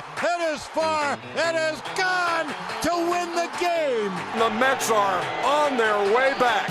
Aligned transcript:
is 0.00 0.06
high. 0.14 0.30
It 0.30 0.54
is 0.54 0.66
far. 0.66 1.18
It 1.36 1.54
is 1.72 1.80
gone 1.96 2.46
to 2.82 2.90
win 3.10 3.34
the 3.34 3.48
game. 3.60 4.12
The 4.38 4.50
Mets 4.58 4.90
are 4.90 5.24
on 5.44 5.76
their 5.76 5.98
way 6.14 6.32
back. 6.38 6.68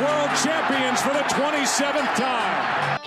World 0.00 0.30
champions 0.42 1.00
for 1.00 1.12
the 1.12 1.24
27th 1.34 2.14
time. 2.16 3.00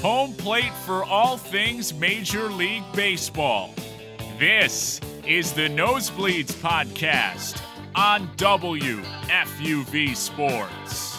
Home 0.00 0.32
plate 0.34 0.72
for 0.84 1.04
all 1.04 1.36
things 1.36 1.92
Major 1.94 2.48
League 2.50 2.84
Baseball. 2.94 3.74
This 4.38 5.00
is 5.26 5.52
the 5.52 5.68
Nosebleeds 5.68 6.52
Podcast 6.52 7.60
on 7.94 8.28
WFUV 8.36 10.14
Sports. 10.14 11.16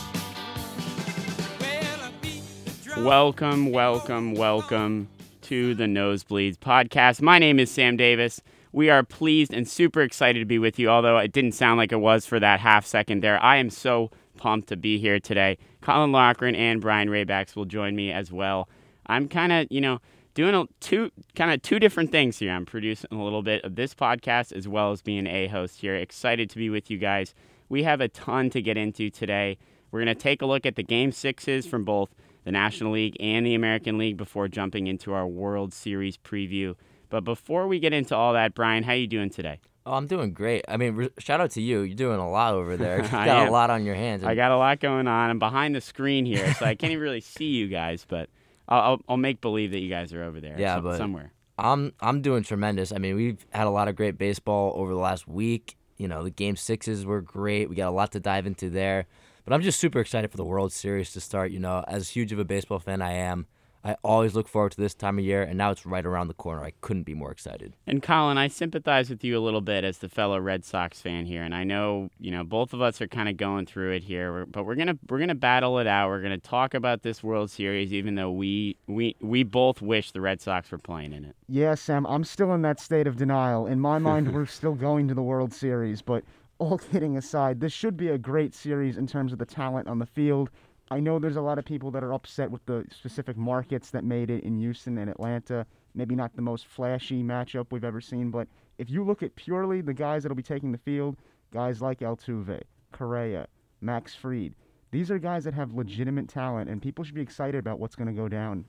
Welcome, 2.97 3.71
welcome, 3.71 4.33
welcome 4.33 5.07
to 5.49 5.73
the 5.73 5.85
Nosebleeds 5.85 6.57
podcast. 6.59 7.23
My 7.23 7.39
name 7.39 7.59
is 7.59 7.71
Sam 7.71 7.97
Davis. 7.97 8.39
We 8.71 8.91
are 8.91 9.01
pleased 9.01 9.51
and 9.51 9.67
super 9.67 10.03
excited 10.03 10.37
to 10.37 10.45
be 10.45 10.59
with 10.59 10.77
you, 10.77 10.89
although 10.89 11.17
it 11.17 11.31
didn't 11.31 11.53
sound 11.53 11.79
like 11.79 11.91
it 11.91 11.99
was 11.99 12.27
for 12.27 12.39
that 12.39 12.59
half 12.59 12.85
second 12.85 13.23
there. 13.23 13.41
I 13.41 13.55
am 13.55 13.71
so 13.71 14.11
pumped 14.37 14.69
to 14.69 14.77
be 14.77 14.99
here 14.99 15.19
today. 15.19 15.57
Colin 15.81 16.11
Lochran 16.11 16.55
and 16.55 16.79
Brian 16.79 17.09
Raybacks 17.09 17.55
will 17.55 17.65
join 17.65 17.95
me 17.95 18.11
as 18.11 18.31
well. 18.31 18.69
I'm 19.07 19.27
kind 19.27 19.51
of, 19.51 19.65
you 19.71 19.81
know, 19.81 20.01
doing 20.35 20.53
a, 20.53 20.65
two 20.81 21.09
kind 21.35 21.49
of 21.49 21.63
two 21.63 21.79
different 21.79 22.11
things 22.11 22.37
here. 22.37 22.51
I'm 22.51 22.67
producing 22.67 23.09
a 23.11 23.23
little 23.23 23.41
bit 23.41 23.63
of 23.63 23.73
this 23.73 23.95
podcast 23.95 24.53
as 24.53 24.67
well 24.67 24.91
as 24.91 25.01
being 25.01 25.25
a 25.25 25.47
host 25.47 25.81
here. 25.81 25.95
Excited 25.95 26.51
to 26.51 26.59
be 26.59 26.69
with 26.69 26.91
you 26.91 26.99
guys. 26.99 27.33
We 27.69 27.81
have 27.85 28.01
a 28.01 28.07
ton 28.07 28.51
to 28.51 28.61
get 28.61 28.77
into 28.77 29.09
today. 29.09 29.57
We're 29.89 30.03
going 30.03 30.15
to 30.15 30.21
take 30.21 30.43
a 30.43 30.45
look 30.45 30.67
at 30.67 30.75
the 30.75 30.83
game 30.83 31.11
sixes 31.11 31.65
from 31.65 31.85
both 31.85 32.13
the 32.45 32.51
National 32.51 32.91
League 32.93 33.15
and 33.19 33.45
the 33.45 33.55
American 33.55 33.97
League 33.97 34.17
before 34.17 34.47
jumping 34.47 34.87
into 34.87 35.13
our 35.13 35.27
World 35.27 35.73
Series 35.73 36.17
preview. 36.17 36.75
But 37.09 37.23
before 37.23 37.67
we 37.67 37.79
get 37.79 37.93
into 37.93 38.15
all 38.15 38.33
that, 38.33 38.53
Brian, 38.53 38.83
how 38.83 38.93
you 38.93 39.07
doing 39.07 39.29
today? 39.29 39.59
Oh, 39.85 39.93
I'm 39.93 40.05
doing 40.07 40.33
great. 40.33 40.63
I 40.67 40.77
mean, 40.77 40.95
re- 40.95 41.09
shout 41.17 41.41
out 41.41 41.51
to 41.51 41.61
you. 41.61 41.81
You're 41.81 41.95
doing 41.95 42.19
a 42.19 42.29
lot 42.29 42.53
over 42.53 42.77
there. 42.77 42.97
You 43.03 43.09
got 43.09 43.47
a 43.47 43.51
lot 43.51 43.69
on 43.71 43.83
your 43.85 43.95
hands. 43.95 44.23
I 44.23 44.35
got 44.35 44.51
a 44.51 44.57
lot 44.57 44.79
going 44.79 45.07
on. 45.07 45.29
I'm 45.31 45.39
behind 45.39 45.73
the 45.75 45.81
screen 45.81 46.25
here, 46.25 46.53
so 46.55 46.65
I 46.65 46.75
can't 46.75 46.91
even 46.91 47.01
really 47.03 47.21
see 47.21 47.45
you 47.45 47.67
guys, 47.67 48.05
but 48.07 48.29
I'll, 48.67 48.81
I'll, 48.81 49.01
I'll 49.09 49.17
make 49.17 49.41
believe 49.41 49.71
that 49.71 49.79
you 49.79 49.89
guys 49.89 50.13
are 50.13 50.23
over 50.23 50.39
there. 50.39 50.55
Yeah, 50.59 50.75
some- 50.75 50.83
but- 50.83 50.97
somewhere. 50.97 51.31
I'm 51.57 51.91
I'm 51.99 52.21
doing 52.21 52.43
tremendous. 52.43 52.93
I 52.93 52.99
mean, 52.99 53.17
we've 53.17 53.45
had 53.49 53.67
a 53.67 53.69
lot 53.69 53.89
of 53.89 53.97
great 53.97 54.17
baseball 54.17 54.71
over 54.77 54.93
the 54.93 54.99
last 54.99 55.27
week. 55.27 55.75
You 55.97 56.07
know, 56.07 56.23
the 56.23 56.29
game 56.29 56.55
sixes 56.55 57.05
were 57.05 57.19
great. 57.19 57.69
We 57.69 57.75
got 57.75 57.89
a 57.89 57.91
lot 57.91 58.13
to 58.13 58.21
dive 58.21 58.45
into 58.47 58.69
there. 58.69 59.07
But 59.49 59.55
I'm 59.55 59.63
just 59.63 59.79
super 59.79 59.99
excited 59.99 60.29
for 60.29 60.37
the 60.37 60.45
World 60.45 60.71
Series 60.71 61.11
to 61.13 61.19
start. 61.19 61.49
You 61.49 61.57
know, 61.57 61.83
as 61.87 62.09
huge 62.09 62.31
of 62.31 62.37
a 62.37 62.45
baseball 62.45 62.77
fan 62.77 63.01
I 63.01 63.13
am, 63.13 63.47
I 63.83 63.95
always 64.03 64.35
look 64.35 64.47
forward 64.47 64.73
to 64.73 64.77
this 64.79 64.93
time 64.93 65.17
of 65.17 65.25
year, 65.25 65.41
and 65.41 65.57
now 65.57 65.71
it's 65.71 65.87
right 65.87 66.05
around 66.05 66.27
the 66.27 66.35
corner. 66.35 66.63
I 66.63 66.73
couldn't 66.81 67.01
be 67.01 67.15
more 67.15 67.31
excited. 67.31 67.73
And 67.87 68.03
Colin, 68.03 68.37
I 68.37 68.47
sympathize 68.47 69.09
with 69.09 69.23
you 69.23 69.35
a 69.35 69.41
little 69.41 69.61
bit 69.61 69.83
as 69.83 69.97
the 69.97 70.07
fellow 70.07 70.39
Red 70.39 70.65
Sox 70.65 71.01
fan 71.01 71.25
here, 71.25 71.41
and 71.41 71.55
I 71.55 71.63
know 71.63 72.11
you 72.19 72.29
know 72.29 72.43
both 72.43 72.73
of 72.73 72.81
us 72.83 73.01
are 73.01 73.07
kind 73.07 73.27
of 73.27 73.37
going 73.37 73.65
through 73.65 73.93
it 73.93 74.03
here, 74.03 74.45
but 74.45 74.67
we're 74.67 74.75
gonna 74.75 74.99
we're 75.09 75.17
gonna 75.17 75.33
battle 75.33 75.79
it 75.79 75.87
out. 75.87 76.09
We're 76.09 76.21
gonna 76.21 76.37
talk 76.37 76.75
about 76.75 77.01
this 77.01 77.23
World 77.23 77.49
Series, 77.49 77.91
even 77.91 78.13
though 78.13 78.29
we 78.29 78.77
we 78.85 79.15
we 79.19 79.41
both 79.41 79.81
wish 79.81 80.11
the 80.11 80.21
Red 80.21 80.41
Sox 80.41 80.69
were 80.69 80.77
playing 80.77 81.11
in 81.11 81.25
it. 81.25 81.35
Yeah, 81.47 81.73
Sam, 81.73 82.05
I'm 82.05 82.23
still 82.23 82.53
in 82.53 82.61
that 82.61 82.79
state 82.79 83.07
of 83.07 83.15
denial. 83.15 83.65
In 83.65 83.79
my 83.79 83.97
mind, 83.97 84.31
we're 84.35 84.45
still 84.45 84.75
going 84.75 85.07
to 85.07 85.15
the 85.15 85.23
World 85.23 85.53
Series, 85.53 86.03
but 86.03 86.23
all 86.59 86.77
kidding 86.91 87.17
aside, 87.17 87.59
this 87.59 87.73
should 87.73 87.97
be 87.97 88.09
a 88.09 88.17
great 88.17 88.53
series 88.53 88.97
in 88.97 89.07
terms 89.07 89.33
of 89.33 89.39
the 89.39 89.45
talent 89.45 89.87
on 89.87 89.97
the 89.97 90.05
field. 90.05 90.49
I 90.91 90.99
know 90.99 91.19
there's 91.19 91.35
a 91.35 91.41
lot 91.41 91.59
of 91.59 91.65
people 91.65 91.91
that 91.91 92.03
are 92.03 92.13
upset 92.13 92.49
with 92.49 92.65
the 92.65 92.85
specific 92.91 93.37
markets 93.37 93.91
that 93.91 94.03
made 94.03 94.29
it 94.29 94.43
in 94.43 94.57
Houston 94.57 94.97
and 94.97 95.09
Atlanta. 95.09 95.65
Maybe 95.93 96.15
not 96.15 96.35
the 96.35 96.41
most 96.41 96.67
flashy 96.67 97.23
matchup 97.23 97.67
we've 97.71 97.83
ever 97.83 98.01
seen, 98.01 98.31
but 98.31 98.47
if 98.77 98.89
you 98.89 99.03
look 99.03 99.21
at 99.23 99.35
purely 99.35 99.81
the 99.81 99.93
guys 99.93 100.23
that'll 100.23 100.35
be 100.35 100.43
taking 100.43 100.71
the 100.71 100.77
field, 100.79 101.17
guys 101.53 101.81
like 101.81 101.99
Altuve, 101.99 102.61
Correa, 102.91 103.47
Max 103.81 104.15
Fried, 104.15 104.55
these 104.91 105.11
are 105.11 105.19
guys 105.19 105.43
that 105.43 105.53
have 105.53 105.73
legitimate 105.73 106.27
talent, 106.27 106.69
and 106.69 106.81
people 106.81 107.03
should 107.03 107.15
be 107.15 107.21
excited 107.21 107.59
about 107.59 107.79
what's 107.79 107.95
going 107.95 108.07
to 108.07 108.13
go 108.13 108.27
down. 108.27 108.65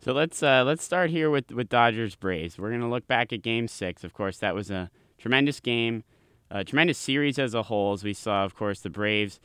So 0.00 0.12
let's 0.12 0.42
uh, 0.42 0.64
let's 0.64 0.84
start 0.84 1.10
here 1.10 1.30
with 1.30 1.50
with 1.50 1.68
Dodgers 1.70 2.14
Braves. 2.14 2.58
We're 2.58 2.70
gonna 2.70 2.90
look 2.90 3.06
back 3.06 3.32
at 3.32 3.40
Game 3.40 3.68
Six. 3.68 4.04
Of 4.04 4.12
course, 4.12 4.36
that 4.38 4.54
was 4.54 4.70
a 4.70 4.90
tremendous 5.16 5.60
game, 5.60 6.04
a 6.50 6.64
tremendous 6.64 6.98
series 6.98 7.38
as 7.38 7.54
a 7.54 7.64
whole. 7.64 7.92
As 7.92 8.04
we 8.04 8.12
saw, 8.12 8.44
of 8.44 8.54
course, 8.54 8.80
the 8.80 8.90
Braves 8.90 9.40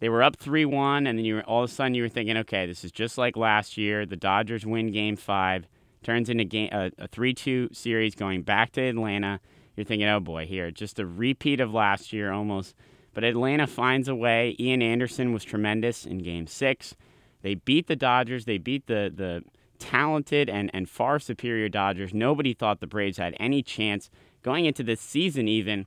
they 0.00 0.08
were 0.08 0.22
up 0.22 0.36
three 0.36 0.64
one, 0.64 1.06
and 1.06 1.18
then 1.18 1.24
you 1.24 1.36
were 1.36 1.42
all 1.44 1.64
of 1.64 1.70
a 1.70 1.72
sudden 1.72 1.94
you 1.94 2.02
were 2.02 2.08
thinking, 2.08 2.36
okay, 2.36 2.66
this 2.66 2.84
is 2.84 2.92
just 2.92 3.16
like 3.16 3.36
last 3.36 3.76
year. 3.76 4.04
The 4.04 4.16
Dodgers 4.16 4.66
win 4.66 4.92
Game 4.92 5.16
Five, 5.16 5.66
turns 6.02 6.28
into 6.28 6.44
game 6.44 6.68
a, 6.72 6.90
a 6.98 7.08
three 7.08 7.32
two 7.32 7.68
series 7.72 8.14
going 8.14 8.42
back 8.42 8.72
to 8.72 8.82
Atlanta. 8.82 9.40
You're 9.76 9.84
thinking, 9.84 10.08
oh 10.08 10.20
boy, 10.20 10.46
here 10.46 10.70
just 10.70 10.98
a 10.98 11.06
repeat 11.06 11.60
of 11.60 11.72
last 11.72 12.12
year 12.12 12.32
almost. 12.32 12.74
But 13.14 13.24
Atlanta 13.24 13.66
finds 13.66 14.08
a 14.08 14.14
way. 14.14 14.56
Ian 14.58 14.82
Anderson 14.82 15.32
was 15.32 15.44
tremendous 15.44 16.04
in 16.04 16.18
Game 16.18 16.46
Six. 16.46 16.96
They 17.42 17.54
beat 17.54 17.86
the 17.86 17.96
Dodgers. 17.96 18.44
They 18.44 18.58
beat 18.58 18.86
the 18.86 19.12
the 19.14 19.42
talented 19.78 20.48
and, 20.48 20.70
and 20.74 20.88
far 20.88 21.18
superior 21.18 21.68
Dodgers. 21.68 22.12
Nobody 22.12 22.54
thought 22.54 22.80
the 22.80 22.86
Braves 22.86 23.18
had 23.18 23.36
any 23.38 23.62
chance 23.62 24.10
going 24.42 24.64
into 24.64 24.82
this 24.82 25.00
season, 25.00 25.48
even. 25.48 25.86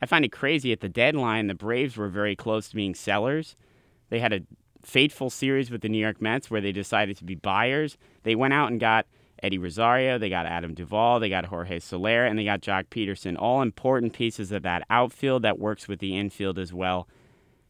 I 0.00 0.06
find 0.06 0.24
it 0.24 0.32
crazy 0.32 0.72
at 0.72 0.80
the 0.80 0.88
deadline, 0.88 1.46
the 1.46 1.54
Braves 1.54 1.96
were 1.96 2.08
very 2.08 2.36
close 2.36 2.68
to 2.68 2.76
being 2.76 2.94
sellers. 2.94 3.56
They 4.10 4.20
had 4.20 4.32
a 4.32 4.40
fateful 4.82 5.30
series 5.30 5.70
with 5.70 5.80
the 5.80 5.88
New 5.88 5.98
York 5.98 6.20
Mets 6.20 6.50
where 6.50 6.60
they 6.60 6.72
decided 6.72 7.16
to 7.16 7.24
be 7.24 7.34
buyers. 7.34 7.96
They 8.22 8.34
went 8.34 8.54
out 8.54 8.70
and 8.70 8.78
got 8.78 9.06
Eddie 9.42 9.58
Rosario, 9.58 10.18
they 10.18 10.30
got 10.30 10.46
Adam 10.46 10.74
Duvall, 10.74 11.20
they 11.20 11.28
got 11.28 11.46
Jorge 11.46 11.78
Soler, 11.80 12.24
and 12.24 12.38
they 12.38 12.44
got 12.44 12.62
Joc 12.62 12.86
Pederson. 12.86 13.36
All 13.38 13.62
important 13.62 14.12
pieces 14.12 14.52
of 14.52 14.62
that 14.62 14.84
outfield 14.88 15.42
that 15.42 15.58
works 15.58 15.88
with 15.88 15.98
the 15.98 16.16
infield 16.16 16.58
as 16.58 16.72
well. 16.72 17.06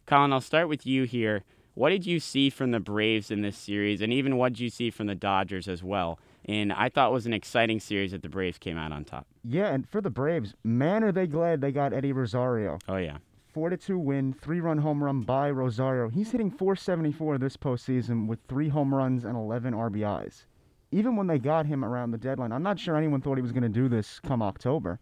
Colin, 0.07 0.33
I'll 0.33 0.41
start 0.41 0.69
with 0.69 0.87
you 0.87 1.05
here. 1.05 1.43
What 1.75 1.91
did 1.91 2.07
you 2.07 2.21
see 2.21 2.51
from 2.51 2.71
the 2.71 2.81
Braves 2.81 3.31
in 3.31 3.43
this 3.43 3.59
series, 3.59 4.01
and 4.01 4.13
even 4.13 4.37
what 4.37 4.53
did 4.53 4.61
you 4.61 4.71
see 4.71 4.91
from 4.91 5.09
the 5.09 5.15
Dodgers 5.15 5.69
as 5.69 5.83
well? 5.83 6.19
And 6.47 6.73
I 6.73 6.89
thought 6.89 7.13
was 7.13 7.27
an 7.27 7.33
exciting 7.33 7.81
series 7.81 8.13
that 8.13 8.23
the 8.23 8.29
Braves 8.29 8.59
came 8.59 8.79
out 8.79 8.93
on 8.93 9.05
top. 9.05 9.27
Yeah, 9.45 9.73
and 9.73 9.89
for 9.89 10.01
the 10.01 10.11
Braves, 10.11 10.55
man, 10.63 11.03
are 11.03 11.13
they 11.13 11.27
glad 11.27 11.61
they 11.61 11.73
got 11.73 11.93
Eddie 11.93 12.13
Rosario. 12.13 12.79
Oh 12.89 12.97
yeah, 12.97 13.19
Four 13.57 13.71
to 13.71 13.79
two 13.79 13.99
win, 13.99 14.35
three 14.35 14.61
run 14.61 14.77
home 14.77 15.03
run 15.03 15.23
by 15.23 15.51
Rosario. 15.51 16.11
He's 16.11 16.31
hitting 16.31 16.51
474 16.51 17.39
this 17.39 17.57
postseason 17.57 18.27
with 18.27 18.39
three 18.49 18.69
home 18.69 18.95
runs 18.95 19.25
and 19.25 19.35
11 19.35 19.73
RBIs. 19.73 20.45
Even 20.91 21.17
when 21.17 21.27
they 21.27 21.39
got 21.39 21.65
him 21.65 21.83
around 21.83 22.11
the 22.11 22.19
deadline, 22.19 22.53
I'm 22.53 22.63
not 22.63 22.79
sure 22.79 22.99
anyone 22.99 23.23
thought 23.23 23.39
he 23.39 23.43
was 23.43 23.53
going 23.53 23.63
to 23.63 23.71
do 23.71 23.89
this 23.89 24.21
come 24.21 24.43
October. 24.43 25.01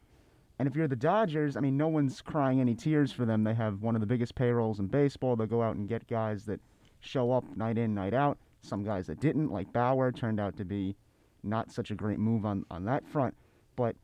And 0.61 0.69
if 0.69 0.76
you're 0.76 0.87
the 0.87 0.94
Dodgers, 0.94 1.56
I 1.56 1.61
mean, 1.62 1.76
no 1.76 1.88
one's 1.88 2.22
crying 2.22 2.61
any 2.61 2.76
tears 2.76 3.11
for 3.11 3.25
them. 3.25 3.43
They 3.43 3.55
have 3.55 3.82
one 3.82 3.97
of 3.97 4.00
the 4.00 4.06
biggest 4.06 4.37
payrolls 4.37 4.78
in 4.78 4.87
baseball. 4.87 5.34
They'll 5.34 5.49
go 5.49 5.61
out 5.61 5.75
and 5.75 5.88
get 5.88 6.06
guys 6.06 6.44
that 6.44 6.61
show 7.00 7.32
up 7.32 7.56
night 7.56 7.76
in, 7.76 7.93
night 7.93 8.15
out. 8.15 8.38
Some 8.62 8.84
guys 8.84 9.09
that 9.09 9.19
didn't, 9.19 9.50
like 9.50 9.72
Bauer, 9.72 10.12
turned 10.12 10.38
out 10.38 10.56
to 10.59 10.65
be 10.65 10.94
not 11.44 11.71
such 11.71 11.91
a 11.91 11.94
great 11.94 12.19
move 12.19 12.44
on, 12.44 12.65
on 12.71 12.84
that 12.84 13.06
front. 13.06 13.34
But 13.77 13.97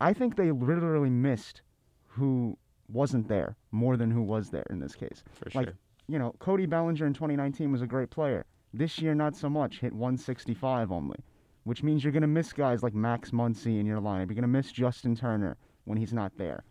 I 0.00 0.12
think 0.12 0.36
they 0.36 0.50
literally 0.50 1.10
missed 1.10 1.62
who 2.08 2.56
wasn't 2.88 3.28
there 3.28 3.56
more 3.70 3.96
than 3.96 4.10
who 4.10 4.22
was 4.22 4.50
there 4.50 4.66
in 4.70 4.78
this 4.80 4.94
case. 4.94 5.22
for 5.32 5.50
sure. 5.50 5.62
Like, 5.62 5.74
you 6.06 6.18
know, 6.18 6.34
Cody 6.38 6.66
Bellinger 6.66 7.06
in 7.06 7.14
2019 7.14 7.72
was 7.72 7.82
a 7.82 7.86
great 7.86 8.10
player. 8.10 8.44
This 8.72 8.98
year, 8.98 9.14
not 9.14 9.36
so 9.36 9.48
much. 9.48 9.80
Hit 9.80 9.92
165 9.92 10.92
only, 10.92 11.18
which 11.64 11.82
means 11.82 12.02
you're 12.04 12.12
going 12.12 12.22
to 12.22 12.26
miss 12.26 12.52
guys 12.52 12.82
like 12.82 12.94
Max 12.94 13.30
Muncy 13.30 13.78
in 13.78 13.86
your 13.86 14.00
lineup. 14.00 14.26
You're 14.26 14.34
going 14.34 14.42
to 14.42 14.48
miss 14.48 14.72
Justin 14.72 15.16
Turner 15.16 15.56
when 15.84 15.96
he's 15.96 16.12
not 16.12 16.36
there. 16.36 16.64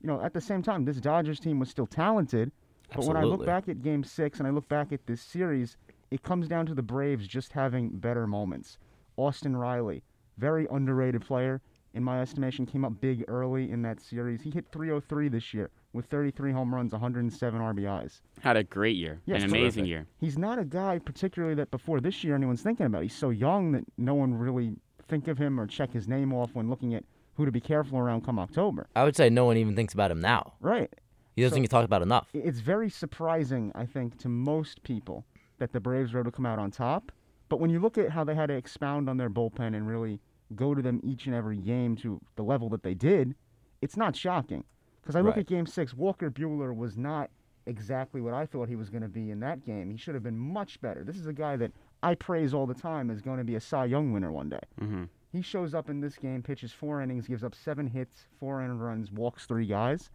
You 0.00 0.08
know, 0.08 0.20
at 0.22 0.34
the 0.34 0.40
same 0.40 0.62
time, 0.62 0.84
this 0.84 1.00
Dodgers 1.00 1.40
team 1.40 1.58
was 1.58 1.70
still 1.70 1.86
talented. 1.86 2.52
But 2.94 3.04
when 3.06 3.16
I 3.16 3.24
look 3.24 3.44
back 3.44 3.68
at 3.68 3.82
Game 3.82 4.04
Six 4.04 4.38
and 4.38 4.46
I 4.46 4.50
look 4.50 4.68
back 4.68 4.92
at 4.92 5.06
this 5.06 5.20
series, 5.20 5.76
it 6.10 6.22
comes 6.22 6.46
down 6.46 6.66
to 6.66 6.74
the 6.74 6.82
Braves 6.82 7.26
just 7.26 7.52
having 7.52 7.88
better 7.88 8.26
moments. 8.26 8.78
Austin 9.16 9.56
Riley, 9.56 10.02
very 10.38 10.66
underrated 10.70 11.22
player 11.22 11.60
in 11.94 12.04
my 12.04 12.20
estimation, 12.20 12.66
came 12.66 12.84
up 12.84 13.00
big 13.00 13.24
early 13.28 13.70
in 13.70 13.82
that 13.82 14.00
series. 14.00 14.42
He 14.42 14.50
hit 14.50 14.66
303 14.70 15.28
this 15.28 15.54
year 15.54 15.70
with 15.94 16.04
33 16.06 16.52
home 16.52 16.74
runs, 16.74 16.92
107 16.92 17.58
RBIs. 17.60 18.20
Had 18.40 18.56
a 18.58 18.64
great 18.64 18.96
year, 18.96 19.20
Yes, 19.24 19.42
an 19.42 19.48
amazing 19.48 19.84
terrific. 19.84 19.86
year. 19.88 20.06
He's 20.18 20.36
not 20.36 20.58
a 20.58 20.64
guy 20.64 20.98
particularly 20.98 21.54
that 21.54 21.70
before 21.70 22.00
this 22.00 22.22
year 22.22 22.34
anyone's 22.34 22.60
thinking 22.62 22.84
about. 22.86 23.02
He's 23.02 23.14
so 23.16 23.30
young 23.30 23.72
that 23.72 23.84
no 23.96 24.14
one 24.14 24.34
really 24.34 24.76
think 25.08 25.26
of 25.28 25.38
him 25.38 25.58
or 25.58 25.66
check 25.66 25.92
his 25.92 26.06
name 26.06 26.34
off 26.34 26.54
when 26.54 26.68
looking 26.68 26.94
at 26.94 27.04
who 27.34 27.46
to 27.46 27.52
be 27.52 27.60
careful 27.60 27.98
around 27.98 28.24
come 28.24 28.38
October. 28.38 28.86
I 28.94 29.04
would 29.04 29.16
say 29.16 29.30
no 29.30 29.44
one 29.46 29.56
even 29.56 29.74
thinks 29.76 29.94
about 29.94 30.10
him 30.10 30.20
now. 30.20 30.54
Right. 30.60 30.92
He 31.34 31.42
doesn't 31.42 31.56
So- 31.56 31.62
get 31.62 31.70
talked 31.70 31.84
about 31.84 32.02
enough. 32.02 32.28
It's 32.34 32.60
very 32.60 32.90
surprising, 32.90 33.72
I 33.74 33.86
think, 33.86 34.18
to 34.18 34.28
most 34.28 34.82
people 34.82 35.24
that 35.58 35.72
the 35.72 35.80
Braves 35.80 36.12
were 36.12 36.20
able 36.20 36.30
to 36.30 36.36
come 36.36 36.46
out 36.46 36.58
on 36.58 36.70
top. 36.70 37.12
But 37.48 37.60
when 37.60 37.70
you 37.70 37.80
look 37.80 37.96
at 37.98 38.10
how 38.10 38.24
they 38.24 38.34
had 38.34 38.46
to 38.46 38.54
expound 38.54 39.08
on 39.08 39.16
their 39.16 39.30
bullpen 39.30 39.74
and 39.76 39.86
really 39.86 40.20
go 40.54 40.74
to 40.74 40.82
them 40.82 41.00
each 41.04 41.26
and 41.26 41.34
every 41.34 41.56
game 41.58 41.96
to 41.96 42.20
the 42.36 42.42
level 42.42 42.68
that 42.70 42.82
they 42.82 42.94
did, 42.94 43.34
it's 43.82 43.96
not 43.96 44.16
shocking. 44.16 44.64
Because 45.02 45.16
I 45.16 45.20
look 45.20 45.36
Right. 45.36 45.40
at 45.40 45.46
Game 45.46 45.66
Six, 45.66 45.94
Walker 45.94 46.30
Buehler 46.30 46.74
was 46.74 46.96
not 46.96 47.30
exactly 47.66 48.20
what 48.20 48.32
I 48.34 48.46
thought 48.46 48.68
he 48.68 48.76
was 48.76 48.90
going 48.90 49.02
to 49.02 49.08
be 49.08 49.30
in 49.30 49.40
that 49.40 49.64
game. 49.64 49.90
He 49.90 49.96
should 49.96 50.14
have 50.14 50.22
been 50.22 50.38
much 50.38 50.80
better. 50.80 51.02
This 51.04 51.16
is 51.16 51.26
a 51.26 51.32
guy 51.32 51.56
that 51.56 51.72
I 52.02 52.14
praise 52.14 52.54
all 52.54 52.66
the 52.66 52.74
time 52.74 53.10
is 53.10 53.20
going 53.22 53.38
to 53.38 53.44
be 53.44 53.54
a 53.56 53.60
Cy 53.60 53.86
Young 53.86 54.12
winner 54.12 54.30
one 54.32 54.48
day. 54.48 54.60
hmm 54.78 55.04
He 55.32 55.42
shows 55.42 55.74
up 55.74 55.90
in 55.90 56.00
this 56.00 56.16
game, 56.16 56.42
pitches 56.42 56.72
four 56.72 57.00
innings, 57.02 57.26
gives 57.26 57.42
up 57.44 57.54
seven 57.54 57.88
hits, 57.88 58.26
four 58.38 58.62
earned 58.62 58.80
runs, 58.82 59.10
walks 59.12 59.46
three 59.46 59.66
guys. 59.66 60.10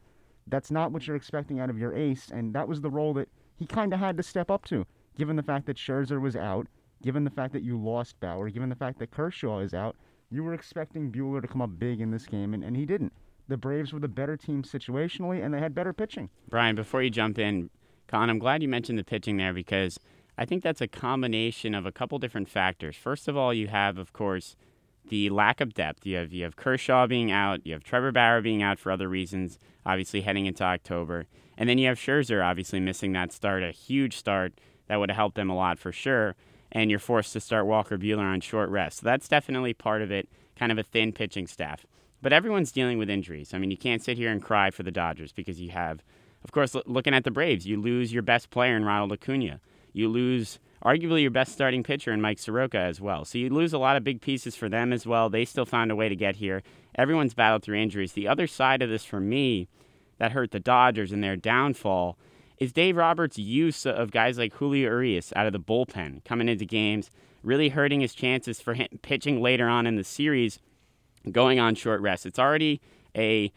That's 0.47 0.71
not 0.71 0.91
what 0.91 1.05
you're 1.07 1.15
expecting 1.15 1.59
out 1.59 1.69
of 1.69 1.77
your 1.77 1.93
ace, 1.93 2.29
and 2.31 2.53
that 2.55 2.67
was 2.67 2.81
the 2.81 2.89
role 2.89 3.13
that 3.15 3.29
he 3.55 3.65
kind 3.67 3.93
of 3.93 3.99
had 3.99 4.17
to 4.17 4.23
step 4.23 4.49
up 4.49 4.65
to, 4.65 4.85
given 5.17 5.35
the 5.35 5.43
fact 5.43 5.65
that 5.67 5.77
Scherzer 5.77 6.19
was 6.19 6.35
out, 6.35 6.67
given 7.01 7.23
the 7.23 7.29
fact 7.29 7.53
that 7.53 7.63
you 7.63 7.77
lost 7.77 8.19
Bauer, 8.19 8.49
given 8.49 8.69
the 8.69 8.75
fact 8.75 8.99
that 8.99 9.11
Kershaw 9.11 9.59
is 9.59 9.73
out. 9.73 9.95
You 10.29 10.43
were 10.43 10.53
expecting 10.53 11.11
Buehler 11.11 11.41
to 11.41 11.47
come 11.47 11.61
up 11.61 11.77
big 11.77 11.99
in 11.99 12.11
this 12.11 12.25
game, 12.25 12.53
and, 12.53 12.63
and 12.63 12.75
he 12.75 12.85
didn't. 12.85 13.11
The 13.49 13.57
Braves 13.57 13.91
were 13.91 13.99
the 13.99 14.07
better 14.07 14.37
team 14.37 14.63
situationally, 14.63 15.43
and 15.43 15.53
they 15.53 15.59
had 15.59 15.75
better 15.75 15.91
pitching. 15.91 16.29
Brian, 16.47 16.75
before 16.75 17.03
you 17.03 17.09
jump 17.09 17.37
in, 17.37 17.69
Colin, 18.07 18.29
I'm 18.29 18.39
glad 18.39 18.61
you 18.61 18.69
mentioned 18.69 18.97
the 18.97 19.03
pitching 19.03 19.35
there 19.37 19.53
because 19.53 19.99
I 20.37 20.45
think 20.45 20.63
that's 20.63 20.79
a 20.79 20.87
combination 20.87 21.75
of 21.75 21.85
a 21.85 21.91
couple 21.91 22.17
different 22.17 22.49
factors. 22.49 22.95
First 22.95 23.27
of 23.27 23.35
all, 23.35 23.53
you 23.53 23.67
have, 23.67 23.97
of 23.97 24.13
course, 24.13 24.55
the 25.09 25.29
lack 25.29 25.59
of 25.59 25.73
depth. 25.73 26.05
You 26.05 26.17
have 26.17 26.31
you 26.31 26.43
have 26.43 26.55
Kershaw 26.55 27.07
being 27.07 27.31
out, 27.31 27.65
you 27.65 27.73
have 27.73 27.83
Trevor 27.83 28.11
Bauer 28.11 28.41
being 28.41 28.61
out 28.61 28.79
for 28.79 28.91
other 28.91 29.09
reasons, 29.09 29.59
obviously 29.85 30.21
heading 30.21 30.45
into 30.45 30.63
October, 30.63 31.25
and 31.57 31.67
then 31.67 31.77
you 31.77 31.87
have 31.87 31.97
Scherzer 31.97 32.43
obviously 32.43 32.79
missing 32.79 33.11
that 33.13 33.31
start, 33.31 33.63
a 33.63 33.71
huge 33.71 34.15
start 34.15 34.53
that 34.87 34.97
would 34.97 35.09
have 35.09 35.17
helped 35.17 35.35
them 35.35 35.49
a 35.49 35.55
lot 35.55 35.79
for 35.79 35.91
sure. 35.91 36.35
And 36.71 36.89
you're 36.89 36.99
forced 36.99 37.33
to 37.33 37.39
start 37.39 37.65
Walker 37.65 37.97
Buehler 37.97 38.19
on 38.19 38.41
short 38.41 38.69
rest. 38.69 38.99
So 38.99 39.05
that's 39.05 39.27
definitely 39.27 39.73
part 39.73 40.01
of 40.01 40.11
it, 40.11 40.29
kind 40.55 40.71
of 40.71 40.77
a 40.77 40.83
thin 40.83 41.11
pitching 41.11 41.47
staff. 41.47 41.85
But 42.21 42.33
everyone's 42.33 42.71
dealing 42.71 42.97
with 42.97 43.09
injuries. 43.09 43.53
I 43.53 43.57
mean, 43.57 43.71
you 43.71 43.77
can't 43.77 44.03
sit 44.03 44.17
here 44.17 44.31
and 44.31 44.41
cry 44.41 44.69
for 44.69 44.83
the 44.83 44.91
Dodgers 44.91 45.33
because 45.33 45.59
you 45.59 45.71
have, 45.71 46.03
of 46.43 46.51
course, 46.51 46.75
looking 46.85 47.13
at 47.13 47.23
the 47.23 47.31
Braves, 47.31 47.65
you 47.65 47.81
lose 47.81 48.13
your 48.13 48.21
best 48.21 48.51
player 48.51 48.75
in 48.75 48.85
Ronald 48.85 49.11
Acuna. 49.11 49.59
You 49.91 50.07
lose 50.07 50.59
arguably 50.83 51.21
your 51.21 51.31
best 51.31 51.51
starting 51.51 51.83
pitcher 51.83 52.11
in 52.11 52.21
Mike 52.21 52.39
Soroka 52.39 52.77
as 52.77 53.01
well. 53.01 53.25
So 53.25 53.37
you 53.37 53.49
lose 53.49 53.73
a 53.73 53.77
lot 53.77 53.97
of 53.97 54.03
big 54.03 54.21
pieces 54.21 54.55
for 54.55 54.69
them 54.69 54.93
as 54.93 55.05
well. 55.05 55.29
They 55.29 55.45
still 55.45 55.65
found 55.65 55.91
a 55.91 55.95
way 55.95 56.09
to 56.09 56.15
get 56.15 56.37
here. 56.37 56.63
Everyone's 56.95 57.33
battled 57.33 57.63
through 57.63 57.77
injuries. 57.77 58.13
The 58.13 58.27
other 58.27 58.47
side 58.47 58.81
of 58.81 58.89
this 58.89 59.05
for 59.05 59.19
me 59.19 59.67
that 60.17 60.31
hurt 60.31 60.51
the 60.51 60.59
Dodgers 60.59 61.11
and 61.11 61.23
their 61.23 61.35
downfall 61.35 62.17
is 62.61 62.71
Dave 62.71 62.95
Roberts' 62.95 63.39
use 63.39 63.87
of 63.87 64.11
guys 64.11 64.37
like 64.37 64.53
Julio 64.53 64.87
Urias 64.87 65.33
out 65.35 65.47
of 65.47 65.51
the 65.51 65.59
bullpen 65.59 66.23
coming 66.23 66.47
into 66.47 66.63
games, 66.63 67.09
really 67.41 67.69
hurting 67.69 68.01
his 68.01 68.13
chances 68.13 68.61
for 68.61 68.75
him 68.75 68.87
pitching 69.01 69.41
later 69.41 69.67
on 69.67 69.87
in 69.87 69.95
the 69.95 70.03
series, 70.03 70.59
going 71.31 71.59
on 71.59 71.73
short 71.73 72.01
rest. 72.01 72.27
It's 72.27 72.37
already 72.37 72.79
a 73.17 73.51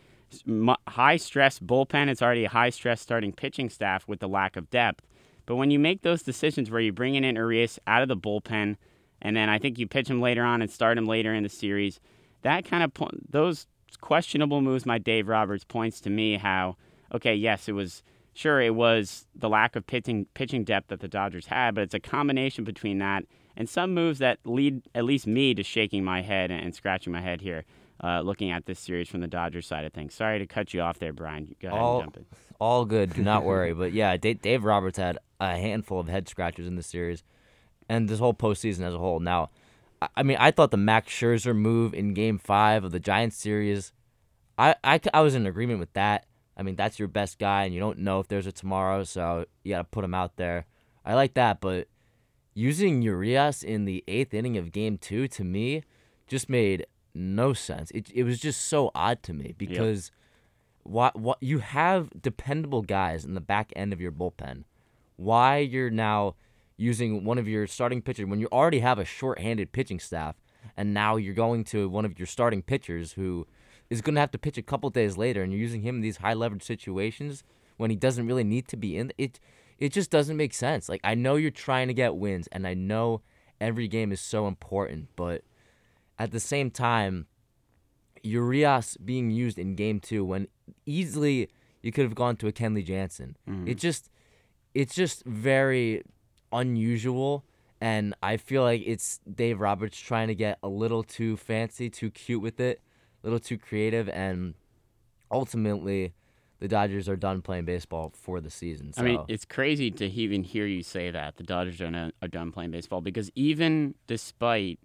high 0.88 1.18
stress 1.18 1.58
bullpen. 1.58 2.08
It's 2.08 2.22
already 2.22 2.46
a 2.46 2.48
high 2.48 2.70
stress 2.70 3.02
starting 3.02 3.34
pitching 3.34 3.68
staff 3.68 4.08
with 4.08 4.20
the 4.20 4.26
lack 4.26 4.56
of 4.56 4.70
depth. 4.70 5.06
But 5.44 5.56
when 5.56 5.70
you 5.70 5.78
make 5.78 6.00
those 6.00 6.22
decisions 6.22 6.70
where 6.70 6.80
you're 6.80 6.94
bringing 6.94 7.24
in 7.24 7.36
Urias 7.36 7.78
out 7.86 8.00
of 8.00 8.08
the 8.08 8.16
bullpen, 8.16 8.76
and 9.20 9.36
then 9.36 9.50
I 9.50 9.58
think 9.58 9.78
you 9.78 9.86
pitch 9.86 10.08
him 10.08 10.22
later 10.22 10.44
on 10.44 10.62
and 10.62 10.70
start 10.70 10.96
him 10.96 11.04
later 11.04 11.34
in 11.34 11.42
the 11.42 11.50
series, 11.50 12.00
that 12.40 12.64
kind 12.64 12.82
of 12.82 12.92
those 13.28 13.66
questionable 14.00 14.62
moves 14.62 14.86
my 14.86 14.96
Dave 14.96 15.28
Roberts 15.28 15.64
points 15.64 16.00
to 16.00 16.10
me 16.10 16.38
how 16.38 16.76
okay, 17.12 17.34
yes, 17.34 17.68
it 17.68 17.72
was 17.72 18.02
sure 18.34 18.60
it 18.60 18.74
was 18.74 19.26
the 19.34 19.48
lack 19.48 19.76
of 19.76 19.86
pitching 19.86 20.26
pitching 20.34 20.64
depth 20.64 20.88
that 20.88 21.00
the 21.00 21.08
Dodgers 21.08 21.46
had, 21.46 21.74
but 21.74 21.82
it's 21.82 21.94
a 21.94 22.00
combination 22.00 22.64
between 22.64 22.98
that 22.98 23.24
and 23.56 23.68
some 23.68 23.94
moves 23.94 24.18
that 24.18 24.38
lead 24.44 24.82
at 24.94 25.04
least 25.04 25.26
me 25.26 25.54
to 25.54 25.62
shaking 25.62 26.04
my 26.04 26.22
head 26.22 26.50
and 26.50 26.74
scratching 26.74 27.12
my 27.12 27.20
head 27.20 27.40
here 27.40 27.64
uh, 28.02 28.20
looking 28.20 28.50
at 28.50 28.66
this 28.66 28.78
series 28.78 29.08
from 29.08 29.20
the 29.20 29.28
Dodgers 29.28 29.66
side 29.66 29.84
of 29.84 29.92
things. 29.92 30.14
Sorry 30.14 30.38
to 30.38 30.46
cut 30.46 30.74
you 30.74 30.80
off 30.80 30.98
there, 30.98 31.12
Brian. 31.12 31.54
Go 31.60 31.68
ahead 31.68 31.80
all, 31.80 32.00
and 32.00 32.06
jump 32.06 32.16
in. 32.16 32.26
All 32.58 32.84
good. 32.84 33.14
Do 33.14 33.22
not 33.22 33.44
worry. 33.44 33.72
but 33.72 33.92
yeah, 33.92 34.16
Dave, 34.16 34.42
Dave 34.42 34.64
Roberts 34.64 34.98
had 34.98 35.18
a 35.40 35.56
handful 35.56 36.00
of 36.00 36.08
head 36.08 36.28
scratchers 36.28 36.66
in 36.66 36.76
the 36.76 36.82
series 36.82 37.22
and 37.88 38.08
this 38.08 38.18
whole 38.18 38.34
postseason 38.34 38.80
as 38.80 38.94
a 38.94 38.98
whole. 38.98 39.20
Now, 39.20 39.50
I 40.16 40.22
mean, 40.22 40.36
I 40.38 40.50
thought 40.50 40.70
the 40.70 40.76
Max 40.76 41.12
Scherzer 41.12 41.54
move 41.54 41.94
in 41.94 42.14
Game 42.14 42.38
Five 42.38 42.84
of 42.84 42.92
the 42.92 43.00
Giants 43.00 43.36
series, 43.36 43.92
I, 44.58 44.74
I, 44.84 45.00
I 45.12 45.20
was 45.20 45.34
in 45.34 45.46
agreement 45.46 45.80
with 45.80 45.92
that. 45.94 46.26
I 46.56 46.62
mean, 46.62 46.76
that's 46.76 46.98
your 46.98 47.08
best 47.08 47.38
guy, 47.38 47.64
and 47.64 47.74
you 47.74 47.80
don't 47.80 47.98
know 47.98 48.20
if 48.20 48.28
there's 48.28 48.46
a 48.46 48.52
tomorrow, 48.52 49.04
so 49.04 49.44
you 49.62 49.72
got 49.72 49.78
to 49.78 49.84
put 49.84 50.04
him 50.04 50.14
out 50.14 50.36
there. 50.36 50.66
I 51.04 51.14
like 51.14 51.34
that, 51.34 51.60
but 51.60 51.88
using 52.54 53.02
Urias 53.02 53.62
in 53.62 53.84
the 53.84 54.04
eighth 54.06 54.32
inning 54.32 54.56
of 54.56 54.72
Game 54.72 54.96
Two 54.96 55.28
to 55.28 55.44
me 55.44 55.82
just 56.26 56.48
made 56.48 56.86
no 57.14 57.52
sense. 57.52 57.90
It 57.90 58.10
it 58.14 58.24
was 58.24 58.38
just 58.38 58.62
so 58.62 58.90
odd 58.94 59.22
to 59.24 59.32
me 59.32 59.54
because 59.56 60.10
yep. 60.10 60.92
what 60.92 61.18
what 61.18 61.38
you 61.42 61.58
have 61.58 62.10
dependable 62.22 62.82
guys 62.82 63.24
in 63.24 63.34
the 63.34 63.40
back 63.40 63.72
end 63.76 63.92
of 63.92 64.00
your 64.00 64.12
bullpen. 64.12 64.64
Why 65.16 65.58
you're 65.58 65.90
now 65.90 66.34
using 66.76 67.24
one 67.24 67.38
of 67.38 67.46
your 67.46 67.66
starting 67.66 68.02
pitchers 68.02 68.26
when 68.26 68.40
you 68.40 68.48
already 68.50 68.80
have 68.80 68.98
a 68.98 69.04
short-handed 69.04 69.70
pitching 69.70 70.00
staff, 70.00 70.34
and 70.76 70.92
now 70.92 71.16
you're 71.16 71.34
going 71.34 71.62
to 71.64 71.88
one 71.88 72.04
of 72.04 72.18
your 72.18 72.26
starting 72.26 72.62
pitchers 72.62 73.12
who 73.12 73.46
is 73.90 74.00
going 74.00 74.14
to 74.14 74.20
have 74.20 74.30
to 74.32 74.38
pitch 74.38 74.58
a 74.58 74.62
couple 74.62 74.90
days 74.90 75.16
later, 75.16 75.42
and 75.42 75.52
you're 75.52 75.60
using 75.60 75.82
him 75.82 75.96
in 75.96 76.00
these 76.00 76.18
high 76.18 76.34
leverage 76.34 76.62
situations 76.62 77.44
when 77.76 77.90
he 77.90 77.96
doesn't 77.96 78.26
really 78.26 78.44
need 78.44 78.68
to 78.68 78.76
be 78.76 78.96
in 78.96 79.12
it. 79.18 79.40
It 79.78 79.92
just 79.92 80.10
doesn't 80.10 80.36
make 80.36 80.54
sense. 80.54 80.88
Like 80.88 81.00
I 81.04 81.14
know 81.14 81.36
you're 81.36 81.50
trying 81.50 81.88
to 81.88 81.94
get 81.94 82.16
wins, 82.16 82.48
and 82.52 82.66
I 82.66 82.74
know 82.74 83.22
every 83.60 83.88
game 83.88 84.12
is 84.12 84.20
so 84.20 84.46
important, 84.46 85.08
but 85.16 85.42
at 86.18 86.30
the 86.30 86.40
same 86.40 86.70
time, 86.70 87.26
Urias 88.22 88.96
being 88.96 89.30
used 89.30 89.58
in 89.58 89.74
game 89.74 90.00
two 90.00 90.24
when 90.24 90.48
easily 90.86 91.48
you 91.82 91.92
could 91.92 92.04
have 92.04 92.14
gone 92.14 92.36
to 92.36 92.48
a 92.48 92.52
Kenley 92.52 92.84
Jansen. 92.84 93.36
Mm-hmm. 93.48 93.68
It 93.68 93.78
just 93.78 94.10
it's 94.72 94.94
just 94.94 95.24
very 95.24 96.02
unusual 96.52 97.44
and 97.80 98.14
I 98.22 98.38
feel 98.38 98.62
like 98.62 98.82
it's 98.86 99.20
Dave 99.30 99.60
Roberts 99.60 99.98
trying 99.98 100.28
to 100.28 100.34
get 100.34 100.58
a 100.62 100.68
little 100.68 101.02
too 101.02 101.36
fancy, 101.36 101.90
too 101.90 102.10
cute 102.10 102.40
with 102.40 102.58
it, 102.58 102.80
little 103.24 103.40
too 103.40 103.58
creative 103.58 104.08
and 104.08 104.54
ultimately 105.30 106.12
the 106.60 106.68
Dodgers 106.68 107.08
are 107.08 107.16
done 107.16 107.42
playing 107.42 107.64
baseball 107.64 108.12
for 108.14 108.40
the 108.40 108.50
season. 108.50 108.92
So. 108.92 109.02
I 109.02 109.04
mean, 109.04 109.24
it's 109.28 109.44
crazy 109.44 109.90
to 109.90 110.06
even 110.06 110.44
hear 110.44 110.66
you 110.66 110.82
say 110.82 111.10
that 111.10 111.36
the 111.36 111.42
Dodgers 111.42 111.80
are, 111.80 112.10
are 112.22 112.28
done 112.28 112.52
playing 112.52 112.70
baseball 112.70 113.00
because 113.00 113.30
even 113.34 113.94
despite 114.06 114.78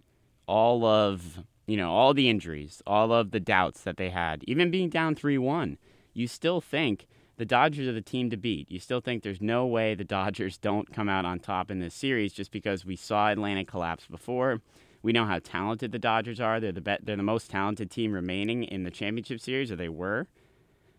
all 0.46 0.84
of 0.84 1.38
you 1.66 1.76
know 1.76 1.90
all 1.90 2.12
the 2.12 2.28
injuries, 2.28 2.82
all 2.86 3.12
of 3.12 3.30
the 3.30 3.40
doubts 3.40 3.82
that 3.82 3.96
they 3.96 4.10
had, 4.10 4.42
even 4.46 4.70
being 4.70 4.88
down 4.88 5.14
three 5.14 5.38
one, 5.38 5.78
you 6.12 6.26
still 6.26 6.60
think 6.60 7.06
the 7.36 7.46
Dodgers 7.46 7.88
are 7.88 7.92
the 7.92 8.02
team 8.02 8.28
to 8.28 8.36
beat. 8.36 8.70
You 8.70 8.78
still 8.78 9.00
think 9.00 9.22
there's 9.22 9.40
no 9.40 9.66
way 9.66 9.94
the 9.94 10.04
Dodgers 10.04 10.58
don't 10.58 10.92
come 10.92 11.08
out 11.08 11.24
on 11.24 11.38
top 11.38 11.70
in 11.70 11.78
this 11.78 11.94
series 11.94 12.34
just 12.34 12.50
because 12.50 12.84
we 12.84 12.96
saw 12.96 13.28
Atlanta 13.28 13.64
collapse 13.64 14.06
before. 14.06 14.60
We 15.02 15.12
know 15.12 15.24
how 15.24 15.38
talented 15.38 15.92
the 15.92 15.98
Dodgers 15.98 16.40
are. 16.40 16.60
They're 16.60 16.72
the 16.72 16.80
be- 16.80 16.98
they're 17.02 17.16
the 17.16 17.22
most 17.22 17.50
talented 17.50 17.90
team 17.90 18.12
remaining 18.12 18.64
in 18.64 18.84
the 18.84 18.90
championship 18.90 19.40
series, 19.40 19.72
or 19.72 19.76
they 19.76 19.88
were. 19.88 20.26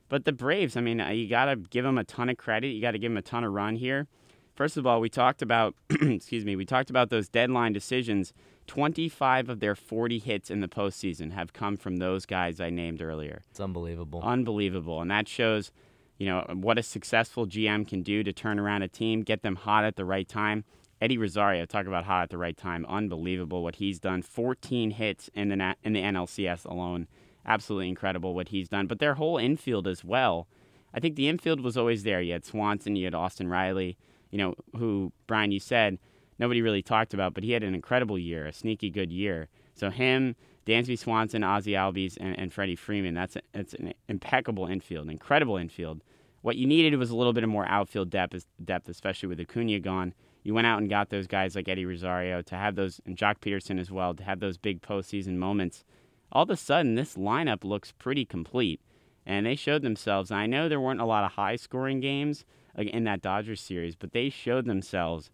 But 0.10 0.26
the 0.26 0.34
Braves, 0.34 0.76
I 0.76 0.82
mean, 0.82 1.00
uh, 1.00 1.10
you 1.10 1.30
got 1.30 1.46
to 1.46 1.56
give 1.56 1.86
them 1.86 1.98
a 1.98 2.04
ton 2.04 2.30
of 2.30 2.38
credit. 2.38 2.68
You 2.68 2.82
got 2.82 2.92
to 2.92 3.00
give 3.00 3.12
them 3.12 3.18
a 3.18 3.22
ton 3.22 3.44
of 3.44 3.54
run 3.54 3.76
here. 3.76 4.08
First 4.56 4.76
of 4.76 4.86
all, 4.86 5.00
we 5.00 5.10
talked 5.10 5.42
about, 5.42 5.76
excuse 5.90 6.44
me, 6.44 6.56
we 6.56 6.66
talked 6.66 6.90
about 6.90 7.10
those 7.10 7.30
deadline 7.30 7.74
decisions 7.74 8.34
25 8.68 9.50
of 9.50 9.60
their 9.60 9.76
40 9.76 10.20
hits 10.20 10.50
in 10.50 10.62
the 10.62 10.68
postseason 10.68 11.32
have 11.34 11.54
come 11.54 11.78
from 11.78 11.98
those 11.98 12.26
guys 12.26 12.60
I 12.62 12.70
named 12.70 13.02
earlier. 13.02 13.42
It's 13.50 13.60
unbelievable. 13.60 14.22
Unbelievable. 14.22 15.02
And 15.02 15.12
that 15.12 15.28
shows, 15.28 15.72
you 16.18 16.28
know, 16.28 16.46
what 16.54 16.78
a 16.78 16.84
successful 16.84 17.48
GM 17.48 17.88
can 17.88 18.02
do 18.02 18.24
to 18.24 18.32
turn 18.32 18.60
around 18.60 18.84
a 18.84 18.88
team, 18.88 19.24
get 19.24 19.42
them 19.42 19.56
hot 19.56 19.84
at 19.84 19.96
the 19.96 20.06
right 20.06 20.28
time. 20.28 20.64
Eddie 21.02 21.18
Rosario, 21.18 21.66
talk 21.66 21.88
about 21.88 22.06
hot 22.06 22.24
at 22.24 22.30
the 22.30 22.38
right 22.38 22.56
time. 22.56 22.86
Unbelievable 22.88 23.64
what 23.64 23.78
he's 23.78 24.00
done. 24.00 24.22
14 24.22 24.92
hits 24.92 25.30
in 25.34 25.50
the 25.50 25.76
in 25.84 25.94
the 25.94 26.02
NLCS 26.02 26.66
alone. 26.66 27.08
Absolutely 27.46 27.90
incredible 27.90 28.36
what 28.36 28.50
he's 28.50 28.70
done. 28.70 28.86
But 28.86 29.00
their 29.00 29.16
whole 29.16 29.38
infield 29.38 29.88
as 29.88 30.04
well. 30.04 30.48
I 30.94 31.00
think 31.00 31.16
the 31.16 31.28
infield 31.28 31.62
was 31.62 31.76
always 31.76 32.04
there. 32.04 32.22
You 32.22 32.34
had 32.34 32.46
Swanson, 32.46 32.96
you 32.96 33.06
had 33.06 33.16
Austin 33.16 33.48
Riley, 33.48 33.98
you 34.30 34.38
know, 34.38 34.54
who 34.78 35.12
Brian 35.26 35.52
you 35.52 35.60
said 35.60 35.98
nobody 36.38 36.62
really 36.62 36.82
talked 36.82 37.14
about, 37.14 37.34
but 37.34 37.44
he 37.44 37.52
had 37.52 37.64
an 37.64 37.74
incredible 37.74 38.20
year, 38.20 38.48
a 38.48 38.54
sneaky 38.54 38.90
good 38.90 39.12
year. 39.12 39.48
So 39.74 39.90
him, 39.90 40.36
Dansby 40.66 40.98
Swanson, 40.98 41.44
Ozzie 41.44 41.72
Albies, 41.72 42.18
and, 42.20 42.38
and 42.38 42.54
Freddie 42.54 42.76
Freeman, 42.76 43.14
that's, 43.14 43.36
a, 43.36 43.42
that's 43.54 43.74
an 43.76 43.94
impeccable 44.08 44.66
infield, 44.66 45.10
incredible 45.10 45.58
infield. 45.58 46.02
What 46.42 46.58
you 46.58 46.68
needed 46.68 46.98
was 46.98 47.12
a 47.12 47.16
little 47.16 47.34
bit 47.34 47.44
of 47.44 47.50
more 47.50 47.68
outfield 47.68 48.10
depth, 48.10 48.46
depth, 48.64 48.90
especially 48.90 49.30
with 49.30 49.40
Acuna 49.40 49.80
gone. 49.80 50.14
You 50.44 50.54
went 50.54 50.68
out 50.68 50.80
and 50.80 50.90
got 50.90 51.10
those 51.10 51.28
guys 51.28 51.56
like 51.56 51.68
Eddie 51.68 51.86
Rosario 51.86 52.42
to 52.42 52.56
have 52.56 52.76
those, 52.76 53.00
and 53.06 53.16
Joc 53.18 53.40
Pederson 53.40 53.80
as 53.80 53.92
well, 53.92 54.14
to 54.14 54.24
have 54.24 54.40
those 54.40 54.58
big 54.58 54.82
postseason 54.82 55.36
moments. 55.36 55.84
All 56.32 56.44
of 56.44 56.50
a 56.50 56.58
sudden, 56.58 56.96
this 56.96 57.16
lineup 57.16 57.64
looks 57.64 57.92
pretty 57.92 58.26
complete, 58.26 58.82
and 59.26 59.46
they 59.46 59.56
showed 59.56 59.82
themselves. 59.82 60.32
I 60.32 60.48
know 60.48 60.68
there 60.68 60.82
weren't 60.82 61.02
a 61.02 61.06
lot 61.06 61.26
of 61.26 61.34
high 61.34 61.58
scoring 61.58 62.00
games 62.00 62.46
in 62.76 63.04
that 63.04 63.22
Dodgers 63.22 63.62
series, 63.62 63.96
but 63.96 64.14
they 64.14 64.30
showed 64.30 64.66
themselves 64.66 65.30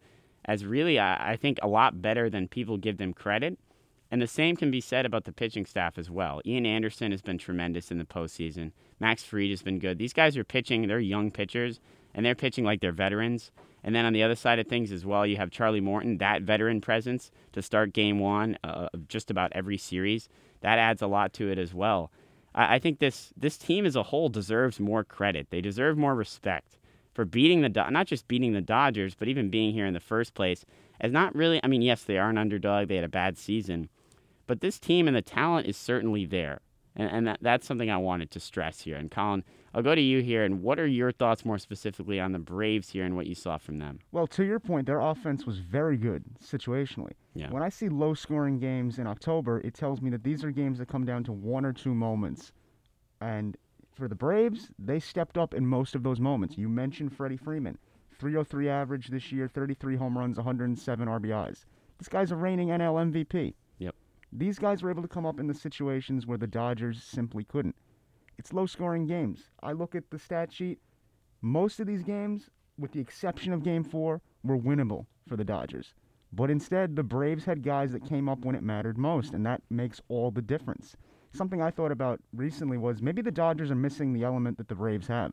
as 0.45 0.65
really, 0.65 0.97
I, 0.97 1.33
I 1.33 1.35
think, 1.35 1.59
a 1.61 1.67
lot 1.67 2.01
better 2.01 2.29
than 2.29 2.47
people 2.47 2.77
give 2.77 2.97
them 2.97 3.13
credit. 3.13 3.59
And 4.09 4.21
the 4.21 4.27
same 4.27 4.55
can 4.55 4.71
be 4.71 4.79
said 4.79 5.05
about 5.05 5.25
the 5.25 5.33
pitching 5.33 5.65
staff 5.65 5.97
as 5.97 6.09
well. 6.09 6.41
Ian 6.45 6.65
Anderson 6.65 7.11
has 7.11 7.21
been 7.21 7.37
tremendous 7.37 7.91
in 7.91 7.97
the 7.97 8.05
postseason. 8.05 8.71
Max 8.99 9.23
Fried 9.23 9.49
has 9.49 9.61
been 9.61 9.79
good. 9.79 9.97
These 9.97 10.13
guys 10.13 10.37
are 10.37 10.45
pitching, 10.45 10.87
they're 10.87 10.99
young 10.99 11.29
pitchers, 11.29 11.81
and 12.13 12.25
they're 12.25 12.33
pitching 12.33 12.63
like 12.63 12.79
they're 12.79 12.93
veterans. 12.93 13.51
And 13.87 13.95
then 13.95 14.03
on 14.03 14.11
the 14.11 14.21
other 14.21 14.35
side 14.35 14.59
of 14.59 14.67
things 14.67 14.91
as 14.91 15.05
well, 15.05 15.25
you 15.25 15.37
have 15.37 15.49
Charlie 15.49 15.79
Morton, 15.79 16.17
that 16.17 16.41
veteran 16.41 16.81
presence 16.81 17.31
to 17.53 17.61
start 17.61 17.93
game 17.93 18.19
one 18.19 18.57
uh, 18.61 18.89
of 18.93 19.07
just 19.07 19.31
about 19.31 19.53
every 19.55 19.77
series. 19.77 20.27
That 20.59 20.77
adds 20.77 21.01
a 21.01 21.07
lot 21.07 21.31
to 21.35 21.49
it 21.49 21.57
as 21.57 21.73
well. 21.73 22.11
I, 22.53 22.79
think 22.79 22.99
this 22.99 23.31
this 23.37 23.57
team 23.57 23.85
as 23.85 23.95
a 23.95 24.03
whole 24.03 24.27
deserves 24.27 24.81
more 24.81 25.05
credit. 25.05 25.51
They 25.51 25.61
deserve 25.61 25.97
more 25.97 26.15
respect 26.15 26.77
for 27.13 27.23
beating 27.23 27.61
the 27.61 27.69
not 27.89 28.07
just 28.07 28.27
beating 28.27 28.51
the 28.51 28.59
Dodgers, 28.59 29.15
but 29.15 29.29
even 29.29 29.49
being 29.49 29.71
here 29.71 29.85
in 29.85 29.93
the 29.93 30.01
first 30.01 30.33
place. 30.33 30.65
As 30.99 31.13
not 31.13 31.33
really, 31.33 31.61
I 31.63 31.67
mean, 31.67 31.81
yes, 31.81 32.03
they 32.03 32.17
are 32.17 32.29
an 32.29 32.37
underdog. 32.37 32.89
They 32.89 32.95
had 32.95 33.05
a 33.05 33.09
bad 33.09 33.37
season, 33.37 33.87
but 34.47 34.59
this 34.59 34.79
team 34.79 35.07
and 35.07 35.15
the 35.15 35.21
talent 35.21 35.65
is 35.65 35.77
certainly 35.77 36.25
there. 36.25 36.59
And, 36.93 37.09
and 37.09 37.27
that, 37.27 37.37
that's 37.39 37.65
something 37.65 37.89
I 37.89 37.97
wanted 37.97 38.31
to 38.31 38.41
stress 38.41 38.81
here. 38.81 38.97
And 38.97 39.09
Colin, 39.09 39.45
I'll 39.73 39.83
go 39.83 39.95
to 39.95 40.01
you 40.01 40.21
here. 40.21 40.43
And 40.43 40.61
what 40.61 40.79
are 40.79 40.87
your 40.87 41.11
thoughts 41.11 41.45
more 41.45 41.57
specifically 41.57 42.19
on 42.19 42.31
the 42.31 42.39
Braves 42.39 42.89
here 42.89 43.05
and 43.05 43.15
what 43.15 43.27
you 43.27 43.35
saw 43.35 43.57
from 43.57 43.79
them? 43.79 43.99
Well, 44.11 44.27
to 44.27 44.43
your 44.43 44.59
point, 44.59 44.87
their 44.87 44.99
offense 44.99 45.45
was 45.45 45.59
very 45.59 45.97
good 45.97 46.23
situationally. 46.43 47.13
Yeah. 47.33 47.49
When 47.51 47.63
I 47.63 47.69
see 47.69 47.89
low 47.89 48.13
scoring 48.13 48.59
games 48.59 48.99
in 48.99 49.07
October, 49.07 49.59
it 49.61 49.73
tells 49.73 50.01
me 50.01 50.09
that 50.11 50.23
these 50.23 50.43
are 50.43 50.51
games 50.51 50.79
that 50.79 50.87
come 50.87 51.05
down 51.05 51.23
to 51.25 51.31
one 51.31 51.65
or 51.65 51.73
two 51.73 51.93
moments. 51.93 52.51
And 53.21 53.57
for 53.93 54.07
the 54.07 54.15
Braves, 54.15 54.69
they 54.79 54.99
stepped 54.99 55.37
up 55.37 55.53
in 55.53 55.65
most 55.65 55.95
of 55.95 56.03
those 56.03 56.19
moments. 56.19 56.57
You 56.57 56.69
mentioned 56.69 57.15
Freddie 57.15 57.37
Freeman. 57.37 57.77
303 58.19 58.69
average 58.69 59.07
this 59.07 59.31
year, 59.31 59.47
33 59.47 59.95
home 59.95 60.17
runs, 60.17 60.37
107 60.37 61.07
RBIs. 61.07 61.65
This 61.99 62.07
guy's 62.07 62.31
a 62.31 62.35
reigning 62.35 62.69
NL 62.69 63.11
MVP. 63.11 63.53
Yep. 63.79 63.95
These 64.31 64.59
guys 64.59 64.81
were 64.81 64.89
able 64.89 65.01
to 65.01 65.07
come 65.07 65.25
up 65.25 65.39
in 65.39 65.47
the 65.47 65.53
situations 65.53 66.25
where 66.25 66.37
the 66.37 66.47
Dodgers 66.47 67.03
simply 67.03 67.43
couldn't. 67.43 67.75
It's 68.37 68.53
low 68.53 68.65
scoring 68.65 69.05
games. 69.07 69.49
I 69.61 69.71
look 69.71 69.95
at 69.95 70.09
the 70.09 70.19
stat 70.19 70.51
sheet. 70.51 70.79
Most 71.41 71.79
of 71.79 71.87
these 71.87 72.03
games, 72.03 72.49
with 72.77 72.91
the 72.91 72.99
exception 72.99 73.53
of 73.53 73.63
game 73.63 73.83
four, 73.83 74.21
were 74.43 74.57
winnable 74.57 75.05
for 75.27 75.35
the 75.37 75.43
Dodgers. 75.43 75.93
But 76.33 76.49
instead, 76.51 76.95
the 76.95 77.03
Braves 77.03 77.45
had 77.45 77.63
guys 77.63 77.91
that 77.93 78.05
came 78.07 78.27
up 78.29 78.39
when 78.45 78.55
it 78.55 78.63
mattered 78.63 78.97
most, 78.97 79.33
and 79.33 79.45
that 79.45 79.61
makes 79.69 80.01
all 80.09 80.29
the 80.29 80.41
difference. 80.41 80.95
Something 81.33 81.61
I 81.61 81.71
thought 81.71 81.91
about 81.91 82.19
recently 82.33 82.77
was 82.77 83.01
maybe 83.01 83.21
the 83.21 83.31
Dodgers 83.31 83.71
are 83.71 83.75
missing 83.75 84.13
the 84.13 84.23
element 84.23 84.57
that 84.57 84.67
the 84.67 84.75
Braves 84.75 85.07
have 85.07 85.31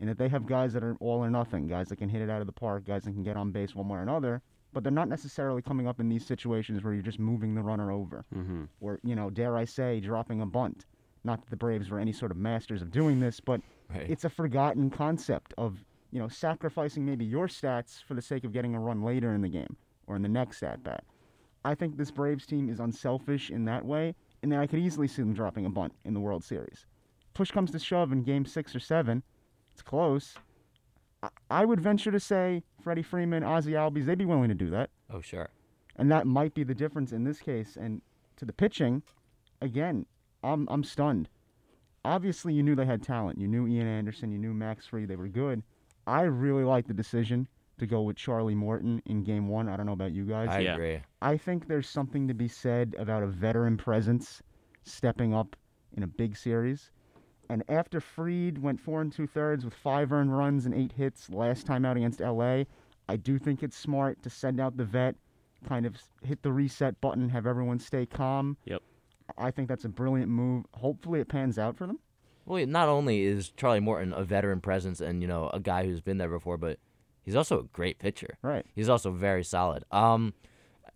and 0.00 0.08
that 0.08 0.18
they 0.18 0.28
have 0.28 0.44
guys 0.46 0.72
that 0.72 0.82
are 0.82 0.96
all 1.00 1.18
or 1.24 1.30
nothing, 1.30 1.68
guys 1.68 1.88
that 1.88 1.96
can 1.96 2.08
hit 2.08 2.20
it 2.20 2.28
out 2.30 2.40
of 2.40 2.46
the 2.46 2.52
park, 2.52 2.84
guys 2.84 3.04
that 3.04 3.12
can 3.12 3.22
get 3.22 3.36
on 3.36 3.52
base 3.52 3.74
one 3.74 3.88
way 3.88 3.98
or 3.98 4.02
another, 4.02 4.42
but 4.72 4.82
they're 4.82 4.90
not 4.92 5.08
necessarily 5.08 5.62
coming 5.62 5.86
up 5.86 6.00
in 6.00 6.08
these 6.08 6.26
situations 6.26 6.82
where 6.82 6.92
you're 6.92 7.02
just 7.02 7.20
moving 7.20 7.54
the 7.54 7.62
runner 7.62 7.92
over, 7.92 8.24
Mm-hmm. 8.34 8.64
or 8.80 8.98
you 9.04 9.14
know, 9.14 9.30
dare 9.30 9.56
I 9.56 9.64
say, 9.64 10.00
dropping 10.00 10.40
a 10.40 10.46
bunt. 10.46 10.86
Not 11.24 11.40
that 11.40 11.50
the 11.50 11.56
Braves 11.56 11.90
were 11.90 11.98
any 11.98 12.12
sort 12.12 12.30
of 12.30 12.36
masters 12.36 12.82
of 12.82 12.90
doing 12.90 13.18
this, 13.20 13.40
but 13.40 13.60
Right. 13.90 14.08
it's 14.10 14.24
a 14.24 14.30
forgotten 14.30 14.90
concept 14.90 15.52
of 15.58 15.84
you 16.10 16.18
know 16.18 16.28
sacrificing 16.28 17.04
maybe 17.04 17.24
your 17.24 17.48
stats 17.48 18.02
for 18.02 18.14
the 18.14 18.22
sake 18.22 18.44
of 18.44 18.52
getting 18.52 18.74
a 18.74 18.80
run 18.80 19.02
later 19.02 19.32
in 19.34 19.40
the 19.40 19.48
game 19.48 19.76
or 20.06 20.16
in 20.16 20.22
the 20.22 20.28
next 20.28 20.62
at 20.62 20.82
bat. 20.82 21.04
I 21.64 21.74
think 21.74 21.96
this 21.96 22.10
Braves 22.10 22.46
team 22.46 22.68
is 22.68 22.78
unselfish 22.80 23.50
in 23.50 23.64
that 23.64 23.84
way, 23.84 24.14
and 24.42 24.52
then 24.52 24.58
I 24.58 24.66
could 24.66 24.78
easily 24.78 25.08
see 25.08 25.22
them 25.22 25.32
dropping 25.32 25.64
a 25.66 25.70
bunt 25.70 25.94
in 26.04 26.12
the 26.14 26.20
World 26.20 26.44
Series. 26.44 26.86
Push 27.32 27.50
comes 27.52 27.70
to 27.72 27.78
shove 27.78 28.12
in 28.12 28.22
Game 28.22 28.44
Six 28.44 28.74
or 28.76 28.80
Seven, 28.80 29.22
it's 29.72 29.82
close. 29.82 30.34
I, 31.22 31.28
I 31.50 31.64
would 31.64 31.80
venture 31.80 32.10
to 32.12 32.20
say 32.20 32.62
Freddie 32.82 33.02
Freeman, 33.02 33.42
Ozzie 33.42 33.72
Albies, 33.72 34.04
they'd 34.04 34.18
be 34.18 34.24
willing 34.26 34.48
to 34.50 34.54
do 34.54 34.68
that, 34.70 34.90
Oh, 35.10 35.20
sure. 35.22 35.48
and 35.96 36.10
that 36.12 36.26
might 36.26 36.54
be 36.54 36.64
the 36.64 36.74
difference 36.74 37.12
in 37.12 37.24
this 37.24 37.40
case. 37.40 37.76
And 37.76 38.02
to 38.36 38.44
the 38.44 38.52
pitching, 38.52 39.02
again, 39.62 40.04
I'm 40.44 40.68
I'm 40.70 40.84
stunned. 40.84 41.28
Obviously, 42.04 42.52
you 42.52 42.62
knew 42.62 42.74
they 42.74 42.84
had 42.84 43.02
talent. 43.02 43.38
You 43.38 43.48
knew 43.48 43.66
Ian 43.66 43.86
Anderson. 43.86 44.30
You 44.30 44.38
knew 44.38 44.52
Max 44.52 44.86
Fried. 44.86 45.08
They 45.08 45.16
were 45.16 45.28
good. 45.28 45.62
I 46.06 46.22
really 46.22 46.64
like 46.64 46.86
the 46.86 46.92
decision 46.94 47.48
to 47.78 47.86
go 47.86 48.02
with 48.02 48.16
Charlie 48.16 48.54
Morton 48.54 49.00
in 49.06 49.24
Game 49.24 49.48
One. 49.48 49.68
I 49.68 49.76
don't 49.76 49.86
know 49.86 49.92
about 49.92 50.12
you 50.12 50.24
guys. 50.24 50.48
I 50.50 50.60
Yeah. 50.60 50.74
agree. 50.74 51.00
I 51.22 51.36
think 51.38 51.66
there's 51.66 51.88
something 51.88 52.28
to 52.28 52.34
be 52.34 52.46
said 52.46 52.94
about 52.98 53.22
a 53.22 53.26
veteran 53.26 53.76
presence 53.78 54.42
stepping 54.82 55.32
up 55.34 55.56
in 55.96 56.02
a 56.02 56.06
big 56.06 56.36
series. 56.36 56.90
And 57.48 57.64
after 57.68 58.00
Fried 58.00 58.58
went 58.58 58.80
four 58.80 59.00
and 59.00 59.12
two 59.12 59.26
thirds 59.26 59.64
with 59.64 59.74
five 59.74 60.12
earned 60.12 60.36
runs 60.36 60.66
and 60.66 60.74
eight 60.74 60.92
hits 60.92 61.30
last 61.30 61.66
time 61.66 61.84
out 61.84 61.96
against 61.96 62.20
LA, 62.20 62.64
I 63.08 63.16
do 63.16 63.38
think 63.38 63.62
it's 63.62 63.76
smart 63.76 64.22
to 64.22 64.30
send 64.30 64.60
out 64.60 64.76
the 64.76 64.84
vet, 64.84 65.16
kind 65.66 65.84
of 65.86 65.96
hit 66.22 66.42
the 66.42 66.52
reset 66.52 67.00
button, 67.00 67.28
have 67.30 67.46
everyone 67.46 67.78
stay 67.78 68.06
calm. 68.06 68.56
Yep. 68.66 68.82
I 69.38 69.50
think 69.50 69.68
that's 69.68 69.84
a 69.84 69.88
brilliant 69.88 70.30
move. 70.30 70.64
Hopefully 70.72 71.20
it 71.20 71.28
pans 71.28 71.58
out 71.58 71.76
for 71.76 71.86
them. 71.86 71.98
Well, 72.46 72.64
not 72.66 72.88
only 72.88 73.22
is 73.22 73.50
Charlie 73.56 73.80
Morton 73.80 74.12
a 74.12 74.22
veteran 74.22 74.60
presence 74.60 75.00
and 75.00 75.22
you 75.22 75.28
know 75.28 75.50
a 75.52 75.60
guy 75.60 75.84
who's 75.84 76.00
been 76.00 76.18
there 76.18 76.28
before, 76.28 76.56
but 76.56 76.78
he's 77.22 77.36
also 77.36 77.60
a 77.60 77.64
great 77.64 77.98
pitcher. 77.98 78.36
Right. 78.42 78.66
He's 78.74 78.88
also 78.88 79.10
very 79.10 79.44
solid. 79.44 79.84
Um, 79.90 80.34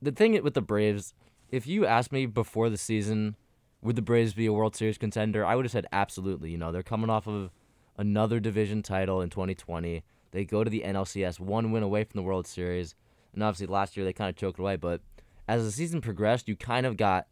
the 0.01 0.13
thing 0.13 0.41
with 0.43 0.55
the 0.55 0.63
Braves, 0.63 1.15
if 1.51 1.67
you 1.67 1.87
asked 1.87 2.13
me 2.13 2.27
before 2.27 2.69
the 2.69 2.77
season, 2.77 3.37
would 3.83 3.97
the 3.97 4.03
Braves 4.03 4.35
be 4.35 4.47
a 4.47 4.53
World 4.53 4.77
Series 4.77 4.99
contender? 4.99 5.45
I 5.45 5.55
would 5.55 5.65
have 5.65 5.73
said 5.73 5.87
absolutely. 5.93 6.51
You 6.51 6.59
know, 6.59 6.71
they're 6.71 6.83
coming 6.83 7.11
off 7.11 7.27
of 7.27 7.51
another 7.97 8.41
division 8.41 8.83
title 8.83 9.21
in 9.21 9.31
2020. 9.31 10.05
They 10.31 10.45
go 10.45 10.63
to 10.63 10.71
the 10.71 10.83
NLCS, 10.85 11.41
one 11.41 11.73
win 11.73 11.83
away 11.83 12.05
from 12.05 12.19
the 12.19 12.23
World 12.23 12.47
Series, 12.47 12.95
and 13.33 13.43
obviously 13.43 13.67
last 13.67 13.97
year 13.97 14.05
they 14.05 14.13
kind 14.13 14.29
of 14.29 14.37
choked 14.37 14.59
away. 14.59 14.77
But 14.77 15.01
as 15.47 15.65
the 15.65 15.73
season 15.73 16.01
progressed, 16.01 16.49
you 16.49 16.57
kind 16.57 16.85
of 16.85 16.97
got 16.97 17.27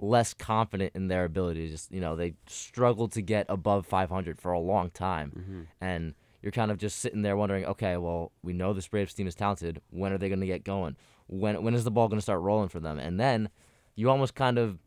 less 0.00 0.34
confident 0.34 0.92
in 0.94 1.08
their 1.08 1.24
ability. 1.24 1.68
Just 1.68 1.92
you 1.92 2.00
know, 2.00 2.16
they 2.16 2.34
struggled 2.46 3.12
to 3.12 3.22
get 3.22 3.46
above 3.48 3.86
500 3.86 4.40
for 4.40 4.52
a 4.52 4.58
long 4.58 4.90
time, 4.90 5.32
mm-hmm. 5.36 5.60
and 5.80 6.14
you're 6.42 6.52
kind 6.52 6.70
of 6.70 6.78
just 6.78 6.98
sitting 6.98 7.22
there 7.22 7.36
wondering, 7.36 7.66
okay, 7.66 7.96
well, 7.96 8.32
we 8.42 8.52
know 8.52 8.72
this 8.72 8.88
Braves 8.88 9.14
team 9.14 9.26
is 9.26 9.34
talented. 9.34 9.80
When 9.90 10.12
are 10.12 10.18
they 10.18 10.28
going 10.28 10.40
to 10.40 10.46
get 10.46 10.64
going? 10.64 10.96
When 11.26 11.62
when 11.62 11.74
is 11.74 11.84
the 11.84 11.90
ball 11.90 12.08
going 12.08 12.18
to 12.18 12.22
start 12.22 12.40
rolling 12.40 12.68
for 12.68 12.80
them? 12.80 12.98
And 12.98 13.20
then 13.20 13.50
you 13.94 14.10
almost 14.10 14.34
kind 14.34 14.58
of 14.58 14.78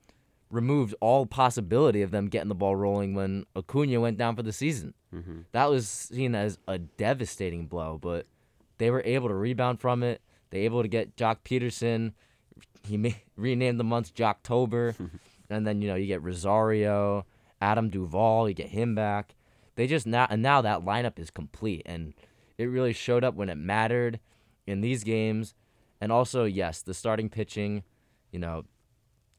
removed 0.49 0.93
all 1.01 1.25
possibility 1.25 2.01
of 2.01 2.11
them 2.11 2.27
getting 2.27 2.49
the 2.49 2.55
ball 2.55 2.75
rolling 2.75 3.15
when 3.15 3.45
Acuna 3.55 3.99
went 3.99 4.17
down 4.17 4.35
for 4.35 4.43
the 4.43 4.53
season. 4.53 4.93
Mm-hmm. 5.13 5.41
That 5.51 5.69
was 5.69 5.87
seen 5.87 6.35
as 6.35 6.59
a 6.67 6.77
devastating 6.77 7.65
blow, 7.67 7.97
but 8.01 8.27
they 8.77 8.91
were 8.91 9.01
able 9.05 9.29
to 9.29 9.35
rebound 9.35 9.79
from 9.79 10.03
it. 10.03 10.21
They 10.51 10.59
were 10.59 10.65
able 10.65 10.81
to 10.83 10.87
get 10.87 11.15
Joc 11.15 11.37
Pederson. 11.43 12.13
He 12.83 12.97
ma- 12.97 13.09
renamed 13.35 13.79
the 13.79 13.83
month 13.83 14.13
Joctober, 14.13 14.95
and 15.49 15.65
then 15.65 15.81
you 15.81 15.87
know 15.87 15.95
you 15.95 16.07
get 16.07 16.21
Rosario, 16.21 17.25
Adam 17.61 17.89
Duvall. 17.89 18.47
You 18.47 18.53
get 18.53 18.69
him 18.69 18.95
back. 18.95 19.35
They 19.75 19.87
just 19.87 20.05
now 20.05 20.27
and 20.29 20.41
now 20.41 20.61
that 20.61 20.81
lineup 20.81 21.17
is 21.17 21.29
complete, 21.29 21.83
and 21.85 22.13
it 22.57 22.65
really 22.65 22.93
showed 22.93 23.23
up 23.23 23.35
when 23.35 23.49
it 23.49 23.55
mattered 23.55 24.19
in 24.67 24.81
these 24.81 25.03
games. 25.03 25.55
And 26.01 26.11
also, 26.11 26.43
yes, 26.43 26.81
the 26.81 26.93
starting 26.93 27.29
pitching, 27.29 27.83
you 28.31 28.39
know, 28.39 28.65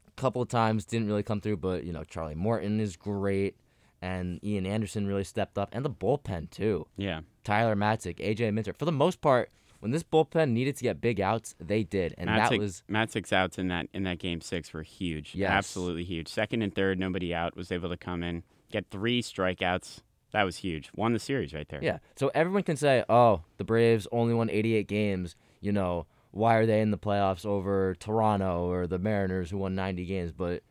a 0.06 0.20
couple 0.20 0.40
of 0.40 0.48
times 0.48 0.86
didn't 0.86 1.08
really 1.08 1.22
come 1.22 1.40
through, 1.40 1.58
but 1.58 1.84
you 1.84 1.92
know 1.92 2.04
Charlie 2.04 2.34
Morton 2.34 2.80
is 2.80 2.96
great, 2.96 3.56
and 4.00 4.42
Ian 4.42 4.66
Anderson 4.66 5.06
really 5.06 5.24
stepped 5.24 5.58
up, 5.58 5.68
and 5.72 5.84
the 5.84 5.90
bullpen 5.90 6.50
too. 6.50 6.86
Yeah. 6.96 7.20
Tyler 7.44 7.76
Matzek, 7.76 8.16
AJ 8.16 8.54
Minter. 8.54 8.72
For 8.72 8.86
the 8.86 8.92
most 8.92 9.20
part, 9.20 9.50
when 9.84 9.90
this 9.90 10.02
bullpen 10.02 10.52
needed 10.52 10.74
to 10.78 10.82
get 10.82 11.02
big 11.02 11.20
outs, 11.20 11.54
they 11.60 11.82
did, 11.82 12.14
and 12.16 12.26
that 12.26 12.50
Matzek- 12.50 12.58
was 12.58 12.82
six 13.10 13.34
outs 13.34 13.58
in 13.58 13.68
that 13.68 13.86
in 13.92 14.04
that 14.04 14.18
game 14.18 14.40
six 14.40 14.72
were 14.72 14.80
huge. 14.80 15.34
Yes. 15.34 15.50
Absolutely 15.50 16.04
huge. 16.04 16.26
Second 16.26 16.62
and 16.62 16.74
third, 16.74 16.98
nobody 16.98 17.34
out, 17.34 17.54
was 17.54 17.70
able 17.70 17.90
to 17.90 17.96
come 17.98 18.22
in, 18.22 18.44
get 18.72 18.86
three 18.90 19.20
strikeouts. 19.20 19.98
That 20.32 20.44
was 20.44 20.56
huge. 20.56 20.90
Won 20.96 21.12
the 21.12 21.18
series 21.18 21.52
right 21.52 21.68
there. 21.68 21.80
yeah. 21.82 21.98
So 22.16 22.30
everyone 22.34 22.62
can 22.62 22.78
say, 22.78 23.04
"Oh, 23.10 23.42
the 23.58 23.64
Braves 23.64 24.08
only 24.10 24.32
won 24.32 24.48
88 24.48 24.88
games." 24.88 25.36
You 25.60 25.72
know, 25.72 26.06
why 26.30 26.54
are 26.54 26.64
they 26.64 26.80
in 26.80 26.90
the 26.90 26.96
playoffs 26.96 27.44
over 27.44 27.94
Toronto 27.96 28.66
or 28.70 28.86
the 28.86 28.98
Mariners 28.98 29.50
who 29.50 29.58
won 29.58 29.74
90 29.74 30.06
games? 30.06 30.32
But 30.32 30.62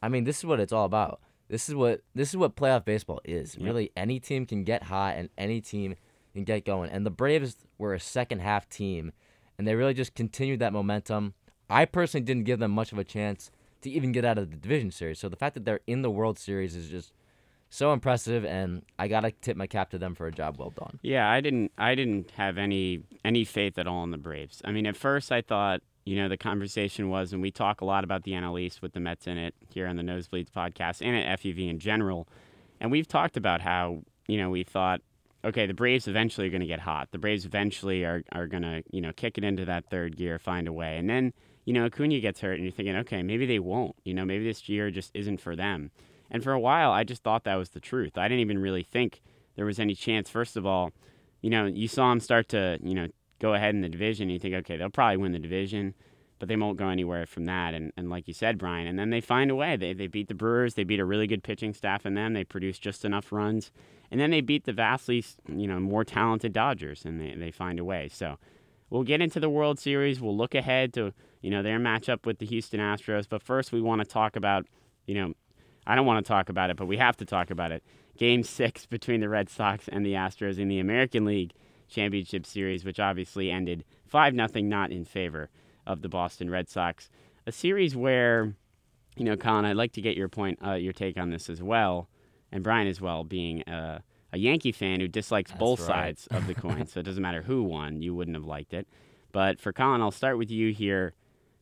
I 0.00 0.08
mean, 0.08 0.22
this 0.22 0.38
is 0.38 0.44
what 0.44 0.60
it's 0.60 0.72
all 0.72 0.84
about. 0.84 1.20
This 1.48 1.68
is 1.68 1.74
what 1.74 2.02
this 2.14 2.28
is 2.28 2.36
what 2.36 2.54
playoff 2.54 2.84
baseball 2.84 3.20
is. 3.24 3.56
Yep. 3.56 3.66
Really, 3.66 3.90
any 3.96 4.20
team 4.20 4.46
can 4.46 4.62
get 4.62 4.84
hot 4.84 5.16
and 5.16 5.30
any 5.36 5.60
team 5.60 5.96
can 6.32 6.44
get 6.44 6.64
going. 6.64 6.90
And 6.90 7.06
the 7.06 7.10
Braves 7.10 7.56
were 7.78 7.94
a 7.94 8.00
second 8.00 8.40
half 8.40 8.68
team, 8.68 9.12
and 9.58 9.66
they 9.66 9.74
really 9.74 9.94
just 9.94 10.14
continued 10.14 10.60
that 10.60 10.72
momentum. 10.72 11.34
I 11.68 11.84
personally 11.84 12.24
didn't 12.24 12.44
give 12.44 12.58
them 12.58 12.70
much 12.72 12.92
of 12.92 12.98
a 12.98 13.04
chance 13.04 13.50
to 13.82 13.90
even 13.90 14.12
get 14.12 14.24
out 14.24 14.38
of 14.38 14.50
the 14.50 14.56
division 14.56 14.90
series. 14.90 15.18
So 15.18 15.28
the 15.28 15.36
fact 15.36 15.54
that 15.54 15.64
they're 15.64 15.80
in 15.86 16.02
the 16.02 16.10
World 16.10 16.38
Series 16.38 16.74
is 16.74 16.88
just 16.88 17.12
so 17.68 17.92
impressive, 17.92 18.44
and 18.44 18.82
I 18.98 19.08
gotta 19.08 19.30
tip 19.30 19.56
my 19.56 19.66
cap 19.66 19.90
to 19.90 19.98
them 19.98 20.14
for 20.14 20.26
a 20.26 20.32
job 20.32 20.56
well 20.58 20.70
done. 20.70 20.98
Yeah, 21.02 21.30
I 21.30 21.40
didn't 21.40 21.72
I 21.78 21.94
didn't 21.94 22.30
have 22.32 22.58
any 22.58 23.02
any 23.24 23.44
faith 23.44 23.78
at 23.78 23.86
all 23.86 24.04
in 24.04 24.10
the 24.10 24.18
Braves. 24.18 24.60
I 24.64 24.72
mean, 24.72 24.86
at 24.86 24.96
first 24.96 25.32
I 25.32 25.40
thought, 25.40 25.80
you 26.04 26.16
know, 26.16 26.28
the 26.28 26.36
conversation 26.36 27.08
was 27.08 27.32
and 27.32 27.40
we 27.40 27.50
talk 27.50 27.80
a 27.80 27.86
lot 27.86 28.04
about 28.04 28.24
the 28.24 28.32
NL 28.32 28.60
East 28.60 28.82
with 28.82 28.92
the 28.92 29.00
Mets 29.00 29.26
in 29.26 29.38
it 29.38 29.54
here 29.72 29.86
on 29.86 29.96
the 29.96 30.02
Nosebleeds 30.02 30.50
podcast 30.50 31.00
and 31.00 31.16
at 31.16 31.40
FUV 31.40 31.70
in 31.70 31.78
general. 31.78 32.28
And 32.78 32.90
we've 32.90 33.08
talked 33.08 33.36
about 33.38 33.62
how, 33.62 34.02
you 34.28 34.36
know, 34.36 34.50
we 34.50 34.64
thought 34.64 35.00
okay, 35.44 35.66
the 35.66 35.74
Braves 35.74 36.08
eventually 36.08 36.46
are 36.46 36.50
going 36.50 36.60
to 36.60 36.66
get 36.66 36.80
hot. 36.80 37.08
The 37.10 37.18
Braves 37.18 37.44
eventually 37.44 38.04
are 38.04 38.22
are 38.32 38.46
going 38.46 38.62
to, 38.62 38.82
you 38.90 39.00
know, 39.00 39.12
kick 39.12 39.38
it 39.38 39.44
into 39.44 39.64
that 39.64 39.90
third 39.90 40.16
gear, 40.16 40.38
find 40.38 40.68
a 40.68 40.72
way. 40.72 40.96
And 40.96 41.08
then, 41.08 41.32
you 41.64 41.72
know, 41.72 41.86
Acuna 41.86 42.20
gets 42.20 42.40
hurt 42.40 42.54
and 42.54 42.64
you're 42.64 42.72
thinking, 42.72 42.96
okay, 42.96 43.22
maybe 43.22 43.46
they 43.46 43.58
won't. 43.58 43.96
You 44.04 44.14
know, 44.14 44.24
maybe 44.24 44.44
this 44.44 44.68
year 44.68 44.90
just 44.90 45.10
isn't 45.14 45.40
for 45.40 45.56
them. 45.56 45.90
And 46.30 46.42
for 46.42 46.52
a 46.52 46.60
while, 46.60 46.92
I 46.92 47.04
just 47.04 47.22
thought 47.22 47.44
that 47.44 47.56
was 47.56 47.70
the 47.70 47.80
truth. 47.80 48.16
I 48.16 48.26
didn't 48.28 48.40
even 48.40 48.58
really 48.58 48.82
think 48.82 49.20
there 49.56 49.66
was 49.66 49.78
any 49.78 49.94
chance. 49.94 50.30
First 50.30 50.56
of 50.56 50.64
all, 50.64 50.92
you 51.42 51.50
know, 51.50 51.66
you 51.66 51.88
saw 51.88 52.08
them 52.08 52.20
start 52.20 52.48
to, 52.50 52.78
you 52.82 52.94
know, 52.94 53.08
go 53.38 53.54
ahead 53.54 53.74
in 53.74 53.82
the 53.82 53.88
division. 53.88 54.30
You 54.30 54.38
think, 54.38 54.54
okay, 54.54 54.76
they'll 54.76 54.90
probably 54.90 55.18
win 55.18 55.32
the 55.32 55.38
division, 55.38 55.94
but 56.42 56.48
they 56.48 56.56
won't 56.56 56.76
go 56.76 56.88
anywhere 56.88 57.24
from 57.24 57.44
that. 57.44 57.72
And, 57.72 57.92
and 57.96 58.10
like 58.10 58.26
you 58.26 58.34
said, 58.34 58.58
Brian, 58.58 58.88
and 58.88 58.98
then 58.98 59.10
they 59.10 59.20
find 59.20 59.48
a 59.48 59.54
way. 59.54 59.76
They, 59.76 59.92
they 59.92 60.08
beat 60.08 60.26
the 60.26 60.34
Brewers. 60.34 60.74
They 60.74 60.82
beat 60.82 60.98
a 60.98 61.04
really 61.04 61.28
good 61.28 61.44
pitching 61.44 61.72
staff 61.72 62.04
in 62.04 62.14
them. 62.14 62.32
They 62.32 62.42
produce 62.42 62.80
just 62.80 63.04
enough 63.04 63.30
runs. 63.30 63.70
And 64.10 64.20
then 64.20 64.32
they 64.32 64.40
beat 64.40 64.64
the 64.64 64.72
vastly, 64.72 65.24
you 65.46 65.68
know, 65.68 65.78
more 65.78 66.02
talented 66.04 66.52
Dodgers, 66.52 67.04
and 67.04 67.20
they, 67.20 67.36
they 67.36 67.52
find 67.52 67.78
a 67.78 67.84
way. 67.84 68.08
So 68.12 68.38
we'll 68.90 69.04
get 69.04 69.20
into 69.22 69.38
the 69.38 69.48
World 69.48 69.78
Series. 69.78 70.20
We'll 70.20 70.36
look 70.36 70.56
ahead 70.56 70.92
to, 70.94 71.14
you 71.42 71.50
know, 71.50 71.62
their 71.62 71.78
matchup 71.78 72.26
with 72.26 72.40
the 72.40 72.46
Houston 72.46 72.80
Astros. 72.80 73.28
But 73.28 73.40
first, 73.40 73.70
we 73.70 73.80
want 73.80 74.00
to 74.00 74.04
talk 74.04 74.34
about, 74.34 74.66
you 75.06 75.14
know, 75.14 75.34
I 75.86 75.94
don't 75.94 76.06
want 76.06 76.26
to 76.26 76.28
talk 76.28 76.48
about 76.48 76.70
it, 76.70 76.76
but 76.76 76.86
we 76.86 76.96
have 76.96 77.16
to 77.18 77.24
talk 77.24 77.52
about 77.52 77.70
it. 77.70 77.84
Game 78.18 78.42
six 78.42 78.84
between 78.96 79.20
the 79.20 79.28
Red 79.28 79.48
Sox 79.48 79.86
and 79.86 80.04
the 80.04 80.14
Astros 80.14 80.58
in 80.58 80.66
the 80.66 80.80
American 80.80 81.24
League 81.24 81.52
Championship 81.88 82.46
Series, 82.46 82.84
which 82.84 82.98
obviously 82.98 83.48
ended 83.48 83.84
5 84.08 84.34
0, 84.34 84.48
not 84.64 84.90
in 84.90 85.04
favor 85.04 85.48
of 85.86 86.02
the 86.02 86.08
Boston 86.08 86.50
Red 86.50 86.68
Sox. 86.68 87.10
A 87.46 87.52
series 87.52 87.96
where, 87.96 88.54
you 89.16 89.24
know, 89.24 89.36
Colin, 89.36 89.64
I'd 89.64 89.76
like 89.76 89.92
to 89.92 90.00
get 90.00 90.16
your 90.16 90.28
point, 90.28 90.58
uh, 90.64 90.74
your 90.74 90.92
take 90.92 91.18
on 91.18 91.30
this 91.30 91.50
as 91.50 91.62
well, 91.62 92.08
and 92.50 92.62
Brian 92.62 92.86
as 92.86 93.00
well, 93.00 93.24
being 93.24 93.62
a, 93.62 94.02
a 94.32 94.38
Yankee 94.38 94.72
fan 94.72 95.00
who 95.00 95.08
dislikes 95.08 95.50
That's 95.50 95.58
both 95.60 95.80
right. 95.80 96.18
sides 96.18 96.26
of 96.28 96.46
the 96.46 96.54
coin. 96.54 96.86
so 96.86 97.00
it 97.00 97.04
doesn't 97.04 97.22
matter 97.22 97.42
who 97.42 97.62
won, 97.62 98.02
you 98.02 98.14
wouldn't 98.14 98.36
have 98.36 98.46
liked 98.46 98.74
it. 98.74 98.86
But 99.32 99.60
for 99.60 99.72
Colin, 99.72 100.02
I'll 100.02 100.10
start 100.10 100.38
with 100.38 100.50
you 100.50 100.72
here. 100.72 101.14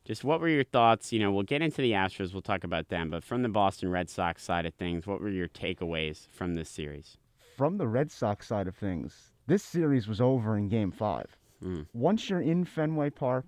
Just 0.04 0.24
what 0.24 0.40
were 0.40 0.48
your 0.48 0.64
thoughts? 0.64 1.12
You 1.12 1.20
know, 1.20 1.30
we'll 1.30 1.44
get 1.44 1.62
into 1.62 1.82
the 1.82 1.92
Astros, 1.92 2.32
we'll 2.32 2.42
talk 2.42 2.64
about 2.64 2.88
them, 2.88 3.10
but 3.10 3.22
from 3.22 3.42
the 3.42 3.48
Boston 3.48 3.90
Red 3.90 4.10
Sox 4.10 4.42
side 4.42 4.66
of 4.66 4.74
things, 4.74 5.06
what 5.06 5.20
were 5.20 5.28
your 5.28 5.48
takeaways 5.48 6.26
from 6.28 6.54
this 6.54 6.68
series? 6.68 7.16
From 7.56 7.76
the 7.76 7.86
Red 7.86 8.10
Sox 8.10 8.46
side 8.48 8.66
of 8.66 8.74
things, 8.74 9.32
this 9.46 9.62
series 9.62 10.08
was 10.08 10.20
over 10.20 10.56
in 10.56 10.68
Game 10.68 10.90
Five. 10.90 11.36
Mm. 11.62 11.86
Once 11.92 12.30
you're 12.30 12.40
in 12.40 12.64
Fenway 12.64 13.10
Park, 13.10 13.44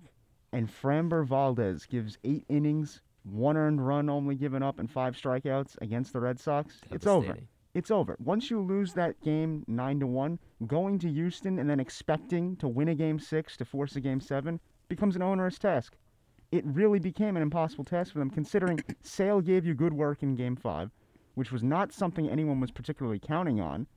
and 0.53 0.69
Framber 0.69 1.25
Valdez 1.25 1.85
gives 1.85 2.17
eight 2.23 2.45
innings, 2.47 3.01
one 3.23 3.57
earned 3.57 3.85
run 3.85 4.09
only 4.09 4.35
given 4.35 4.63
up, 4.63 4.79
and 4.79 4.89
five 4.89 5.15
strikeouts 5.15 5.75
against 5.81 6.13
the 6.13 6.19
Red 6.19 6.39
Sox, 6.39 6.79
it's 6.91 7.07
over. 7.07 7.37
It's 7.73 7.89
over. 7.89 8.15
Once 8.23 8.51
you 8.51 8.61
lose 8.61 8.93
that 8.93 9.19
game 9.21 9.63
nine 9.67 9.99
to 9.99 10.05
one, 10.07 10.37
going 10.67 10.99
to 10.99 11.09
Houston 11.11 11.57
and 11.57 11.67
then 11.67 11.79
expecting 11.79 12.55
to 12.57 12.67
win 12.67 12.89
a 12.89 12.95
game 12.95 13.17
six 13.17 13.57
to 13.57 13.65
force 13.65 13.95
a 13.95 13.99
game 13.99 14.21
seven 14.21 14.59
becomes 14.89 15.15
an 15.15 15.23
onerous 15.23 15.57
task. 15.57 15.95
It 16.51 16.63
really 16.67 16.99
became 16.99 17.35
an 17.35 17.41
impossible 17.41 17.83
task 17.83 18.13
for 18.13 18.19
them, 18.19 18.29
considering 18.29 18.79
Sale 19.01 19.41
gave 19.41 19.65
you 19.65 19.73
good 19.73 19.93
work 19.93 20.21
in 20.21 20.35
game 20.35 20.55
five, 20.55 20.91
which 21.33 21.51
was 21.51 21.63
not 21.63 21.91
something 21.91 22.29
anyone 22.29 22.59
was 22.59 22.69
particularly 22.69 23.17
counting 23.17 23.59
on. 23.59 23.87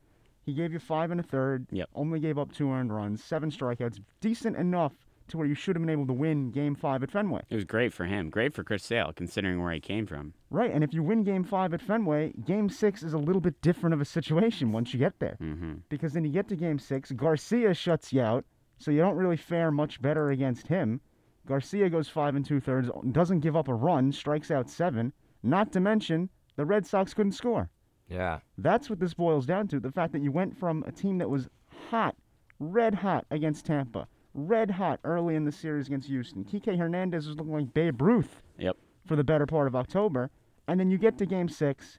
He 0.46 0.54
gave 0.54 0.72
you 0.72 0.78
five 0.78 1.10
and 1.10 1.20
a 1.20 1.24
third, 1.24 1.66
Yep. 1.70 1.90
only 1.94 2.18
gave 2.18 2.38
up 2.38 2.52
two 2.52 2.70
earned 2.70 2.94
runs, 2.94 3.22
seven 3.22 3.50
strikeouts, 3.50 4.00
decent 4.22 4.56
enough 4.56 4.94
to 5.28 5.36
where 5.38 5.46
you 5.46 5.54
should 5.54 5.76
have 5.76 5.82
been 5.82 5.90
able 5.90 6.06
to 6.06 6.12
win 6.12 6.50
game 6.50 6.74
five 6.74 7.02
at 7.02 7.10
Fenway. 7.10 7.42
It 7.48 7.54
was 7.54 7.64
great 7.64 7.92
for 7.92 8.04
him, 8.04 8.30
great 8.30 8.54
for 8.54 8.62
Chris 8.64 8.84
Sale, 8.84 9.12
considering 9.14 9.62
where 9.62 9.72
he 9.72 9.80
came 9.80 10.06
from. 10.06 10.34
Right, 10.50 10.70
and 10.72 10.82
if 10.84 10.92
you 10.94 11.02
win 11.02 11.24
game 11.24 11.44
five 11.44 11.74
at 11.74 11.82
Fenway, 11.82 12.32
game 12.44 12.68
six 12.68 13.02
is 13.02 13.12
a 13.12 13.18
little 13.18 13.40
bit 13.40 13.60
different 13.62 13.94
of 13.94 14.00
a 14.00 14.04
situation 14.04 14.72
once 14.72 14.92
you 14.92 14.98
get 14.98 15.18
there. 15.18 15.36
hmm 15.38 15.74
Because 15.88 16.12
then 16.12 16.24
you 16.24 16.30
get 16.30 16.48
to 16.48 16.56
game 16.56 16.78
six, 16.78 17.10
Garcia 17.12 17.74
shuts 17.74 18.12
you 18.12 18.22
out, 18.22 18.44
so 18.78 18.90
you 18.90 18.98
don't 19.00 19.16
really 19.16 19.36
fare 19.36 19.70
much 19.70 20.00
better 20.02 20.30
against 20.30 20.66
him. 20.68 21.00
Garcia 21.46 21.88
goes 21.88 22.08
five 22.08 22.34
and 22.34 22.44
two 22.44 22.60
thirds, 22.60 22.90
doesn't 23.12 23.40
give 23.40 23.56
up 23.56 23.68
a 23.68 23.74
run, 23.74 24.12
strikes 24.12 24.50
out 24.50 24.68
seven. 24.68 25.12
Not 25.42 25.72
to 25.72 25.80
mention, 25.80 26.28
the 26.56 26.64
Red 26.64 26.86
Sox 26.86 27.14
couldn't 27.14 27.32
score. 27.32 27.70
Yeah. 28.08 28.40
That's 28.58 28.88
what 28.90 28.98
this 29.00 29.14
boils 29.14 29.46
down 29.46 29.68
to. 29.68 29.80
The 29.80 29.92
fact 29.92 30.12
that 30.12 30.22
you 30.22 30.32
went 30.32 30.56
from 30.58 30.84
a 30.86 30.92
team 30.92 31.18
that 31.18 31.30
was 31.30 31.48
hot, 31.90 32.16
red 32.58 32.94
hot 32.94 33.26
against 33.30 33.66
Tampa, 33.66 34.08
red 34.36 34.70
hot 34.70 35.00
early 35.04 35.34
in 35.34 35.44
the 35.44 35.52
series 35.52 35.86
against 35.88 36.08
Houston. 36.08 36.44
Kike 36.44 36.78
Hernandez 36.78 37.26
was 37.26 37.36
looking 37.36 37.52
like 37.52 37.72
Babe 37.74 38.00
Ruth 38.00 38.42
Yep. 38.58 38.76
for 39.06 39.16
the 39.16 39.24
better 39.24 39.46
part 39.46 39.66
of 39.66 39.74
October. 39.74 40.30
And 40.68 40.78
then 40.78 40.90
you 40.90 40.98
get 40.98 41.16
to 41.18 41.26
game 41.26 41.48
six 41.48 41.98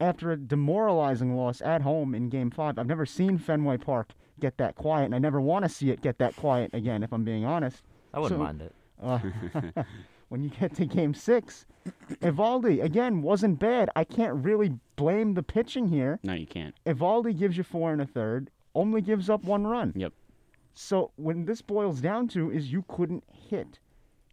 after 0.00 0.32
a 0.32 0.36
demoralizing 0.36 1.34
loss 1.36 1.62
at 1.62 1.82
home 1.82 2.14
in 2.14 2.28
game 2.28 2.50
five. 2.50 2.78
I've 2.78 2.86
never 2.86 3.06
seen 3.06 3.38
Fenway 3.38 3.78
Park 3.78 4.10
get 4.40 4.58
that 4.58 4.74
quiet, 4.74 5.06
and 5.06 5.14
I 5.14 5.18
never 5.18 5.40
want 5.40 5.64
to 5.64 5.68
see 5.68 5.90
it 5.90 6.02
get 6.02 6.18
that 6.18 6.36
quiet 6.36 6.70
again, 6.74 7.02
if 7.02 7.12
I'm 7.12 7.24
being 7.24 7.44
honest. 7.46 7.82
I 8.12 8.18
wouldn't 8.20 8.38
So- 8.38 8.44
mind 8.44 8.62
it. 8.62 8.74
Uh, 9.02 9.18
when 10.28 10.42
you 10.42 10.50
get 10.50 10.74
to 10.76 10.86
game 10.86 11.14
six, 11.14 11.66
Eovaldi, 12.20 12.82
again, 12.82 13.22
wasn't 13.22 13.58
bad. 13.58 13.90
I 13.94 14.04
can't 14.04 14.34
really 14.44 14.72
blame 14.96 15.34
the 15.34 15.42
pitching 15.42 15.88
here. 15.88 16.18
No, 16.22 16.32
you 16.34 16.46
can't. 16.46 16.74
Eovaldi 16.86 17.38
gives 17.38 17.56
you 17.56 17.62
four 17.62 17.92
and 17.92 18.00
a 18.02 18.06
third, 18.06 18.50
only 18.74 19.00
gives 19.00 19.30
up 19.30 19.44
one 19.44 19.66
run. 19.66 19.92
Yep. 19.94 20.12
So 20.78 21.10
when 21.16 21.46
this 21.46 21.62
boils 21.62 22.02
down 22.02 22.28
to 22.28 22.50
is 22.52 22.70
you 22.70 22.84
couldn't 22.86 23.24
hit. 23.32 23.78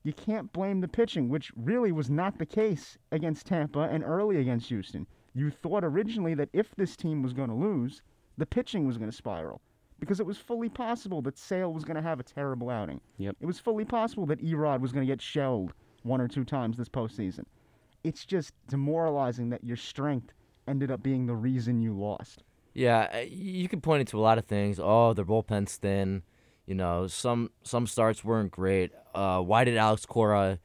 You 0.04 0.12
can't 0.12 0.52
blame 0.52 0.82
the 0.82 0.90
pitching, 0.90 1.30
which 1.30 1.54
really 1.56 1.94
was 1.94 2.10
not 2.10 2.38
the 2.38 2.46
case 2.46 2.98
against 3.14 3.48
Tampa 3.48 3.80
and 3.80 4.04
early 4.04 4.38
against 4.38 4.68
Houston. 4.68 5.08
You 5.34 5.50
thought 5.50 5.86
originally 5.86 6.34
that 6.34 6.50
if 6.52 6.76
this 6.76 6.98
team 6.98 7.24
was 7.24 7.32
going 7.32 7.48
to 7.48 7.56
lose, 7.56 8.02
the 8.38 8.46
pitching 8.46 8.86
was 8.86 8.98
going 8.98 9.10
to 9.10 9.16
spiral 9.16 9.62
because 10.02 10.20
it 10.20 10.26
was 10.26 10.38
fully 10.38 10.68
possible 10.68 11.22
that 11.22 11.38
Sale 11.38 11.72
was 11.72 11.86
going 11.86 11.96
to 11.96 12.02
have 12.02 12.20
a 12.20 12.24
terrible 12.24 12.70
outing. 12.70 13.00
Yep. 13.20 13.38
It 13.40 13.46
was 13.46 13.60
fully 13.60 13.86
possible 13.86 14.26
that 14.26 14.44
E-Rod 14.44 14.82
was 14.82 14.92
going 14.92 15.08
to 15.08 15.12
get 15.12 15.22
shelled 15.22 15.74
one 16.02 16.20
or 16.20 16.28
two 16.28 16.44
times 16.44 16.76
this 16.76 16.90
postseason. 16.90 17.46
It's 18.04 18.26
just 18.26 18.54
demoralizing 18.68 19.50
that 19.52 19.64
your 19.64 19.78
strength 19.78 20.34
ended 20.68 20.92
up 20.92 21.02
being 21.02 21.26
the 21.26 21.36
reason 21.36 21.80
you 21.80 21.98
lost. 21.98 22.44
Yeah, 22.74 23.22
you 23.22 23.70
can 23.70 23.80
point 23.80 24.02
it 24.02 24.08
to 24.10 24.20
a 24.20 24.22
lot 24.22 24.38
of 24.38 24.44
things. 24.44 24.78
Oh, 24.78 25.14
their 25.14 25.24
bullpen's 25.24 25.78
thin. 25.78 26.24
You 26.66 26.76
know, 26.76 27.08
some 27.08 27.50
some 27.64 27.88
starts 27.88 28.24
weren't 28.24 28.52
great. 28.52 28.92
Uh, 29.14 29.42
why 29.42 29.64
did 29.64 29.78
Alex 29.78 30.06
Cora 30.06 30.60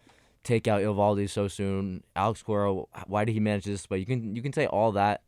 take 0.45 0.69
out 0.69 0.81
Eovaldi 0.81 1.29
so 1.29 1.49
soon? 1.49 2.05
Alex 2.15 2.43
Cora, 2.43 2.73
why 3.07 3.25
did 3.25 3.33
he 3.33 3.41
manage 3.41 3.65
this 3.65 3.89
way? 3.91 3.99
You 3.99 4.07
can 4.07 4.35
you 4.37 4.43
can 4.43 4.53
say 4.53 4.67
all 4.67 4.93
that. 4.93 5.23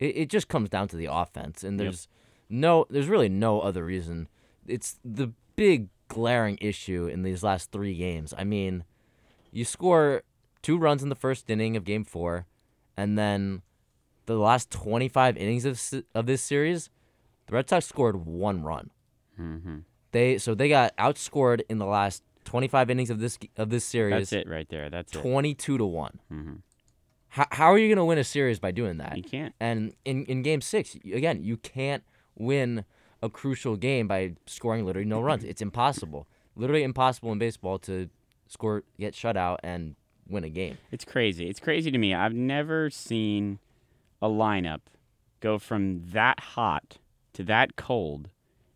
It, 0.00 0.16
it 0.16 0.28
just 0.28 0.48
comes 0.48 0.68
down 0.68 0.88
to 0.88 0.96
the 0.96 1.06
offense, 1.10 1.62
and 1.62 1.78
Yep. 1.78 1.84
there's 1.84 2.08
no 2.48 2.86
there's 2.90 3.06
really 3.06 3.28
no 3.28 3.60
other 3.60 3.84
reason. 3.84 4.28
It's 4.66 4.98
the 5.04 5.32
big 5.54 5.88
glaring 6.08 6.58
issue 6.60 7.06
in 7.06 7.22
these 7.22 7.42
last 7.44 7.70
three 7.70 7.94
games. 7.94 8.34
I 8.36 8.42
mean, 8.44 8.84
you 9.52 9.64
score 9.64 10.22
two 10.62 10.76
runs 10.78 11.02
in 11.04 11.08
the 11.10 11.14
first 11.14 11.48
inning 11.48 11.76
of 11.76 11.84
Game 11.84 12.04
Four, 12.04 12.46
and 12.96 13.16
then 13.16 13.62
the 14.26 14.34
last 14.36 14.70
25 14.72 15.36
innings 15.36 15.64
of 15.64 15.80
of 16.12 16.26
this 16.26 16.42
series, 16.42 16.90
the 17.46 17.54
Red 17.54 17.68
Sox 17.68 17.86
scored 17.86 18.26
one 18.26 18.64
run. 18.64 18.90
hmm 19.36 19.78
They 20.12 20.38
so 20.38 20.54
they 20.54 20.68
got 20.68 20.96
outscored 20.96 21.62
in 21.68 21.78
the 21.78 21.86
last 21.86 22.22
25 22.44 22.90
innings 22.90 23.10
of 23.10 23.18
this 23.18 23.38
of 23.56 23.70
this 23.70 23.84
series, 23.84 24.30
That's 24.30 24.46
it 24.46 24.48
right 24.50 24.68
there. 24.68 24.88
That's 24.90 25.12
it. 25.14 25.20
22 25.20 25.78
to 25.78 25.84
one. 25.84 26.18
hmm 26.28 26.54
How, 27.28 27.46
how 27.50 27.66
are 27.72 27.78
you 27.78 27.88
going 27.88 27.96
to 27.98 28.04
win 28.04 28.18
a 28.18 28.24
series 28.24 28.58
by 28.58 28.70
doing 28.70 28.98
that? 28.98 29.16
You 29.16 29.22
can't. 29.22 29.54
And 29.58 29.94
in 30.04 30.24
in 30.26 30.42
Game 30.42 30.60
Six, 30.60 30.96
again, 31.12 31.42
you 31.42 31.56
can't 31.56 32.04
win 32.36 32.84
a 33.22 33.28
crucial 33.30 33.76
game 33.76 34.06
by 34.08 34.34
scoring 34.46 34.84
literally 34.84 35.08
no 35.08 35.20
runs. 35.20 35.44
It's 35.44 35.62
impossible. 35.62 36.26
Literally 36.56 36.82
impossible 36.82 37.32
in 37.32 37.38
baseball 37.38 37.78
to 37.80 38.10
score, 38.48 38.82
get 38.98 39.14
shut 39.14 39.36
out, 39.36 39.60
and 39.62 39.94
win 40.28 40.44
a 40.44 40.50
game. 40.50 40.76
It's 40.90 41.04
crazy. 41.04 41.48
It's 41.48 41.60
crazy 41.60 41.90
to 41.90 41.98
me. 41.98 42.12
I've 42.14 42.34
never 42.34 42.90
seen 42.90 43.58
a 44.20 44.28
lineup 44.28 44.80
go 45.40 45.58
from 45.58 46.02
that 46.12 46.38
hot 46.40 46.98
to 47.32 47.42
that 47.44 47.76
cold 47.76 48.28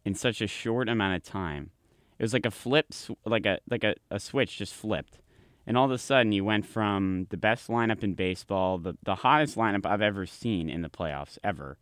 in 0.06 0.14
such 0.14 0.40
a 0.40 0.46
short 0.46 0.88
amount 0.88 1.16
of 1.16 1.22
time. 1.22 1.70
It 2.18 2.22
was 2.22 2.32
like 2.32 2.46
a 2.46 2.50
flip, 2.50 2.86
like 3.26 3.44
a 3.44 3.58
like 3.68 3.84
a, 3.84 3.96
a 4.10 4.18
switch 4.18 4.56
just 4.56 4.72
flipped, 4.72 5.18
and 5.66 5.76
all 5.76 5.84
of 5.84 5.90
a 5.90 5.98
sudden 5.98 6.32
you 6.32 6.44
went 6.44 6.64
from 6.64 7.26
the 7.30 7.36
best 7.36 7.68
lineup 7.68 8.02
in 8.02 8.14
baseball, 8.14 8.78
the 8.78 8.96
the 9.02 9.16
hottest 9.16 9.56
lineup 9.56 9.84
I've 9.84 10.00
ever 10.00 10.24
seen 10.24 10.70
in 10.70 10.80
the 10.80 10.88
playoffs 10.88 11.36
ever, 11.44 11.76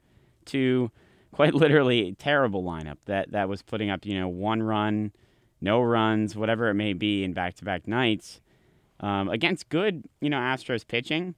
to 0.46 0.90
quite 1.30 1.54
literally 1.62 2.08
a 2.08 2.12
terrible 2.14 2.64
lineup 2.64 2.96
that 3.04 3.30
that 3.30 3.48
was 3.48 3.62
putting 3.62 3.90
up 3.90 4.04
you 4.04 4.18
know 4.18 4.26
one 4.26 4.62
run, 4.62 5.12
no 5.60 5.80
runs, 5.82 6.34
whatever 6.34 6.70
it 6.70 6.74
may 6.74 6.94
be 6.94 7.22
in 7.22 7.34
back 7.34 7.54
to 7.56 7.64
back 7.64 7.86
nights 7.86 8.40
um, 9.00 9.28
against 9.28 9.68
good, 9.68 10.04
you 10.20 10.30
know, 10.30 10.38
Astros 10.38 10.86
pitching. 10.86 11.34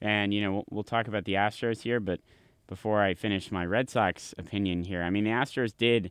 And, 0.00 0.32
you 0.32 0.40
know, 0.40 0.52
we'll, 0.52 0.64
we'll 0.70 0.84
talk 0.84 1.08
about 1.08 1.26
the 1.26 1.34
Astros 1.34 1.82
here, 1.82 2.00
but 2.00 2.20
before 2.66 3.02
I 3.02 3.12
finish 3.12 3.52
my 3.52 3.66
Red 3.66 3.90
Sox 3.90 4.34
opinion 4.38 4.84
here, 4.84 5.02
I 5.02 5.10
mean, 5.10 5.24
the 5.24 5.30
Astros 5.30 5.76
did 5.76 6.10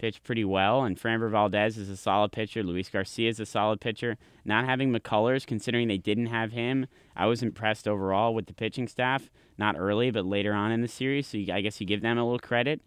pitch 0.00 0.22
pretty 0.22 0.44
well, 0.44 0.82
and 0.82 0.98
Framber 0.98 1.30
Valdez 1.30 1.76
is 1.76 1.90
a 1.90 1.96
solid 1.96 2.32
pitcher. 2.32 2.62
Luis 2.62 2.88
Garcia 2.88 3.28
is 3.28 3.38
a 3.38 3.44
solid 3.44 3.82
pitcher. 3.82 4.16
Not 4.46 4.64
having 4.64 4.90
McCullers, 4.90 5.46
considering 5.46 5.88
they 5.88 5.98
didn't 5.98 6.26
have 6.26 6.52
him, 6.52 6.86
I 7.14 7.26
was 7.26 7.42
impressed 7.42 7.86
overall 7.86 8.34
with 8.34 8.46
the 8.46 8.54
pitching 8.54 8.88
staff. 8.88 9.28
Not 9.58 9.76
early, 9.78 10.10
but 10.10 10.24
later 10.24 10.54
on 10.54 10.72
in 10.72 10.80
the 10.80 10.88
series. 10.88 11.26
So 11.26 11.36
you, 11.36 11.52
I 11.52 11.60
guess 11.60 11.80
you 11.80 11.86
give 11.86 12.00
them 12.00 12.16
a 12.16 12.24
little 12.24 12.38
credit 12.38 12.80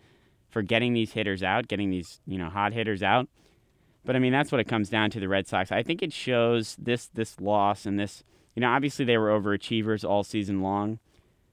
for 0.50 0.64
getting 0.64 0.94
these 0.94 1.12
hitters 1.12 1.44
out, 1.44 1.68
getting 1.68 1.92
these, 1.92 2.20
you 2.26 2.40
know, 2.40 2.50
hot 2.50 2.74
hitters 2.74 3.04
out. 3.04 3.30
But 4.04 4.16
I 4.16 4.20
mean, 4.20 4.34
that's 4.34 4.52
what 4.52 4.60
it 4.60 4.68
comes 4.68 4.90
down 4.90 5.12
to 5.12 5.20
the 5.20 5.30
Red 5.30 5.48
Sox. 5.48 5.72
I 5.72 5.84
think 5.84 6.02
it 6.02 6.12
shows 6.12 6.76
this 6.80 7.08
this 7.14 7.40
loss 7.40 7.86
and 7.86 8.00
this. 8.00 8.24
You 8.56 8.62
know, 8.62 8.70
obviously 8.70 9.06
they 9.06 9.18
were 9.18 9.30
overachievers 9.30 10.04
all 10.08 10.24
season 10.24 10.62
long. 10.62 11.00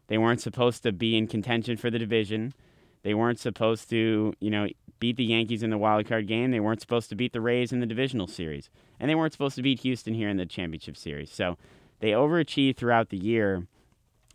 They 0.09 0.19
weren't 0.19 0.41
supposed 0.41 0.83
to 0.83 0.93
be 0.93 1.17
in 1.17 1.27
contention 1.27 1.77
for 1.77 1.91
the 1.91 1.99
division. 1.99 2.55
They 3.03 3.15
weren't 3.15 3.39
supposed 3.39 3.89
to, 3.91 4.35
you 4.41 4.51
know, 4.51 4.69
beat 4.99 5.17
the 5.17 5.25
Yankees 5.25 5.63
in 5.63 5.71
the 5.71 5.79
wild 5.79 6.07
card 6.07 6.27
game. 6.27 6.51
They 6.51 6.61
weren't 6.61 6.81
supposed 6.81 7.09
to 7.09 7.17
beat 7.17 7.33
the 7.33 7.41
Rays 7.41 7.73
in 7.73 7.81
the 7.81 7.87
divisional 7.87 8.27
series. 8.27 8.69
And 8.99 9.09
they 9.09 9.15
weren't 9.15 9.33
supposed 9.33 9.57
to 9.57 9.63
beat 9.63 9.81
Houston 9.81 10.15
here 10.15 10.29
in 10.29 10.37
the 10.37 10.47
championship 10.47 10.97
series. 10.97 11.33
So 11.33 11.57
they 12.01 12.11
overachieved 12.11 12.77
throughout 12.77 13.09
the 13.09 13.17
year. 13.17 13.67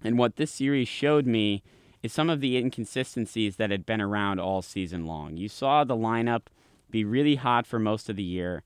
And 0.03 0.17
what 0.17 0.35
this 0.35 0.51
series 0.51 0.87
showed 0.87 1.27
me 1.27 1.61
is 2.01 2.13
some 2.13 2.29
of 2.29 2.41
the 2.41 2.57
inconsistencies 2.57 3.55
that 3.55 3.71
had 3.71 3.85
been 3.85 4.01
around 4.01 4.39
all 4.39 4.61
season 4.61 5.05
long. 5.05 5.37
You 5.37 5.49
saw 5.49 5.83
the 5.83 5.95
lineup 5.95 6.43
be 6.91 7.03
really 7.03 7.35
hot 7.35 7.65
for 7.65 7.79
most 7.79 8.09
of 8.09 8.15
the 8.15 8.23
year, 8.23 8.63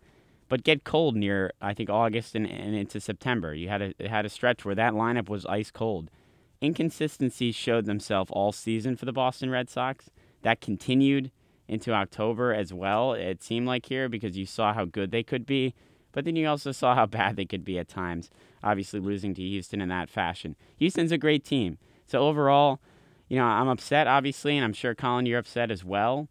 but 0.49 0.63
get 0.63 0.83
cold 0.83 1.15
near 1.15 1.53
I 1.61 1.73
think 1.73 1.89
August 1.89 2.35
and, 2.35 2.45
and 2.45 2.75
into 2.75 2.99
September. 2.99 3.53
You 3.53 3.69
had 3.69 3.95
a 3.97 4.09
had 4.09 4.25
a 4.25 4.29
stretch 4.29 4.65
where 4.65 4.75
that 4.75 4.93
lineup 4.93 5.29
was 5.29 5.45
ice 5.45 5.71
cold. 5.71 6.11
Inconsistencies 6.61 7.55
showed 7.55 7.85
themselves 7.85 8.31
all 8.31 8.51
season 8.51 8.95
for 8.95 9.05
the 9.05 9.13
Boston 9.13 9.49
Red 9.49 9.69
Sox. 9.69 10.09
That 10.41 10.61
continued 10.61 11.31
into 11.67 11.93
October 11.93 12.53
as 12.53 12.73
well. 12.73 13.13
It 13.13 13.41
seemed 13.41 13.67
like 13.67 13.85
here 13.85 14.09
because 14.09 14.37
you 14.37 14.45
saw 14.45 14.73
how 14.73 14.85
good 14.85 15.11
they 15.11 15.23
could 15.23 15.45
be, 15.45 15.73
but 16.11 16.25
then 16.25 16.35
you 16.35 16.47
also 16.47 16.71
saw 16.71 16.95
how 16.95 17.05
bad 17.07 17.35
they 17.35 17.45
could 17.45 17.63
be 17.63 17.79
at 17.79 17.87
times. 17.87 18.29
Obviously, 18.63 18.99
losing 18.99 19.33
to 19.35 19.41
Houston 19.41 19.79
in 19.79 19.89
that 19.89 20.09
fashion. 20.09 20.55
Houston's 20.77 21.11
a 21.11 21.17
great 21.17 21.45
team. 21.45 21.77
So 22.05 22.19
overall, 22.19 22.79
you 23.29 23.37
know, 23.37 23.45
I'm 23.45 23.67
upset, 23.67 24.07
obviously, 24.07 24.57
and 24.57 24.65
I'm 24.65 24.73
sure, 24.73 24.95
Colin, 24.95 25.27
you're 25.27 25.39
upset 25.39 25.71
as 25.71 25.85
well. 25.85 26.27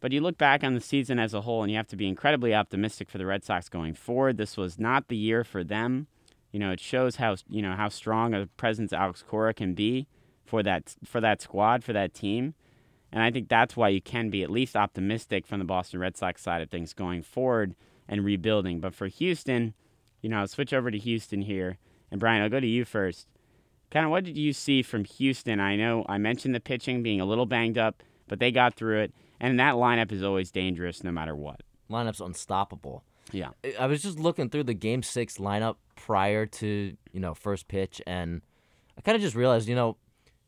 But 0.00 0.12
you 0.12 0.20
look 0.20 0.36
back 0.36 0.62
on 0.62 0.74
the 0.74 0.80
season 0.80 1.18
as 1.18 1.32
a 1.32 1.40
whole, 1.40 1.62
and 1.62 1.70
you 1.70 1.76
have 1.76 1.88
to 1.88 1.96
be 1.96 2.06
incredibly 2.06 2.54
optimistic 2.54 3.08
for 3.08 3.18
the 3.18 3.26
Red 3.26 3.44
Sox 3.44 3.68
going 3.68 3.94
forward. 3.94 4.36
This 4.36 4.56
was 4.56 4.78
not 4.78 5.08
the 5.08 5.16
year 5.16 5.42
for 5.42 5.64
them. 5.64 6.06
You 6.52 6.60
know, 6.60 6.70
it 6.70 6.80
shows 6.80 7.16
how 7.16 7.36
you 7.48 7.62
know 7.62 7.72
how 7.72 7.88
strong 7.88 8.34
a 8.34 8.46
presence 8.46 8.92
Alex 8.92 9.24
Cora 9.26 9.54
can 9.54 9.74
be 9.74 10.06
for 10.44 10.62
that 10.62 10.94
for 11.04 11.20
that 11.20 11.42
squad 11.42 11.82
for 11.82 11.92
that 11.92 12.14
team, 12.14 12.54
and 13.10 13.22
I 13.22 13.30
think 13.30 13.48
that's 13.48 13.76
why 13.76 13.88
you 13.88 14.00
can 14.00 14.30
be 14.30 14.42
at 14.42 14.50
least 14.50 14.76
optimistic 14.76 15.46
from 15.46 15.58
the 15.58 15.64
Boston 15.64 16.00
Red 16.00 16.16
Sox 16.16 16.42
side 16.42 16.62
of 16.62 16.70
things 16.70 16.92
going 16.92 17.22
forward 17.22 17.74
and 18.06 18.24
rebuilding. 18.24 18.80
But 18.80 18.94
for 18.94 19.08
Houston, 19.08 19.74
you 20.20 20.28
know, 20.28 20.40
I'll 20.40 20.48
switch 20.48 20.72
over 20.72 20.90
to 20.90 20.98
Houston 20.98 21.42
here, 21.42 21.78
and 22.10 22.20
Brian, 22.20 22.42
I'll 22.42 22.50
go 22.50 22.60
to 22.60 22.66
you 22.66 22.84
first 22.84 23.26
kind 23.92 24.06
of 24.06 24.10
what 24.10 24.24
did 24.24 24.38
you 24.38 24.54
see 24.54 24.82
from 24.82 25.04
Houston? 25.04 25.60
I 25.60 25.76
know 25.76 26.04
I 26.08 26.16
mentioned 26.16 26.54
the 26.54 26.60
pitching 26.60 27.02
being 27.02 27.20
a 27.20 27.26
little 27.26 27.44
banged 27.44 27.76
up, 27.76 28.02
but 28.26 28.40
they 28.40 28.50
got 28.50 28.74
through 28.74 29.00
it, 29.02 29.12
and 29.38 29.60
that 29.60 29.74
lineup 29.74 30.10
is 30.10 30.22
always 30.22 30.50
dangerous 30.50 31.04
no 31.04 31.12
matter 31.12 31.36
what. 31.36 31.62
Lineup's 31.90 32.20
unstoppable. 32.20 33.04
Yeah. 33.30 33.50
I 33.78 33.86
was 33.86 34.02
just 34.02 34.18
looking 34.18 34.50
through 34.50 34.64
the 34.64 34.74
game 34.74 35.02
six 35.02 35.38
lineup 35.38 35.76
prior 35.96 36.46
to, 36.46 36.96
you 37.12 37.20
know, 37.20 37.34
first 37.34 37.68
pitch, 37.68 38.02
and 38.06 38.42
I 38.98 39.00
kind 39.00 39.16
of 39.16 39.22
just 39.22 39.36
realized, 39.36 39.68
you 39.68 39.74
know, 39.74 39.96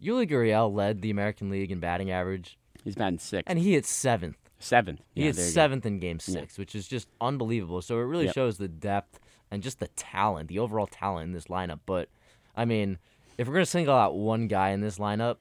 Yuli 0.03 0.29
Gurriel 0.29 0.75
led 0.75 1.01
the 1.01 1.11
American 1.11 1.49
League 1.51 1.71
in 1.71 1.81
batting 1.81 2.11
average. 2.11 2.59
He's 2.83 2.95
batting 2.95 3.19
sixth. 3.19 3.49
And 3.49 3.59
he 3.59 3.73
hit 3.73 3.87
seventh. 3.87 4.37
Seventh. 4.59 5.01
He 5.15 5.23
yeah, 5.23 5.27
hit 5.29 5.37
seventh 5.37 5.87
in 5.87 5.99
game 5.99 6.19
six, 6.19 6.59
yeah. 6.59 6.63
which 6.63 6.75
is 6.75 6.87
just 6.87 7.09
unbelievable. 7.21 7.81
So 7.81 7.99
it 7.99 8.03
really 8.03 8.27
yep. 8.27 8.35
shows 8.35 8.59
the 8.59 8.69
depth 8.69 9.19
and 9.51 9.63
just 9.63 9.79
the 9.79 9.89
talent, 9.89 10.49
the 10.49 10.59
overall 10.59 10.87
talent 10.87 11.29
in 11.29 11.33
this 11.33 11.47
lineup. 11.47 11.81
But, 11.87 12.09
I 12.57 12.65
mean, 12.65 12.99
if 13.39 13.49
we're 13.49 13.55
gonna 13.55 13.67
single 13.67 13.95
out 13.95 14.15
one 14.15 14.47
guy 14.47 14.71
in 14.71 14.81
this 14.81 14.99
lineup, 14.99 15.37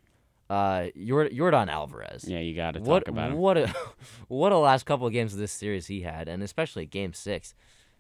uh, 0.54 0.90
Yordan 0.96 1.68
Alvarez. 1.68 2.26
Yeah, 2.28 2.40
you 2.40 2.56
got 2.56 2.76
to 2.76 2.80
talk 2.80 3.08
about 3.08 3.32
him. 3.32 3.38
What 3.38 3.58
a 3.58 3.74
what 4.28 4.52
a 4.52 4.58
last 4.58 4.86
couple 4.86 5.08
of 5.08 5.14
games 5.14 5.34
of 5.34 5.40
this 5.40 5.52
series 5.52 5.88
he 5.88 6.02
had, 6.02 6.28
and 6.28 6.44
especially 6.44 6.86
Game 6.86 7.14
Six, 7.14 7.56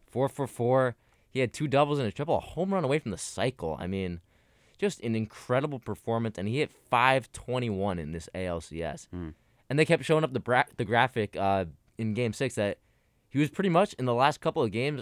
four 0.05 0.29
for 0.29 0.45
four. 0.45 0.95
He 1.31 1.39
had 1.39 1.51
two 1.51 1.67
doubles 1.67 1.97
and 1.97 2.07
a 2.07 2.11
triple, 2.11 2.37
a 2.37 2.39
home 2.39 2.71
run 2.71 2.83
away 2.83 2.99
from 2.99 3.09
the 3.09 3.17
cycle. 3.17 3.75
I 3.79 3.87
mean, 3.87 4.21
just 4.77 5.01
an 5.01 5.15
incredible 5.15 5.79
performance, 5.79 6.37
and 6.37 6.47
he 6.47 6.59
hit 6.59 6.71
521 6.91 7.97
in 7.97 8.11
this 8.11 8.29
ALCS. 8.35 9.07
Mm. 9.09 9.33
And 9.67 9.79
they 9.79 9.85
kept 9.85 10.05
showing 10.05 10.23
up 10.23 10.33
the 10.33 10.39
bra- 10.39 10.65
the 10.77 10.85
graphic 10.85 11.35
uh, 11.35 11.65
in 11.97 12.13
Game 12.13 12.33
Six 12.33 12.53
that 12.53 12.77
he 13.29 13.39
was 13.39 13.49
pretty 13.49 13.69
much 13.69 13.93
in 13.93 14.05
the 14.05 14.13
last 14.13 14.41
couple 14.41 14.61
of 14.61 14.71
games 14.71 15.01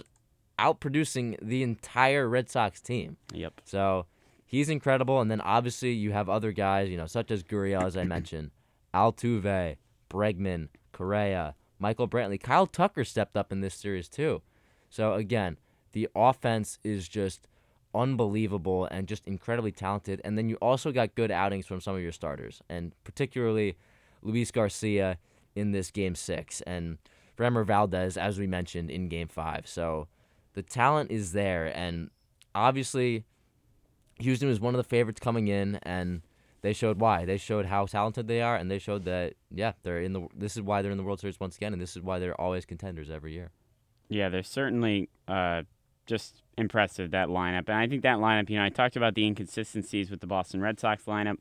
outproducing 0.58 1.36
the 1.42 1.62
entire 1.62 2.26
Red 2.26 2.48
Sox 2.48 2.80
team. 2.80 3.18
Yep. 3.34 3.60
So 3.66 4.06
he's 4.52 4.68
incredible. 4.68 5.20
And 5.20 5.30
then 5.30 5.40
obviously 5.40 5.92
you 5.92 6.12
have 6.12 6.28
other 6.28 6.52
guys, 6.52 6.88
you 6.90 6.96
know, 6.96 7.06
such 7.06 7.32
as 7.32 7.42
Gurriel, 7.42 7.82
as 7.82 7.96
I 7.96 8.04
mentioned, 8.04 8.52
Altuve, 8.94 9.76
Bregman, 10.08 10.68
Correa, 10.92 11.56
Michael 11.80 12.06
Brantley. 12.06 12.40
Kyle 12.40 12.66
Tucker 12.66 13.02
stepped 13.02 13.36
up 13.36 13.50
in 13.50 13.62
this 13.62 13.74
series 13.74 14.08
too. 14.08 14.42
So 14.90 15.14
again, 15.14 15.58
the 15.92 16.08
offense 16.14 16.78
is 16.84 17.08
just 17.08 17.48
unbelievable 17.94 18.84
and 18.84 19.08
just 19.08 19.26
incredibly 19.26 19.72
talented. 19.72 20.20
And 20.22 20.36
then 20.36 20.48
you 20.50 20.56
also 20.56 20.92
got 20.92 21.14
good 21.14 21.30
outings 21.30 21.66
from 21.66 21.80
some 21.80 21.96
of 21.96 22.02
your 22.02 22.12
starters, 22.12 22.60
and 22.68 22.94
particularly 23.04 23.76
Luis 24.22 24.50
Garcia 24.50 25.16
in 25.54 25.72
this 25.72 25.90
game 25.90 26.14
six, 26.14 26.60
and 26.62 26.98
Framber 27.38 27.64
Valdez, 27.64 28.16
as 28.16 28.38
we 28.38 28.46
mentioned, 28.46 28.90
in 28.90 29.08
game 29.08 29.28
five. 29.28 29.66
So 29.66 30.08
the 30.54 30.62
talent 30.62 31.10
is 31.10 31.32
there, 31.32 31.66
and 31.76 32.10
obviously 32.54 33.24
Houston 34.22 34.48
was 34.48 34.60
one 34.60 34.74
of 34.74 34.78
the 34.78 34.88
favorites 34.88 35.20
coming 35.20 35.48
in, 35.48 35.76
and 35.82 36.22
they 36.62 36.72
showed 36.72 37.00
why. 37.00 37.24
They 37.24 37.36
showed 37.36 37.66
how 37.66 37.86
talented 37.86 38.28
they 38.28 38.40
are, 38.40 38.56
and 38.56 38.70
they 38.70 38.78
showed 38.78 39.04
that 39.04 39.34
yeah, 39.50 39.72
they're 39.82 40.00
in 40.00 40.12
the. 40.12 40.28
This 40.34 40.56
is 40.56 40.62
why 40.62 40.82
they're 40.82 40.92
in 40.92 40.98
the 40.98 41.04
World 41.04 41.20
Series 41.20 41.38
once 41.40 41.56
again, 41.56 41.72
and 41.72 41.82
this 41.82 41.96
is 41.96 42.02
why 42.02 42.18
they're 42.18 42.40
always 42.40 42.64
contenders 42.64 43.10
every 43.10 43.32
year. 43.32 43.50
Yeah, 44.08 44.28
they're 44.28 44.42
certainly 44.42 45.08
uh, 45.26 45.62
just 46.06 46.42
impressive 46.56 47.10
that 47.10 47.28
lineup, 47.28 47.68
and 47.68 47.76
I 47.76 47.88
think 47.88 48.02
that 48.02 48.18
lineup. 48.18 48.48
You 48.48 48.58
know, 48.58 48.64
I 48.64 48.68
talked 48.68 48.96
about 48.96 49.14
the 49.14 49.26
inconsistencies 49.26 50.10
with 50.10 50.20
the 50.20 50.26
Boston 50.26 50.60
Red 50.60 50.78
Sox 50.78 51.04
lineup. 51.04 51.36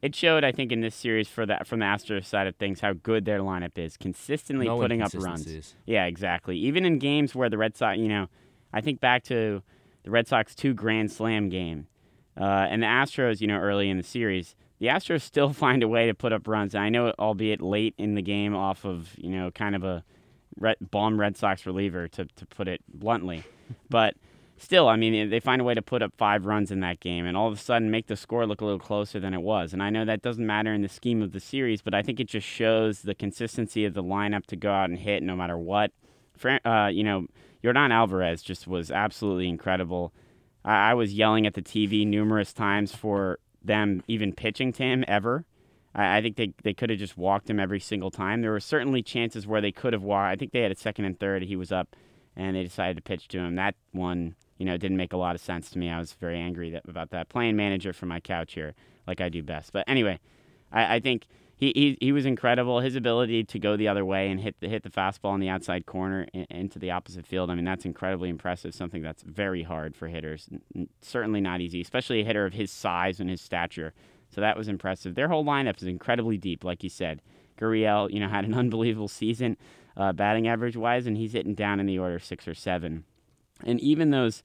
It 0.00 0.16
showed, 0.16 0.42
I 0.42 0.50
think, 0.50 0.72
in 0.72 0.80
this 0.80 0.96
series 0.96 1.28
for 1.28 1.46
that 1.46 1.64
from 1.64 1.78
the 1.78 1.86
Astros 1.86 2.24
side 2.24 2.48
of 2.48 2.56
things, 2.56 2.80
how 2.80 2.92
good 2.92 3.24
their 3.24 3.38
lineup 3.38 3.78
is, 3.78 3.96
consistently 3.96 4.66
no 4.66 4.76
putting 4.76 5.00
up 5.00 5.12
runs. 5.14 5.76
Yeah, 5.86 6.06
exactly. 6.06 6.56
Even 6.58 6.84
in 6.84 6.98
games 6.98 7.36
where 7.36 7.48
the 7.48 7.56
Red 7.56 7.76
Sox, 7.76 7.98
you 7.98 8.08
know, 8.08 8.26
I 8.72 8.80
think 8.80 8.98
back 9.00 9.22
to 9.24 9.62
the 10.02 10.10
Red 10.10 10.28
Sox 10.28 10.54
two 10.54 10.74
Grand 10.74 11.10
Slam 11.10 11.48
game, 11.48 11.86
uh, 12.38 12.66
and 12.70 12.82
the 12.82 12.86
Astros, 12.86 13.40
you 13.40 13.46
know, 13.46 13.58
early 13.58 13.90
in 13.90 13.96
the 13.96 14.02
series, 14.02 14.54
the 14.78 14.86
Astros 14.86 15.22
still 15.22 15.52
find 15.52 15.82
a 15.82 15.88
way 15.88 16.06
to 16.06 16.14
put 16.14 16.32
up 16.32 16.46
runs. 16.46 16.74
And 16.74 16.84
I 16.84 16.88
know, 16.88 17.12
albeit 17.18 17.60
late 17.60 17.94
in 17.98 18.14
the 18.14 18.22
game, 18.22 18.54
off 18.54 18.84
of 18.84 19.10
you 19.16 19.30
know 19.30 19.50
kind 19.50 19.74
of 19.74 19.84
a 19.84 20.04
red, 20.58 20.76
bomb 20.80 21.18
Red 21.18 21.36
Sox 21.36 21.66
reliever, 21.66 22.08
to 22.08 22.24
to 22.24 22.46
put 22.46 22.68
it 22.68 22.82
bluntly, 22.88 23.44
but 23.90 24.14
still, 24.62 24.88
I 24.88 24.96
mean, 24.96 25.28
they 25.28 25.40
find 25.40 25.60
a 25.60 25.64
way 25.64 25.74
to 25.74 25.82
put 25.82 26.02
up 26.02 26.12
five 26.16 26.46
runs 26.46 26.70
in 26.70 26.80
that 26.80 27.00
game, 27.00 27.26
and 27.26 27.36
all 27.36 27.48
of 27.48 27.54
a 27.54 27.60
sudden 27.60 27.90
make 27.90 28.06
the 28.06 28.16
score 28.16 28.46
look 28.46 28.60
a 28.60 28.64
little 28.64 28.78
closer 28.78 29.18
than 29.20 29.34
it 29.34 29.42
was. 29.42 29.72
And 29.72 29.82
I 29.82 29.90
know 29.90 30.04
that 30.04 30.22
doesn't 30.22 30.46
matter 30.46 30.72
in 30.72 30.82
the 30.82 30.88
scheme 30.88 31.20
of 31.20 31.32
the 31.32 31.40
series, 31.40 31.82
but 31.82 31.94
I 31.94 32.02
think 32.02 32.20
it 32.20 32.28
just 32.28 32.46
shows 32.46 33.02
the 33.02 33.14
consistency 33.14 33.84
of 33.84 33.94
the 33.94 34.02
lineup 34.02 34.46
to 34.46 34.56
go 34.56 34.70
out 34.70 34.88
and 34.88 34.98
hit 34.98 35.22
no 35.22 35.36
matter 35.36 35.58
what. 35.58 35.90
Uh, 36.64 36.90
you 36.92 37.04
know, 37.04 37.26
Yordan 37.62 37.90
Alvarez 37.90 38.42
just 38.42 38.66
was 38.66 38.90
absolutely 38.90 39.48
incredible. 39.48 40.12
I, 40.64 40.90
I 40.90 40.94
was 40.94 41.14
yelling 41.14 41.46
at 41.46 41.54
the 41.54 41.62
TV 41.62 42.06
numerous 42.06 42.52
times 42.52 42.94
for 42.94 43.38
them 43.64 44.02
even 44.08 44.32
pitching 44.32 44.72
to 44.74 44.82
him 44.82 45.04
ever. 45.06 45.44
I, 45.94 46.18
I 46.18 46.22
think 46.22 46.36
they, 46.36 46.52
they 46.62 46.74
could 46.74 46.90
have 46.90 46.98
just 46.98 47.16
walked 47.16 47.48
him 47.48 47.60
every 47.60 47.80
single 47.80 48.10
time. 48.10 48.42
There 48.42 48.50
were 48.50 48.60
certainly 48.60 49.02
chances 49.02 49.46
where 49.46 49.60
they 49.60 49.72
could 49.72 49.92
have 49.92 50.02
walked. 50.02 50.32
I 50.32 50.36
think 50.36 50.52
they 50.52 50.62
had 50.62 50.72
a 50.72 50.76
second 50.76 51.04
and 51.04 51.18
third. 51.18 51.42
He 51.44 51.56
was 51.56 51.70
up, 51.70 51.94
and 52.36 52.56
they 52.56 52.62
decided 52.64 52.96
to 52.96 53.02
pitch 53.02 53.28
to 53.28 53.38
him. 53.38 53.54
That 53.54 53.76
one, 53.92 54.34
you 54.58 54.66
know, 54.66 54.76
didn't 54.76 54.96
make 54.96 55.12
a 55.12 55.16
lot 55.18 55.34
of 55.34 55.40
sense 55.40 55.70
to 55.70 55.78
me. 55.78 55.90
I 55.90 55.98
was 55.98 56.12
very 56.14 56.38
angry 56.38 56.70
that, 56.70 56.88
about 56.88 57.10
that. 57.10 57.28
Playing 57.28 57.56
manager 57.56 57.92
from 57.92 58.08
my 58.08 58.20
couch 58.20 58.54
here, 58.54 58.74
like 59.06 59.20
I 59.20 59.28
do 59.28 59.42
best. 59.42 59.72
But 59.72 59.84
anyway, 59.88 60.18
I, 60.72 60.96
I 60.96 61.00
think– 61.00 61.26
he, 61.70 61.96
he 62.00 62.10
was 62.10 62.26
incredible. 62.26 62.80
His 62.80 62.96
ability 62.96 63.44
to 63.44 63.58
go 63.60 63.76
the 63.76 63.86
other 63.86 64.04
way 64.04 64.28
and 64.28 64.40
hit 64.40 64.56
the 64.58 64.68
hit 64.68 64.82
the 64.82 64.90
fastball 64.90 65.34
in 65.34 65.40
the 65.40 65.48
outside 65.48 65.86
corner 65.86 66.26
in, 66.32 66.44
into 66.50 66.80
the 66.80 66.90
opposite 66.90 67.24
field. 67.24 67.50
I 67.50 67.54
mean, 67.54 67.64
that's 67.64 67.84
incredibly 67.84 68.28
impressive. 68.28 68.74
Something 68.74 69.00
that's 69.00 69.22
very 69.22 69.62
hard 69.62 69.94
for 69.94 70.08
hitters. 70.08 70.48
Certainly 71.00 71.40
not 71.40 71.60
easy, 71.60 71.80
especially 71.80 72.20
a 72.20 72.24
hitter 72.24 72.44
of 72.44 72.54
his 72.54 72.72
size 72.72 73.20
and 73.20 73.30
his 73.30 73.40
stature. 73.40 73.94
So 74.34 74.40
that 74.40 74.56
was 74.56 74.66
impressive. 74.66 75.14
Their 75.14 75.28
whole 75.28 75.44
lineup 75.44 75.76
is 75.76 75.86
incredibly 75.86 76.36
deep, 76.36 76.64
like 76.64 76.82
you 76.82 76.88
said. 76.88 77.22
Gurriel, 77.60 78.10
you 78.10 78.18
know, 78.18 78.28
had 78.28 78.44
an 78.44 78.54
unbelievable 78.58 79.06
season, 79.06 79.56
uh, 79.96 80.12
batting 80.12 80.48
average 80.48 80.76
wise, 80.76 81.06
and 81.06 81.16
he's 81.16 81.32
hitting 81.32 81.54
down 81.54 81.78
in 81.78 81.86
the 81.86 81.98
order 81.98 82.18
six 82.18 82.48
or 82.48 82.54
seven. 82.54 83.04
And 83.62 83.80
even 83.80 84.10
those 84.10 84.42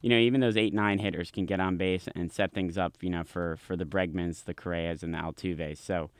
you 0.00 0.10
know, 0.10 0.16
even 0.16 0.40
those 0.40 0.56
eight 0.56 0.74
nine 0.74 0.98
hitters 0.98 1.30
can 1.30 1.46
get 1.46 1.60
on 1.60 1.76
base 1.76 2.08
and 2.14 2.32
set 2.32 2.52
things 2.52 2.78
up, 2.78 2.94
you 3.00 3.10
know, 3.10 3.22
for 3.22 3.56
for 3.56 3.76
the 3.76 3.84
Bregmans, 3.84 4.44
the 4.44 4.54
Correas, 4.54 5.04
and 5.04 5.14
the 5.14 5.18
Altuves. 5.18 5.78
So 5.78 6.10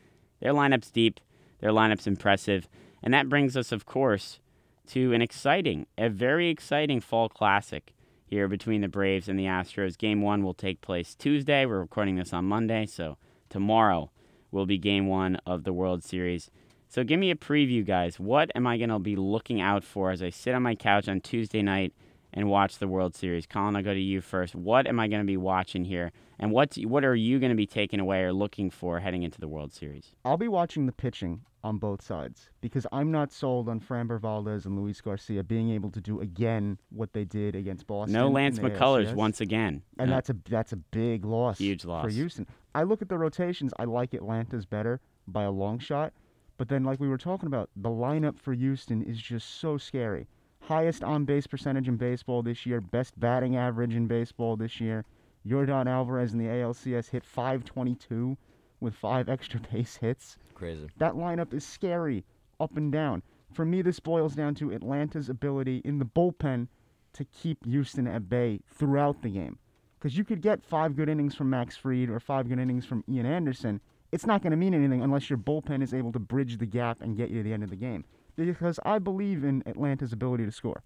their 0.40 0.53
lineup's 0.53 0.90
deep, 0.90 1.20
their 1.61 1.70
lineup's 1.70 2.07
impressive, 2.07 2.68
and 3.03 3.12
that 3.14 3.29
brings 3.29 3.57
us, 3.57 3.72
of 3.72 3.87
course, 3.87 4.40
to 4.88 5.12
an 5.12 5.22
exciting, 5.22 5.87
a 5.96 6.09
very 6.09 6.48
exciting 6.48 7.01
fall 7.01 7.29
classic 7.29 7.92
here 8.24 8.48
between 8.48 8.81
the 8.81 8.88
Braves 8.88 9.29
and 9.29 9.38
the 9.38 9.44
Astros. 9.44 9.96
Game 9.96 10.22
one 10.22 10.42
will 10.42 10.55
take 10.55 10.81
place 10.81 11.14
Tuesday. 11.14 11.66
We're 11.66 11.81
recording 11.81 12.16
this 12.16 12.33
on 12.33 12.44
Monday, 12.44 12.87
so 12.87 13.16
tomorrow 13.48 14.11
will 14.51 14.66
be 14.66 14.79
game 14.79 15.07
one 15.07 15.37
of 15.46 15.64
the 15.64 15.72
World 15.72 16.03
Series. 16.03 16.51
So 16.88 17.05
give 17.05 17.20
me 17.20 17.31
a 17.31 17.37
preview, 17.37 17.85
guys. 17.85 18.18
What 18.18 18.51
am 18.55 18.66
I 18.66 18.79
going 18.79 18.88
to 18.88 18.98
be 18.98 19.16
looking 19.16 19.61
out 19.61 19.85
for 19.85 20.11
as 20.11 20.22
I 20.22 20.31
sit 20.31 20.55
on 20.55 20.62
my 20.62 20.74
couch 20.74 21.09
on 21.09 21.20
Tuesday 21.20 21.62
night 21.62 21.92
and 22.33 22.49
watch 22.49 22.79
the 22.79 22.88
World 22.88 23.14
Series? 23.14 23.47
Colin, 23.47 23.77
I'll 23.77 23.83
go 23.83 23.95
to 23.95 24.01
you 24.01 24.21
first. 24.21 24.55
What 24.55 24.87
am 24.87 25.01
I 25.01 25.09
going 25.09 25.21
to 25.23 25.27
be 25.27 25.37
watching 25.37 25.85
here, 25.85 26.12
and 26.38 26.53
what 26.53 26.75
what 26.85 27.05
are 27.05 27.14
you 27.14 27.38
going 27.38 27.51
to 27.51 27.57
be 27.57 27.67
taking 27.67 28.01
away 28.01 28.23
or 28.23 28.33
looking 28.33 28.71
for 28.71 29.01
heading 29.01 29.23
into 29.23 29.41
the 29.41 29.49
World 29.49 29.73
Series? 29.73 30.14
I'll 30.25 30.37
be 30.37 30.49
watching 30.49 30.87
the 30.87 30.93
pitching 30.93 31.43
on 31.64 31.77
both 31.79 32.01
sides 32.01 32.51
because 32.61 32.87
I'm 32.93 33.11
not 33.11 33.33
sold 33.33 33.69
on 33.69 33.81
Framber 33.81 34.21
Valdez 34.21 34.64
and 34.64 34.79
Luis 34.81 35.01
Garcia 35.01 35.43
being 35.43 35.71
able 35.71 35.91
to 35.91 36.01
do 36.01 36.21
again 36.21 36.79
what 36.91 37.12
they 37.12 37.25
did 37.25 37.57
against 37.57 37.87
Boston. 37.88 38.12
No 38.14 38.29
Lance 38.29 38.61
McCullers 38.61 39.09
ALCS. 39.09 39.14
once 39.14 39.41
again. 39.41 39.83
and 39.99 40.11
Uh, 40.11 40.14
that's 40.14 40.31
a 40.31 40.37
that's 40.49 40.73
a 40.73 40.77
big 40.77 41.25
loss. 41.25 41.59
Huge 41.59 41.85
loss 41.85 42.05
for. 42.05 42.11
Houston. 42.11 42.47
I 42.75 42.85
look 42.85 43.03
at 43.03 43.09
the 43.09 43.19
rotations. 43.19 43.73
I 43.79 43.85
like 43.85 44.14
Atlanta's 44.14 44.67
better 44.67 45.01
by 45.27 45.43
a 45.43 45.51
long 45.51 45.79
shot, 45.81 46.12
but 46.59 46.69
then 46.69 46.85
like 46.85 47.01
we 47.01 47.09
were 47.09 47.19
talking 47.19 47.49
about, 47.49 47.71
the 47.75 47.88
lineup 47.91 48.38
for 48.38 48.55
Houston 48.55 49.03
is 49.03 49.19
just 49.21 49.61
so 49.61 49.77
scary. 49.79 50.29
Highest 50.68 51.02
on 51.02 51.24
base 51.24 51.46
percentage 51.46 51.88
in 51.88 51.96
baseball 51.96 52.42
this 52.42 52.66
year, 52.66 52.83
best 52.83 53.18
batting 53.18 53.57
average 53.57 53.94
in 53.94 54.07
baseball 54.07 54.54
this 54.54 54.83
year. 54.83 55.07
Yordan 55.46 55.87
Alvarez 55.87 56.35
in 56.35 56.38
the 56.38 56.44
ALCS 56.44 57.09
hit 57.09 57.24
522 57.24 58.37
with 58.78 58.94
five 58.94 59.28
extra 59.31 59.61
base 59.72 59.96
hits. 59.96 60.37
Crazy. 60.54 60.87
That 60.98 61.14
lineup 61.14 61.54
is 61.54 61.64
scary 61.64 62.22
up 62.61 62.76
and 62.76 62.92
down. 62.92 63.22
For 63.50 63.64
me, 63.64 63.81
this 63.81 63.98
boils 63.98 64.35
down 64.35 64.54
to 64.57 64.70
Atlanta's 64.70 65.31
ability 65.31 65.81
in 65.87 65.98
the 65.98 66.04
bullpen 66.04 66.68
to 67.14 67.24
keep 67.24 67.64
Houston 67.64 68.07
at 68.07 68.28
bay 68.28 68.61
throughout 68.68 69.22
the 69.22 69.31
game. 69.31 69.57
Because 69.98 70.18
you 70.18 70.24
could 70.24 70.42
get 70.42 70.62
five 70.62 70.94
good 70.94 71.09
innings 71.09 71.35
from 71.35 71.48
Max 71.48 71.78
Fried 71.78 72.11
or 72.11 72.20
five 72.20 72.46
good 72.46 72.59
innings 72.59 72.85
from 72.85 73.04
Ian 73.09 73.24
Anderson. 73.24 73.81
It's 74.12 74.26
not 74.26 74.42
going 74.42 74.50
to 74.50 74.59
mean 74.59 74.74
anything 74.74 75.00
unless 75.00 75.31
your 75.31 75.38
bullpen 75.38 75.83
is 75.83 75.94
able 75.94 76.12
to 76.12 76.18
bridge 76.18 76.59
the 76.59 76.66
gap 76.66 77.00
and 77.00 77.16
get 77.16 77.31
you 77.31 77.38
to 77.38 77.42
the 77.42 77.54
end 77.54 77.62
of 77.62 77.70
the 77.70 77.76
game. 77.76 78.04
Because 78.46 78.79
I 78.85 78.98
believe 78.98 79.44
in 79.44 79.62
Atlanta's 79.66 80.12
ability 80.12 80.44
to 80.44 80.53
score. 80.53 80.83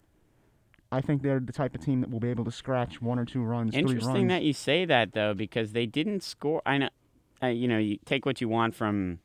I 0.91 1.01
think 1.01 1.23
they're 1.23 1.41
the 1.41 1.53
type 1.53 1.75
of 1.75 1.81
team 1.83 2.01
that 2.03 2.11
will 2.11 2.21
be 2.21 2.29
able 2.29 2.45
to 2.45 2.51
scratch 2.53 3.01
one 3.01 3.19
or 3.19 3.25
two 3.25 3.43
runs, 3.43 3.73
three 3.73 3.81
Interesting 3.81 4.13
runs. 4.13 4.29
that 4.29 4.43
you 4.43 4.53
say 4.53 4.85
that 4.85 5.13
though, 5.13 5.33
because 5.33 5.73
they 5.73 5.87
didn't 5.87 6.23
score. 6.23 6.61
I 6.67 6.79
know, 6.79 6.89
uh, 7.43 7.47
you 7.47 7.67
know, 7.67 7.79
you 7.79 7.99
take 8.05 8.27
what 8.27 8.41
you 8.41 8.49
want 8.49 8.75
from 8.75 9.21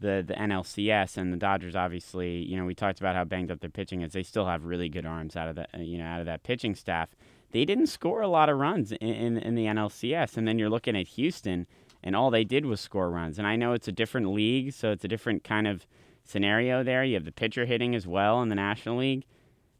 the 0.00 0.24
the 0.26 0.34
NLCS 0.34 1.16
and 1.16 1.32
the 1.32 1.36
Dodgers. 1.36 1.76
Obviously, 1.76 2.38
you 2.38 2.56
know, 2.56 2.64
we 2.64 2.74
talked 2.74 2.98
about 2.98 3.14
how 3.14 3.24
banged 3.24 3.52
up 3.52 3.60
their 3.60 3.70
pitching 3.70 4.02
is. 4.02 4.12
They 4.12 4.24
still 4.24 4.46
have 4.46 4.64
really 4.64 4.88
good 4.88 5.06
arms 5.06 5.36
out 5.36 5.48
of 5.48 5.54
that, 5.56 5.70
you 5.78 5.98
know, 5.98 6.04
out 6.04 6.20
of 6.20 6.26
that 6.26 6.42
pitching 6.42 6.74
staff. 6.74 7.14
They 7.52 7.64
didn't 7.64 7.86
score 7.86 8.20
a 8.20 8.28
lot 8.28 8.48
of 8.48 8.58
runs 8.58 8.90
in, 8.90 9.08
in 9.08 9.38
in 9.38 9.54
the 9.54 9.66
NLCS, 9.66 10.36
and 10.36 10.48
then 10.48 10.58
you're 10.58 10.70
looking 10.70 10.96
at 10.96 11.06
Houston, 11.08 11.68
and 12.02 12.16
all 12.16 12.32
they 12.32 12.44
did 12.44 12.66
was 12.66 12.80
score 12.80 13.08
runs. 13.08 13.38
And 13.38 13.46
I 13.46 13.54
know 13.54 13.72
it's 13.72 13.86
a 13.86 13.92
different 13.92 14.32
league, 14.32 14.72
so 14.72 14.90
it's 14.90 15.04
a 15.04 15.08
different 15.08 15.44
kind 15.44 15.68
of 15.68 15.86
scenario 16.24 16.82
there. 16.82 17.04
You 17.04 17.14
have 17.14 17.24
the 17.24 17.32
pitcher 17.32 17.66
hitting 17.66 17.94
as 17.94 18.06
well 18.06 18.42
in 18.42 18.48
the 18.48 18.54
National 18.54 18.98
League. 18.98 19.24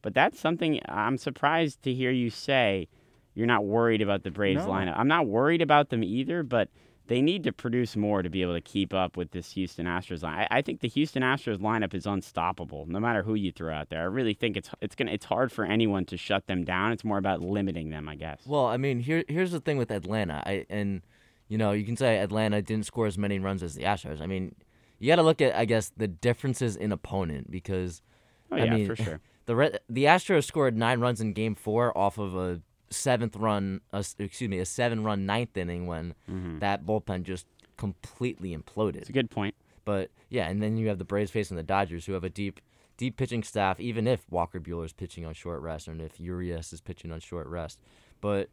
But 0.01 0.13
that's 0.13 0.39
something 0.39 0.79
I'm 0.87 1.17
surprised 1.17 1.81
to 1.83 1.93
hear 1.93 2.11
you 2.11 2.29
say 2.29 2.87
you're 3.33 3.47
not 3.47 3.65
worried 3.65 4.01
about 4.01 4.23
the 4.23 4.31
Braves 4.31 4.65
No. 4.65 4.71
lineup. 4.71 4.93
I'm 4.97 5.07
not 5.07 5.27
worried 5.27 5.61
about 5.61 5.89
them 5.89 6.03
either, 6.03 6.43
but 6.43 6.69
they 7.07 7.21
need 7.21 7.43
to 7.43 7.51
produce 7.51 7.95
more 7.95 8.21
to 8.23 8.29
be 8.29 8.41
able 8.41 8.53
to 8.53 8.61
keep 8.61 8.93
up 8.93 9.17
with 9.17 9.31
this 9.31 9.51
Houston 9.53 9.85
Astros 9.85 10.23
line. 10.23 10.47
I, 10.49 10.57
I 10.57 10.61
think 10.61 10.79
the 10.79 10.87
Houston 10.87 11.21
Astros 11.21 11.57
lineup 11.57 11.93
is 11.93 12.05
unstoppable, 12.05 12.85
no 12.87 12.99
matter 12.99 13.23
who 13.23 13.33
you 13.35 13.51
throw 13.51 13.73
out 13.73 13.89
there. 13.89 14.01
I 14.01 14.05
really 14.05 14.33
think 14.33 14.57
it's 14.57 14.69
it's 14.81 14.95
gonna 14.95 15.11
it's 15.11 15.25
hard 15.25 15.51
for 15.51 15.65
anyone 15.65 16.05
to 16.05 16.17
shut 16.17 16.47
them 16.47 16.63
down. 16.63 16.91
It's 16.91 17.03
more 17.03 17.17
about 17.17 17.41
limiting 17.41 17.89
them, 17.89 18.07
I 18.09 18.15
guess. 18.15 18.41
Well, 18.45 18.65
I 18.65 18.77
mean, 18.77 18.99
here 18.99 19.23
here's 19.27 19.51
the 19.51 19.59
thing 19.59 19.77
with 19.77 19.91
Atlanta. 19.91 20.41
I 20.45 20.65
and 20.69 21.01
you 21.47 21.57
know, 21.59 21.73
you 21.73 21.83
can 21.85 21.95
say 21.97 22.17
Atlanta 22.17 22.61
didn't 22.61 22.85
score 22.87 23.05
as 23.05 23.17
many 23.19 23.37
runs 23.37 23.61
as 23.61 23.75
the 23.75 23.83
Astros. 23.83 24.19
I 24.21 24.25
mean, 24.25 24.55
you 24.99 25.07
got 25.07 25.17
to 25.17 25.23
look 25.23 25.41
at 25.41 25.55
I 25.55 25.65
guess 25.65 25.91
the 25.95 26.07
differences 26.07 26.75
in 26.75 26.91
opponent 26.91 27.51
because 27.51 28.01
oh 28.51 28.55
I 28.55 28.65
yeah, 28.65 28.75
mean, 28.75 28.87
for 28.87 28.95
sure. 28.95 29.21
the 29.45 29.55
Red, 29.55 29.79
the 29.89 30.05
Astros 30.05 30.45
scored 30.45 30.77
9 30.77 30.99
runs 30.99 31.21
in 31.21 31.33
game 31.33 31.55
4 31.55 31.97
off 31.97 32.17
of 32.17 32.35
a 32.35 32.61
seventh 32.89 33.35
run, 33.35 33.81
uh, 33.93 34.03
excuse 34.19 34.49
me, 34.49 34.59
a 34.59 34.65
seven 34.65 35.03
run 35.03 35.25
ninth 35.25 35.55
inning 35.57 35.87
when 35.87 36.15
that 36.59 36.85
bullpen 36.85 37.23
just 37.23 37.45
completely 37.77 38.55
imploded. 38.55 38.97
It's 38.97 39.09
a 39.09 39.13
good 39.13 39.29
point. 39.29 39.55
But 39.83 40.09
yeah, 40.29 40.47
and 40.47 40.61
then 40.61 40.77
you 40.77 40.87
have 40.87 40.97
the 40.97 41.05
Braves 41.05 41.31
facing 41.31 41.57
the 41.57 41.63
Dodgers, 41.63 42.05
who 42.05 42.13
have 42.13 42.23
a 42.23 42.29
deep, 42.29 42.59
deep 42.97 43.17
pitching 43.17 43.43
staff. 43.43 43.79
Even 43.79 44.07
if 44.07 44.25
Walker 44.31 44.59
Buehler 44.59 44.85
is 44.85 44.93
pitching 44.93 45.25
on 45.25 45.33
short 45.33 45.61
rest, 45.61 45.87
and 45.87 46.01
if 46.01 46.19
Urias 46.19 46.73
is 46.73 46.81
pitching 46.81 47.11
on 47.11 47.19
short 47.19 47.47
rest, 47.47 47.79
but 48.21 48.49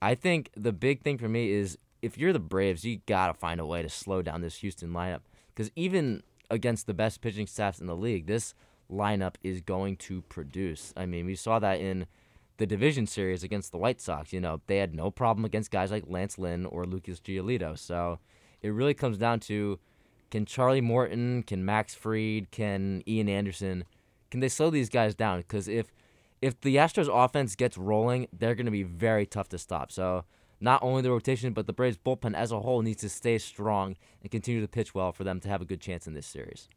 I 0.00 0.14
think 0.14 0.50
the 0.56 0.72
big 0.72 1.02
thing 1.02 1.18
for 1.18 1.28
me 1.28 1.50
is 1.50 1.78
if 2.02 2.16
you're 2.18 2.32
the 2.32 2.38
Braves, 2.38 2.84
you 2.84 3.00
gotta 3.06 3.34
find 3.34 3.60
a 3.60 3.66
way 3.66 3.82
to 3.82 3.88
slow 3.88 4.22
down 4.22 4.42
this 4.42 4.58
Houston 4.58 4.90
lineup 4.90 5.22
because 5.56 5.72
even 5.74 6.22
against 6.50 6.86
the 6.86 6.94
best 6.94 7.22
pitching 7.22 7.46
staffs 7.46 7.80
in 7.80 7.86
the 7.86 7.96
league, 7.96 8.26
this 8.26 8.54
lineup 8.92 9.36
is 9.42 9.62
going 9.62 9.96
to 9.96 10.20
produce. 10.22 10.92
I 10.96 11.06
mean, 11.06 11.26
we 11.26 11.34
saw 11.34 11.58
that 11.58 11.80
in 11.80 12.06
the 12.58 12.66
division 12.66 13.06
series 13.06 13.42
against 13.42 13.72
the 13.72 13.78
White 13.78 14.00
Sox. 14.00 14.32
You 14.32 14.40
know, 14.40 14.60
they 14.66 14.76
had 14.78 14.94
no 14.94 15.10
problem 15.10 15.44
against 15.44 15.70
guys 15.70 15.90
like 15.90 16.04
Lance 16.06 16.38
Lynn 16.38 16.66
or 16.66 16.84
Lucas 16.84 17.20
Giolito. 17.20 17.78
So 17.78 18.18
it 18.62 18.68
really 18.68 18.94
comes 18.94 19.18
down 19.18 19.40
to 19.40 19.78
can 20.30 20.44
Charlie 20.44 20.80
Morton, 20.80 21.42
can 21.42 21.64
Max 21.64 21.94
Fried, 21.94 22.50
can 22.50 23.02
Ian 23.08 23.28
Anderson, 23.28 23.84
can 24.30 24.40
they 24.40 24.48
slow 24.48 24.70
these 24.70 24.88
guys 24.88 25.14
down? 25.14 25.38
Because 25.38 25.68
if 25.68 25.92
if 26.42 26.60
the 26.60 26.76
Astros 26.76 27.08
offense 27.10 27.56
gets 27.56 27.78
rolling, 27.78 28.28
they're 28.30 28.54
going 28.54 28.66
to 28.66 28.72
be 28.72 28.82
very 28.82 29.24
tough 29.24 29.48
to 29.48 29.58
stop. 29.58 29.90
So 29.90 30.24
not 30.60 30.82
only 30.82 31.02
the 31.02 31.10
rotation, 31.10 31.52
but 31.52 31.66
the 31.66 31.72
Braves 31.72 31.98
bullpen 31.98 32.34
as 32.34 32.52
a 32.52 32.60
whole 32.60 32.82
needs 32.82 33.00
to 33.02 33.08
stay 33.08 33.38
strong 33.38 33.96
and 34.22 34.30
continue 34.30 34.60
to 34.60 34.68
pitch 34.68 34.94
well 34.94 35.12
for 35.12 35.24
them 35.24 35.40
to 35.40 35.48
have 35.48 35.60
a 35.62 35.66
good 35.66 35.80
chance 35.80 36.06
in 36.06 36.14
this 36.14 36.26
series. 36.26 36.68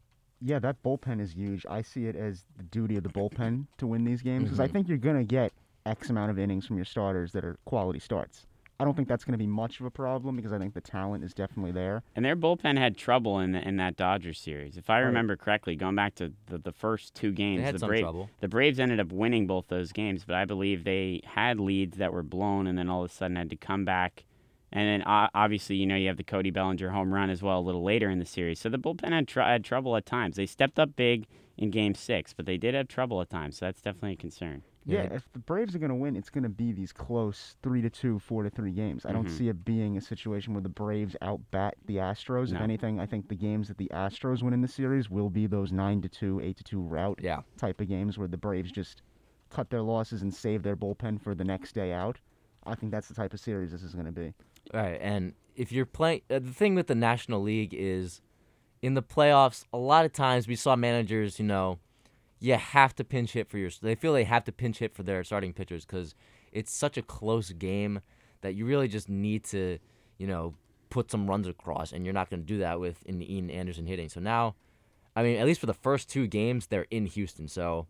Yeah, 0.42 0.58
that 0.60 0.82
bullpen 0.82 1.20
is 1.20 1.32
huge. 1.32 1.66
I 1.68 1.82
see 1.82 2.06
it 2.06 2.16
as 2.16 2.44
the 2.56 2.62
duty 2.64 2.96
of 2.96 3.02
the 3.02 3.10
bullpen 3.10 3.66
to 3.78 3.86
win 3.86 4.04
these 4.04 4.22
games 4.22 4.44
because 4.44 4.60
I 4.60 4.64
Mm-hmm. 4.64 4.72
think 4.72 4.88
you're 4.88 4.98
going 4.98 5.18
to 5.18 5.24
get 5.24 5.52
X 5.86 6.08
amount 6.10 6.30
of 6.30 6.38
innings 6.38 6.66
from 6.66 6.76
your 6.76 6.84
starters 6.86 7.32
that 7.32 7.44
are 7.44 7.58
quality 7.66 7.98
starts. 7.98 8.46
I 8.80 8.84
don't 8.84 8.94
think 8.96 9.08
that's 9.08 9.24
going 9.24 9.32
to 9.32 9.38
be 9.38 9.46
much 9.46 9.78
of 9.78 9.84
a 9.84 9.90
problem 9.90 10.36
because 10.36 10.54
I 10.54 10.58
think 10.58 10.72
the 10.72 10.80
talent 10.80 11.22
is 11.22 11.34
definitely 11.34 11.72
there. 11.72 12.02
And 12.16 12.24
their 12.24 12.34
bullpen 12.34 12.78
had 12.78 12.96
trouble 12.96 13.38
in 13.38 13.52
the, 13.52 13.60
in 13.66 13.76
that 13.76 13.94
Dodgers 13.96 14.38
series. 14.40 14.78
If 14.78 14.88
I 14.88 15.00
Right. 15.00 15.06
remember 15.06 15.36
correctly, 15.36 15.76
going 15.76 15.96
back 15.96 16.14
to 16.14 16.32
the, 16.46 16.56
the 16.56 16.72
first 16.72 17.14
two 17.14 17.30
games, 17.30 17.60
had 17.60 17.74
the, 17.74 17.78
some 17.80 17.90
Bra- 17.90 18.00
trouble. 18.00 18.30
the 18.40 18.48
Braves 18.48 18.80
ended 18.80 18.98
up 18.98 19.12
winning 19.12 19.46
both 19.46 19.68
those 19.68 19.92
games, 19.92 20.24
but 20.24 20.34
I 20.34 20.46
believe 20.46 20.84
they 20.84 21.20
had 21.26 21.60
leads 21.60 21.98
that 21.98 22.10
were 22.12 22.22
blown 22.22 22.66
and 22.66 22.78
then 22.78 22.88
all 22.88 23.04
of 23.04 23.10
a 23.10 23.12
sudden 23.12 23.36
had 23.36 23.50
to 23.50 23.56
come 23.56 23.84
back. 23.84 24.24
And 24.72 24.88
then 24.88 25.02
uh, 25.02 25.28
obviously, 25.34 25.76
you 25.76 25.86
know, 25.86 25.96
you 25.96 26.08
have 26.08 26.16
the 26.16 26.24
Cody 26.24 26.50
Bellinger 26.50 26.88
home 26.88 27.12
run 27.12 27.28
as 27.28 27.42
well 27.42 27.58
a 27.58 27.60
little 27.60 27.82
later 27.84 28.08
in 28.08 28.18
the 28.18 28.24
series. 28.24 28.60
So 28.60 28.70
the 28.70 28.78
bullpen 28.78 29.12
had, 29.12 29.28
tr- 29.28 29.40
had 29.42 29.62
trouble 29.62 29.94
at 29.96 30.06
times. 30.06 30.36
They 30.36 30.46
stepped 30.46 30.78
up 30.78 30.96
big 30.96 31.26
in 31.58 31.70
game 31.70 31.94
six, 31.94 32.32
but 32.32 32.46
they 32.46 32.56
did 32.56 32.74
have 32.74 32.88
trouble 32.88 33.20
at 33.20 33.28
times. 33.28 33.58
So 33.58 33.66
that's 33.66 33.82
definitely 33.82 34.12
a 34.12 34.16
concern. 34.16 34.62
Yeah, 34.86 35.02
if 35.12 35.30
the 35.32 35.38
Braves 35.38 35.74
are 35.74 35.78
going 35.78 35.90
to 35.90 35.94
win, 35.94 36.16
it's 36.16 36.30
going 36.30 36.42
to 36.44 36.48
be 36.48 36.72
these 36.72 36.92
close 36.92 37.56
three 37.62 37.82
to 37.82 37.90
two, 37.90 38.18
four 38.18 38.42
to 38.42 38.50
three 38.50 38.72
games. 38.72 39.04
I 39.04 39.12
don't 39.12 39.26
Mhm. 39.26 39.30
see 39.30 39.48
it 39.48 39.64
being 39.64 39.96
a 39.96 40.00
situation 40.00 40.54
where 40.54 40.62
the 40.62 40.68
Braves 40.70 41.14
outbat 41.20 41.72
the 41.86 41.96
Astros. 41.96 42.52
If 42.52 42.60
anything, 42.60 42.98
I 42.98 43.06
think 43.06 43.28
the 43.28 43.34
games 43.36 43.68
that 43.68 43.76
the 43.76 43.90
Astros 43.92 44.42
win 44.42 44.54
in 44.54 44.62
the 44.62 44.68
series 44.68 45.10
will 45.10 45.28
be 45.30 45.46
those 45.46 45.70
nine 45.70 46.00
to 46.02 46.08
two, 46.08 46.40
eight 46.40 46.56
to 46.56 46.64
two 46.64 46.80
rout 46.80 47.20
Yeah. 47.22 47.42
type 47.58 47.80
of 47.80 47.88
games 47.88 48.16
where 48.18 48.28
the 48.28 48.38
Braves 48.38 48.72
just 48.72 49.02
cut 49.50 49.68
their 49.70 49.82
losses 49.82 50.22
and 50.22 50.32
save 50.32 50.62
their 50.62 50.76
bullpen 50.76 51.20
for 51.20 51.34
the 51.34 51.44
next 51.44 51.72
day 51.72 51.92
out. 51.92 52.18
I 52.64 52.74
think 52.74 52.90
that's 52.92 53.08
the 53.08 53.14
type 53.14 53.34
of 53.34 53.40
series 53.40 53.72
this 53.72 53.82
is 53.82 53.94
going 53.94 54.06
to 54.06 54.12
be. 54.12 54.32
All 54.72 54.80
right, 54.80 54.98
and 55.00 55.34
if 55.56 55.72
you're 55.72 55.86
playing, 55.86 56.22
uh, 56.30 56.38
the 56.38 56.52
thing 56.52 56.74
with 56.74 56.86
the 56.86 56.94
National 56.94 57.42
League 57.42 57.74
is, 57.74 58.20
in 58.80 58.94
the 58.94 59.02
playoffs, 59.02 59.64
a 59.72 59.78
lot 59.78 60.04
of 60.06 60.12
times 60.12 60.48
we 60.48 60.56
saw 60.56 60.74
managers, 60.76 61.38
you 61.38 61.44
know, 61.44 61.78
you 62.40 62.54
have 62.54 62.94
to 62.96 63.04
pinch 63.04 63.32
hit 63.32 63.48
for 63.48 63.58
your. 63.58 63.70
They 63.82 63.94
feel 63.94 64.12
they 64.12 64.24
have 64.24 64.44
to 64.44 64.52
pinch 64.52 64.78
hit 64.78 64.94
for 64.94 65.02
their 65.02 65.22
starting 65.22 65.52
pitchers 65.52 65.84
because 65.84 66.14
it's 66.50 66.72
such 66.72 66.96
a 66.96 67.02
close 67.02 67.50
game 67.52 68.00
that 68.40 68.54
you 68.54 68.64
really 68.64 68.88
just 68.88 69.08
need 69.08 69.44
to, 69.44 69.78
you 70.18 70.26
know, 70.26 70.54
put 70.88 71.10
some 71.10 71.28
runs 71.28 71.46
across, 71.46 71.92
and 71.92 72.04
you're 72.04 72.14
not 72.14 72.30
going 72.30 72.40
to 72.40 72.46
do 72.46 72.58
that 72.58 72.80
with 72.80 73.04
in 73.04 73.22
Ian 73.22 73.50
Anderson 73.50 73.86
hitting. 73.86 74.08
So 74.08 74.20
now, 74.20 74.56
I 75.14 75.22
mean, 75.22 75.36
at 75.38 75.46
least 75.46 75.60
for 75.60 75.66
the 75.66 75.74
first 75.74 76.08
two 76.08 76.26
games, 76.26 76.66
they're 76.66 76.86
in 76.90 77.06
Houston, 77.06 77.46
so 77.46 77.86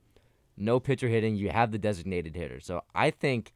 no 0.56 0.80
pitcher 0.80 1.08
hitting. 1.08 1.36
You 1.36 1.50
have 1.50 1.70
the 1.70 1.78
designated 1.78 2.34
hitter, 2.34 2.60
so 2.60 2.82
I 2.94 3.10
think. 3.10 3.52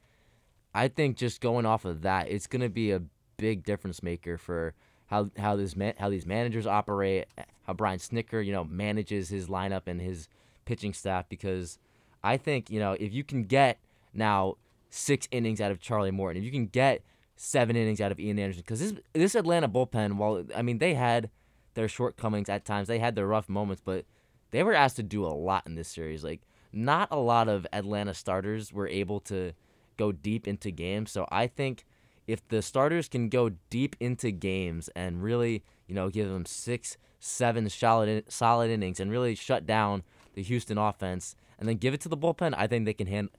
I 0.77 0.89
think 0.89 1.17
just 1.17 1.41
going 1.41 1.67
off 1.67 1.85
of 1.85 2.03
that, 2.03 2.29
it's 2.29 2.49
going 2.49 2.63
to 2.63 2.69
be 2.69 2.91
a 2.91 3.01
big 3.37 3.63
difference 3.63 4.03
maker 4.03 4.37
for 4.37 4.75
how 5.07 5.31
how 5.39 5.55
this 5.55 5.77
man, 5.77 5.95
how 5.99 6.09
these 6.09 6.27
managers 6.27 6.67
operate, 6.67 7.27
how 7.63 7.75
Brian 7.75 8.01
Snitker, 8.01 8.45
you 8.45 8.53
know, 8.53 8.65
manages 8.65 9.29
his 9.29 9.47
lineup 9.47 9.83
and 9.87 10.01
his 10.01 10.29
pitching 10.65 10.93
staff 10.93 11.29
because 11.29 11.79
I 12.23 12.37
think, 12.37 12.71
you 12.71 12.81
know, 12.81 12.93
if 12.93 13.13
you 13.13 13.25
can 13.25 13.45
get 13.45 13.79
now 14.13 14.55
6 14.91 15.29
innings 15.31 15.61
out 15.61 15.71
of 15.71 15.81
Charlie 15.81 16.11
Morton, 16.11 16.41
if 16.41 16.45
you 16.45 16.53
can 16.53 16.67
get 16.67 17.03
7 17.37 17.75
innings 17.75 18.01
out 18.01 18.13
of 18.13 18.21
Ian 18.21 18.39
Anderson 18.39 18.63
cuz 18.65 18.81
this 18.81 18.95
this 19.13 19.35
Atlanta 19.35 19.69
bullpen, 19.69 20.15
while 20.15 20.45
I 20.55 20.63
mean 20.63 20.79
they 20.79 20.95
had 20.95 21.31
their 21.75 21.89
shortcomings 21.89 22.49
at 22.49 22.65
times, 22.65 22.89
they 22.89 23.01
had 23.01 23.17
their 23.17 23.27
rough 23.27 23.49
moments, 23.49 23.83
but 23.85 24.05
they 24.51 24.63
were 24.63 24.75
asked 24.75 24.97
to 24.97 25.03
do 25.03 25.25
a 25.25 25.29
lot 25.29 25.67
in 25.67 25.75
this 25.75 25.89
series. 25.89 26.23
Like 26.23 26.41
not 26.73 27.09
a 27.11 27.19
lot 27.19 27.49
of 27.49 27.67
Atlanta 27.73 28.15
starters 28.15 28.73
were 28.73 28.89
able 28.89 29.21
to 29.21 29.53
go 29.97 30.13
deep 30.13 30.47
into 30.47 30.71
games. 30.71 31.11
So 31.11 31.27
I 31.31 31.47
think 31.47 31.85
if 32.27 32.47
the 32.49 32.63
starters 32.63 33.09
can 33.09 33.29
go 33.29 33.51
deep 33.71 33.97
into 34.01 34.31
games 34.31 34.89
and 34.97 35.23
really, 35.23 35.63
you 35.87 35.95
know, 35.95 36.09
give 36.09 36.29
them 36.29 36.47
six, 36.47 36.97
seven 37.21 37.69
solid 37.69 38.25
solid 38.29 38.71
innings 38.71 39.01
and 39.01 39.11
really 39.11 39.35
shut 39.35 39.67
down 39.67 40.03
the 40.35 40.43
Houston 40.43 40.79
offense, 40.79 41.37
and 41.59 41.69
then 41.69 41.77
give 41.77 41.95
it 41.95 42.01
to 42.03 42.09
the 42.09 42.17
bullpen, 42.17 42.55
I 42.57 42.67
think 42.67 42.85
they 42.85 42.95
can 42.95 43.07
hand 43.07 43.31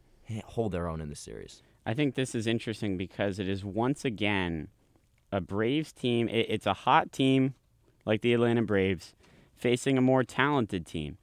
hold 0.46 0.72
their 0.72 0.88
own 0.88 1.02
in 1.02 1.10
the 1.10 1.16
series. 1.16 1.62
I 1.86 1.94
think 1.94 2.16
this 2.16 2.34
is 2.34 2.48
interesting 2.48 2.98
because 2.98 3.38
it 3.38 3.48
is 3.48 3.64
once 3.64 4.04
again 4.04 4.70
a 5.32 5.40
Braves 5.40 5.92
team. 5.92 6.28
It, 6.28 6.48
it's 6.50 6.66
a 6.66 6.74
hot 6.74 7.12
team 7.12 7.54
like 8.06 8.22
the 8.22 8.34
Atlanta 8.34 8.64
Braves 8.64 9.14
facing 9.56 9.98
a 9.98 10.02
more 10.02 10.24
talented 10.24 10.86
team 10.86 11.18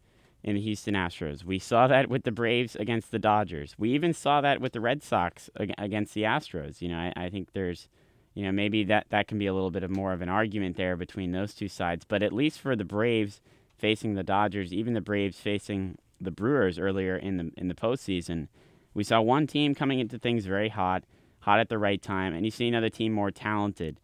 in 0.45 0.55
the 0.55 0.61
Houston 0.61 0.95
Astros. 0.95 1.45
We 1.45 1.59
saw 1.59 1.87
that 1.89 2.09
with 2.09 2.25
the 2.25 2.33
Braves 2.33 2.77
against 2.77 3.11
the 3.11 3.19
Dodgers. 3.19 3.75
We 3.79 3.91
even 3.91 4.13
saw 4.13 4.41
that 4.41 4.61
with 4.61 4.73
the 4.73 4.81
Red 4.81 5.03
Sox 5.03 5.51
against 5.57 6.15
the 6.15 6.23
Astros. 6.23 6.81
You 6.81 6.89
know, 6.89 6.99
I, 6.99 7.13
I 7.17 7.29
think 7.29 7.53
there's, 7.53 7.89
you 8.35 8.45
know, 8.45 8.53
maybe 8.53 8.85
that, 8.85 9.07
that 9.11 9.29
can 9.29 9.39
be 9.39 9.47
a 9.47 9.55
little 9.55 9.71
bit 9.71 9.83
of 9.83 9.91
more 9.91 10.13
of 10.13 10.23
an 10.23 10.29
argument 10.29 10.77
there 10.77 10.97
between 10.97 11.33
those 11.33 11.55
two 11.55 11.69
sides. 11.69 12.05
But 12.05 12.23
at 12.23 12.33
least 12.33 12.61
for 12.61 12.75
the 12.75 12.85
Braves 12.85 13.41
facing 13.83 14.15
the 14.15 14.23
Dodgers, 14.23 14.73
even 14.73 14.95
the 14.95 15.03
Braves 15.03 15.39
facing 15.39 15.99
the 16.19 16.31
Brewers 16.31 16.79
earlier 16.79 17.17
in 17.17 17.37
the 17.37 17.51
in 17.59 17.69
the 17.69 17.75
postseason, 17.75 18.49
we 18.95 19.05
saw 19.05 19.21
one 19.21 19.47
team 19.47 19.75
coming 19.75 19.99
into 19.99 20.19
things 20.19 20.47
very 20.47 20.71
hot, 20.71 21.05
hot 21.41 21.61
at 21.61 21.69
the 21.69 21.79
right 21.79 22.01
time, 22.01 22.33
and 22.33 22.47
you 22.47 22.51
see 22.51 22.67
another 22.67 22.89
team 22.89 23.13
more 23.13 23.31
talented. 23.31 24.01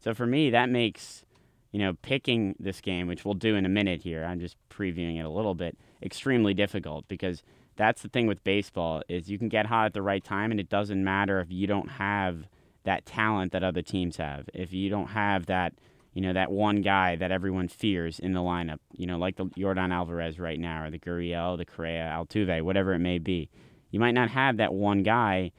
So 0.00 0.14
for 0.14 0.26
me, 0.26 0.50
that 0.50 0.68
makes 0.68 1.24
you 1.72 1.78
know, 1.78 1.94
picking 2.02 2.54
this 2.58 2.80
game, 2.80 3.06
which 3.06 3.24
we'll 3.24 3.34
do 3.34 3.54
in 3.54 3.66
a 3.66 3.68
minute 3.68 4.02
here, 4.02 4.24
I'm 4.24 4.40
just 4.40 4.56
previewing 4.70 5.18
it 5.18 5.24
a 5.24 5.30
little 5.30 5.54
bit, 5.54 5.76
extremely 6.02 6.54
difficult 6.54 7.06
because 7.08 7.42
that's 7.76 8.02
the 8.02 8.08
thing 8.08 8.26
with 8.26 8.42
baseball 8.42 9.02
is 9.08 9.30
you 9.30 9.38
can 9.38 9.48
get 9.48 9.66
hot 9.66 9.86
at 9.86 9.92
the 9.92 10.02
right 10.02 10.24
time 10.24 10.50
and 10.50 10.58
it 10.58 10.68
doesn't 10.68 11.02
matter 11.02 11.40
if 11.40 11.50
you 11.50 11.66
don't 11.66 11.90
have 11.90 12.48
that 12.84 13.04
talent 13.04 13.52
that 13.52 13.62
other 13.62 13.82
teams 13.82 14.16
have. 14.16 14.48
If 14.54 14.72
you 14.72 14.88
don't 14.88 15.08
have 15.08 15.46
that, 15.46 15.74
you 16.18 16.22
know, 16.22 16.32
that 16.32 16.50
one 16.50 16.82
guy 16.82 17.14
that 17.14 17.30
everyone 17.30 17.68
fears 17.68 18.18
in 18.18 18.32
the 18.32 18.40
lineup, 18.40 18.80
you 18.92 19.06
know, 19.06 19.16
like 19.16 19.36
the 19.36 19.44
Yordan 19.56 19.92
Alvarez 19.92 20.40
right 20.40 20.58
now 20.58 20.82
or 20.82 20.90
the 20.90 20.98
Gurriel, 20.98 21.56
the 21.56 21.64
Correa, 21.64 22.12
Altuve, 22.12 22.60
whatever 22.62 22.92
it 22.92 22.98
may 22.98 23.18
be. 23.18 23.48
You 23.92 24.00
might 24.00 24.16
not 24.16 24.28
have 24.30 24.56
that 24.56 24.74
one 24.74 25.04
guy, 25.04 25.52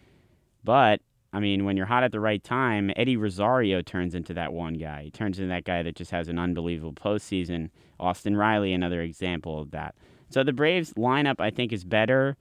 but 0.66 1.00
I 1.32 1.40
mean, 1.40 1.64
when 1.64 1.78
you're 1.78 1.86
hot 1.86 2.04
at 2.04 2.12
the 2.12 2.20
right 2.20 2.44
time, 2.44 2.92
Eddie 2.98 3.16
Rosario 3.16 3.82
turns 3.82 4.14
into 4.14 4.34
that 4.34 4.52
one 4.52 4.74
guy. 4.74 5.04
He 5.04 5.12
turns 5.12 5.40
into 5.40 5.48
that 5.48 5.64
guy 5.64 5.82
that 5.82 5.96
just 5.96 6.12
has 6.12 6.28
an 6.28 6.38
unbelievable 6.38 6.92
postseason. 6.92 7.70
Austin 7.98 8.36
Riley, 8.36 8.74
another 8.74 9.02
example 9.02 9.62
of 9.62 9.72
that. 9.72 9.96
So 10.30 10.44
the 10.44 10.52
Braves 10.52 10.92
lineup, 10.96 11.40
I 11.40 11.52
think, 11.52 11.72
is 11.72 11.86
better 11.86 12.36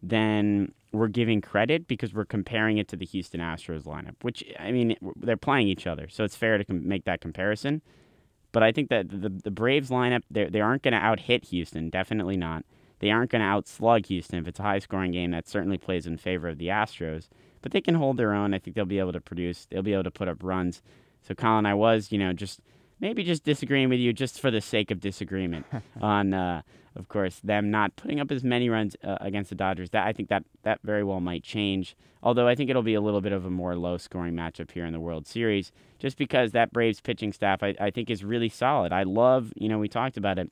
than 0.00 0.72
we're 0.94 1.08
giving 1.08 1.40
credit 1.40 1.86
because 1.86 2.14
we're 2.14 2.24
comparing 2.24 2.78
it 2.78 2.88
to 2.88 2.96
the 2.96 3.04
Houston 3.06 3.40
Astros 3.40 3.82
lineup, 3.82 4.14
which, 4.22 4.44
I 4.58 4.72
mean, 4.72 4.96
they're 5.16 5.36
playing 5.36 5.68
each 5.68 5.86
other. 5.86 6.08
So 6.08 6.24
it's 6.24 6.36
fair 6.36 6.58
to 6.58 6.64
com- 6.64 6.86
make 6.86 7.04
that 7.04 7.20
comparison. 7.20 7.82
But 8.52 8.62
I 8.62 8.72
think 8.72 8.88
that 8.90 9.10
the, 9.10 9.28
the 9.28 9.50
Braves 9.50 9.90
lineup, 9.90 10.22
they 10.30 10.60
aren't 10.60 10.82
going 10.82 10.92
to 10.92 10.98
out 10.98 11.20
hit 11.20 11.46
Houston. 11.46 11.90
Definitely 11.90 12.36
not. 12.36 12.64
They 13.00 13.10
aren't 13.10 13.32
going 13.32 13.42
to 13.42 13.48
outslug 13.48 14.06
Houston. 14.06 14.38
If 14.38 14.46
it's 14.46 14.60
a 14.60 14.62
high 14.62 14.78
scoring 14.78 15.10
game, 15.10 15.32
that 15.32 15.48
certainly 15.48 15.76
plays 15.76 16.06
in 16.06 16.16
favor 16.16 16.48
of 16.48 16.58
the 16.58 16.68
Astros 16.68 17.28
but 17.64 17.72
they 17.72 17.80
can 17.80 17.94
hold 17.94 18.18
their 18.18 18.34
own. 18.34 18.52
I 18.52 18.58
think 18.58 18.76
they'll 18.76 18.84
be 18.84 18.98
able 18.98 19.14
to 19.14 19.22
produce. 19.22 19.64
They'll 19.64 19.80
be 19.80 19.94
able 19.94 20.04
to 20.04 20.10
put 20.10 20.28
up 20.28 20.42
runs. 20.42 20.82
So, 21.26 21.34
Colin, 21.34 21.64
I 21.64 21.72
was, 21.72 22.12
you 22.12 22.18
know, 22.18 22.34
just 22.34 22.60
maybe 23.00 23.22
just 23.24 23.44
disagreeing 23.44 23.88
with 23.88 23.98
you 23.98 24.12
just 24.12 24.40
for 24.40 24.50
the 24.50 24.60
sake 24.60 24.90
of 24.90 25.00
disagreement 25.00 25.66
on, 26.00 26.34
uh, 26.34 26.62
of 26.96 27.08
course, 27.08 27.40
them 27.42 27.70
not 27.70 27.96
putting 27.96 28.20
up 28.20 28.30
as 28.30 28.44
many 28.44 28.68
runs 28.68 28.96
uh, 29.02 29.18
against 29.20 29.50
the 29.50 29.56
Dodgers. 29.56 29.90
That 29.90 30.06
I 30.06 30.12
think 30.12 30.28
that 30.28 30.44
that 30.62 30.80
very 30.82 31.04
well 31.04 31.20
might 31.20 31.42
change. 31.42 31.96
Although 32.22 32.48
I 32.48 32.54
think 32.54 32.70
it'll 32.70 32.82
be 32.82 32.94
a 32.94 33.00
little 33.00 33.20
bit 33.20 33.32
of 33.32 33.44
a 33.44 33.50
more 33.50 33.76
low-scoring 33.76 34.34
matchup 34.34 34.70
here 34.70 34.86
in 34.86 34.94
the 34.94 35.00
World 35.00 35.26
Series, 35.26 35.72
just 35.98 36.16
because 36.16 36.52
that 36.52 36.72
Braves 36.72 37.00
pitching 37.00 37.32
staff 37.32 37.62
I, 37.62 37.74
I 37.78 37.90
think 37.90 38.08
is 38.08 38.24
really 38.24 38.48
solid. 38.48 38.92
I 38.92 39.02
love, 39.02 39.52
you 39.56 39.68
know, 39.68 39.78
we 39.78 39.88
talked 39.88 40.16
about 40.16 40.38
it. 40.38 40.50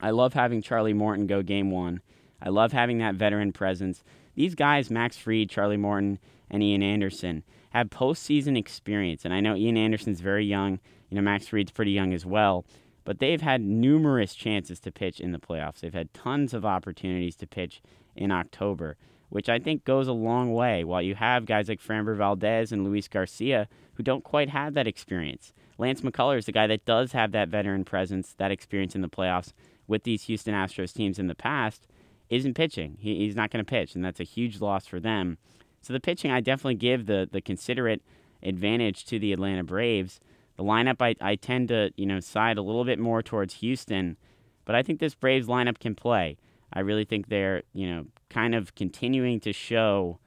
I 0.00 0.10
love 0.10 0.34
having 0.34 0.60
Charlie 0.60 0.92
Morton 0.92 1.26
go 1.26 1.42
Game 1.42 1.70
One. 1.70 2.00
I 2.42 2.48
love 2.48 2.72
having 2.72 2.98
that 2.98 3.14
veteran 3.14 3.52
presence. 3.52 4.02
These 4.34 4.54
guys, 4.54 4.90
Max 4.90 5.16
Fried, 5.16 5.48
Charlie 5.48 5.76
Morton, 5.76 6.18
and 6.50 6.62
Ian 6.62 6.82
Anderson 6.82 7.44
have 7.70 7.88
postseason 7.90 8.56
experience. 8.56 9.24
And 9.24 9.32
I 9.32 9.40
know 9.40 9.56
Ian 9.56 9.76
Anderson's 9.76 10.20
very 10.20 10.44
young. 10.44 10.80
You 11.14 11.20
know, 11.20 11.30
Max 11.30 11.46
Fried's 11.46 11.70
pretty 11.70 11.92
young 11.92 12.12
as 12.12 12.26
well. 12.26 12.64
But 13.04 13.20
they've 13.20 13.40
had 13.40 13.60
numerous 13.60 14.34
chances 14.34 14.80
to 14.80 14.90
pitch 14.90 15.20
in 15.20 15.30
the 15.30 15.38
playoffs. 15.38 15.78
They've 15.78 15.94
had 15.94 16.12
tons 16.12 16.52
of 16.52 16.64
opportunities 16.64 17.36
to 17.36 17.46
pitch 17.46 17.80
in 18.16 18.32
October, 18.32 18.96
which 19.28 19.48
I 19.48 19.60
think 19.60 19.84
goes 19.84 20.08
a 20.08 20.12
long 20.12 20.52
way. 20.52 20.82
While 20.82 21.02
you 21.02 21.14
have 21.14 21.46
guys 21.46 21.68
like 21.68 21.80
Framber 21.80 22.16
Valdez 22.16 22.72
and 22.72 22.82
Luis 22.82 23.06
Garcia 23.06 23.68
who 23.92 24.02
don't 24.02 24.24
quite 24.24 24.48
have 24.48 24.74
that 24.74 24.88
experience. 24.88 25.52
Lance 25.78 26.00
McCullers 26.00 26.38
is 26.38 26.46
the 26.46 26.52
guy 26.52 26.66
that 26.66 26.84
does 26.84 27.12
have 27.12 27.30
that 27.30 27.48
veteran 27.48 27.84
presence, 27.84 28.34
that 28.38 28.50
experience 28.50 28.96
in 28.96 29.00
the 29.00 29.08
playoffs 29.08 29.52
with 29.86 30.02
these 30.02 30.24
Houston 30.24 30.52
Astros 30.52 30.92
teams 30.92 31.20
in 31.20 31.28
the 31.28 31.34
past, 31.36 31.86
isn't 32.28 32.54
pitching. 32.54 32.96
He, 32.98 33.18
he's 33.18 33.36
not 33.36 33.52
going 33.52 33.64
to 33.64 33.70
pitch, 33.70 33.94
and 33.94 34.04
that's 34.04 34.18
a 34.18 34.24
huge 34.24 34.60
loss 34.60 34.88
for 34.88 34.98
them. 34.98 35.38
So 35.80 35.92
the 35.92 36.00
pitching, 36.00 36.32
I 36.32 36.40
definitely 36.40 36.74
give 36.74 37.06
the 37.06 37.28
the 37.30 37.40
considerate 37.40 38.02
advantage 38.42 39.04
to 39.06 39.20
the 39.20 39.32
Atlanta 39.32 39.62
Braves. 39.62 40.18
The 40.56 40.64
lineup, 40.64 41.00
I, 41.00 41.14
I 41.20 41.36
tend 41.36 41.68
to 41.68 41.90
you 41.96 42.06
know 42.06 42.20
side 42.20 42.58
a 42.58 42.62
little 42.62 42.84
bit 42.84 42.98
more 42.98 43.22
towards 43.22 43.54
Houston, 43.54 44.16
but 44.64 44.74
I 44.74 44.82
think 44.82 45.00
this 45.00 45.14
Braves 45.14 45.46
lineup 45.46 45.78
can 45.78 45.94
play. 45.94 46.36
I 46.72 46.80
really 46.80 47.04
think 47.04 47.28
they're 47.28 47.62
you 47.72 47.88
know 47.88 48.06
kind 48.30 48.54
of 48.54 48.74
continuing 48.74 49.40
to 49.40 49.52
show 49.52 50.18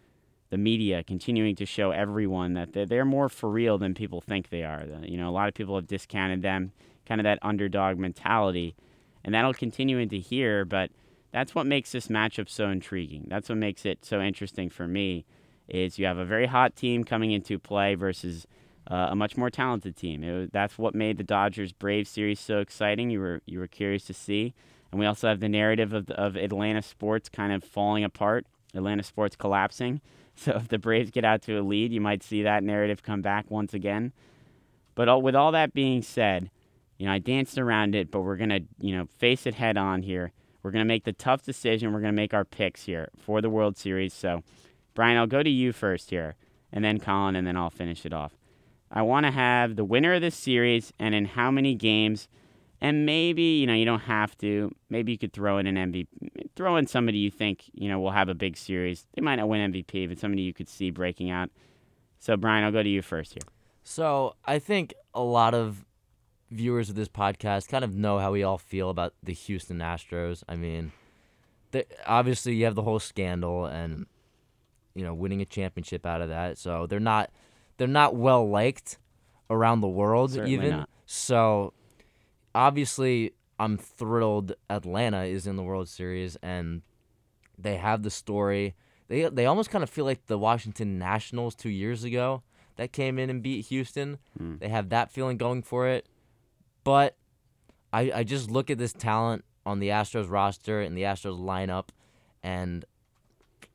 the 0.49 0.57
media, 0.57 1.03
continuing 1.03 1.55
to 1.57 1.65
show 1.65 1.91
everyone 1.91 2.53
that 2.53 2.73
they're, 2.73 2.85
they're 2.85 3.05
more 3.05 3.29
for 3.29 3.49
real 3.49 3.77
than 3.77 3.93
people 3.93 4.21
think 4.21 4.49
they 4.49 4.63
are. 4.63 4.85
You 5.03 5.17
know, 5.17 5.29
a 5.29 5.31
lot 5.31 5.47
of 5.49 5.53
people 5.53 5.75
have 5.75 5.87
discounted 5.87 6.41
them, 6.41 6.71
kind 7.05 7.19
of 7.19 7.25
that 7.25 7.39
underdog 7.41 7.97
mentality, 7.97 8.75
and 9.23 9.33
that'll 9.33 9.53
continue 9.53 9.97
into 9.97 10.17
here. 10.17 10.63
But 10.63 10.91
that's 11.31 11.53
what 11.53 11.65
makes 11.65 11.91
this 11.91 12.07
matchup 12.07 12.49
so 12.49 12.69
intriguing. 12.69 13.25
That's 13.27 13.49
what 13.49 13.57
makes 13.57 13.85
it 13.85 14.05
so 14.05 14.21
interesting 14.21 14.69
for 14.69 14.87
me 14.87 15.25
is 15.67 15.99
you 15.99 16.05
have 16.05 16.17
a 16.17 16.25
very 16.25 16.47
hot 16.47 16.75
team 16.75 17.03
coming 17.03 17.31
into 17.31 17.59
play 17.59 17.95
versus 17.95 18.47
uh, 18.89 19.08
a 19.12 19.15
much 19.15 19.36
more 19.36 19.50
talented 19.50 19.95
team. 19.95 20.50
That's 20.52 20.78
what 20.78 20.95
made 20.95 21.17
the 21.17 21.23
Dodgers 21.23 21.73
Braves 21.73 22.10
series 22.10 22.39
so 22.39 22.60
exciting. 22.60 23.10
You 23.10 23.19
were 23.19 23.41
you 23.45 23.60
were 23.60 23.67
curious 23.67 24.06
to 24.06 24.13
see, 24.13 24.54
and 24.91 25.00
we 25.00 25.06
also 25.06 25.28
have 25.28 25.39
the 25.39 25.50
narrative 25.50 25.93
of 25.93 26.10
of 26.12 26.36
Atlanta 26.38 26.82
sports 26.82 27.30
kind 27.30 27.52
of 27.52 27.63
falling 27.63 28.04
apart, 28.04 28.45
Atlanta 28.73 29.04
sports 29.04 29.36
collapsing. 29.36 30.02
So 30.39 30.52
if 30.52 30.67
the 30.67 30.78
Braves 30.78 31.10
get 31.10 31.26
out 31.26 31.41
to 31.41 31.60
a 31.60 31.63
lead, 31.63 31.91
you 31.91 32.00
might 32.00 32.21
see 32.21 32.43
that 32.43 32.63
narrative 32.63 33.02
come 33.02 33.23
back 33.23 33.50
once 33.50 33.73
again. 33.73 34.13
But 34.93 35.10
all, 35.10 35.19
with 35.19 35.34
all 35.34 35.52
that 35.54 35.73
being 35.73 36.04
said, 36.04 36.52
you 37.00 37.08
know 37.08 37.12
I 37.12 37.17
danced 37.17 37.58
around 37.58 37.95
it, 37.95 38.12
but 38.12 38.21
we're 38.21 38.38
gonna 38.38 38.60
you 38.80 38.95
know 38.95 39.08
face 39.17 39.47
it 39.47 39.56
head 39.56 39.78
on 39.78 40.04
here. 40.04 40.32
We're 40.62 40.69
gonna 40.69 40.86
make 40.86 41.06
the 41.06 41.12
tough 41.12 41.41
decision. 41.41 41.91
We're 41.91 42.02
gonna 42.02 42.13
make 42.13 42.36
our 42.36 42.45
picks 42.45 42.84
here 42.84 43.10
for 43.17 43.41
the 43.41 43.50
World 43.50 43.78
Series. 43.78 44.13
So 44.13 44.43
Brian, 44.93 45.17
I'll 45.17 45.26
go 45.26 45.41
to 45.41 45.50
you 45.50 45.73
first 45.73 46.12
here, 46.12 46.36
and 46.71 46.86
then 46.86 47.00
Colin, 47.00 47.36
and 47.36 47.47
then 47.47 47.58
I'll 47.58 47.71
finish 47.71 48.06
it 48.06 48.13
off. 48.13 48.37
I 48.91 49.02
want 49.02 49.26
to 49.26 49.32
have 49.32 49.76
the 49.76 49.84
winner 49.84 50.13
of 50.13 50.21
this 50.21 50.36
series 50.36 50.93
and 51.00 51.13
in 51.13 51.26
how 51.26 51.52
many 51.52 51.76
games, 51.76 52.28
and 52.80 53.06
maybe 53.06 53.41
you 53.41 53.67
know 53.67 53.73
you 53.73 53.86
don't 53.86 54.02
have 54.02 54.38
to. 54.39 54.71
Maybe 54.89 55.12
you 55.12 55.17
could 55.17 55.34
throw 55.34 55.58
in 55.58 55.67
an 55.67 55.76
MVP, 55.76 56.08
throw 56.56 56.78
in 56.78 56.88
somebody 56.88 57.17
you 57.17 57.32
think 57.32 57.63
you 57.73 57.89
know 57.89 58.00
will 58.00 58.12
have 58.12 58.30
a 58.30 58.36
big 58.36 58.56
series. 58.56 59.06
They 59.15 59.21
might 59.21 59.36
not 59.36 59.50
win 59.50 59.71
MVP, 59.71 60.08
but 60.08 60.19
somebody 60.19 60.43
you 60.43 60.54
could 60.54 60.69
see 60.69 60.89
breaking 60.89 61.30
out. 61.30 61.50
So 62.19 62.38
Brian, 62.38 62.63
I'll 62.63 62.71
go 62.71 62.84
to 62.84 62.89
you 62.89 63.02
first 63.02 63.34
here. 63.34 63.43
So 63.84 64.36
I 64.45 64.60
think 64.60 64.93
a 65.13 65.21
lot 65.21 65.54
of 65.54 65.86
viewers 66.50 66.89
of 66.89 66.95
this 66.95 67.10
podcast 67.10 67.67
kind 67.67 67.84
of 67.84 67.93
know 67.93 68.19
how 68.19 68.32
we 68.32 68.43
all 68.43 68.58
feel 68.58 68.89
about 68.89 69.13
the 69.21 69.34
Houston 69.34 69.80
Astros. 69.80 70.43
I 70.47 70.56
mean, 70.56 70.91
obviously 72.06 72.56
you 72.56 72.65
have 72.65 72.76
the 72.76 72.84
whole 72.84 73.00
scandal 73.00 73.65
and 73.65 74.06
you 74.93 75.04
know 75.04 75.13
winning 75.13 75.41
a 75.41 75.45
championship 75.45 76.06
out 76.06 76.21
of 76.21 76.30
that. 76.30 76.58
So 76.58 76.88
they're 76.88 77.00
not 77.00 77.32
they're 77.77 77.87
not 77.87 78.15
well 78.15 78.47
liked 78.47 78.97
around 79.49 79.81
the 79.81 79.87
world 79.87 80.31
Certainly 80.31 80.53
even. 80.53 80.69
Not. 80.71 80.89
So 81.05 81.73
obviously 82.53 83.33
I'm 83.59 83.77
thrilled 83.77 84.53
Atlanta 84.69 85.23
is 85.23 85.47
in 85.47 85.55
the 85.55 85.63
World 85.63 85.87
Series 85.89 86.37
and 86.41 86.81
they 87.58 87.77
have 87.77 88.04
the 88.04 88.12
story. 88.12 88.75
They 89.08 89.29
they 89.29 89.45
almost 89.45 89.69
kind 89.69 89.83
of 89.83 89.89
feel 89.89 90.06
like 90.06 90.25
the 90.27 90.37
Washington 90.37 90.99
Nationals 90.99 91.56
2 91.56 91.69
years 91.69 92.04
ago 92.04 92.43
that 92.75 92.91
came 92.91 93.17
in 93.17 93.29
and 93.29 93.41
beat 93.41 93.65
Houston. 93.67 94.19
Mm. 94.39 94.60
They 94.60 94.69
have 94.69 94.89
that 94.89 95.12
feeling 95.12 95.37
going 95.37 95.63
for 95.63 95.87
it. 95.87 96.08
But 96.83 97.15
I 97.93 98.12
I 98.13 98.23
just 98.23 98.52
look 98.52 98.69
at 98.69 98.77
this 98.77 98.93
talent 98.93 99.45
on 99.65 99.79
the 99.79 99.89
Astros 99.89 100.29
roster 100.29 100.81
and 100.81 100.95
the 100.97 101.04
Astros 101.04 101.39
lineup 101.39 101.89
and 102.43 102.85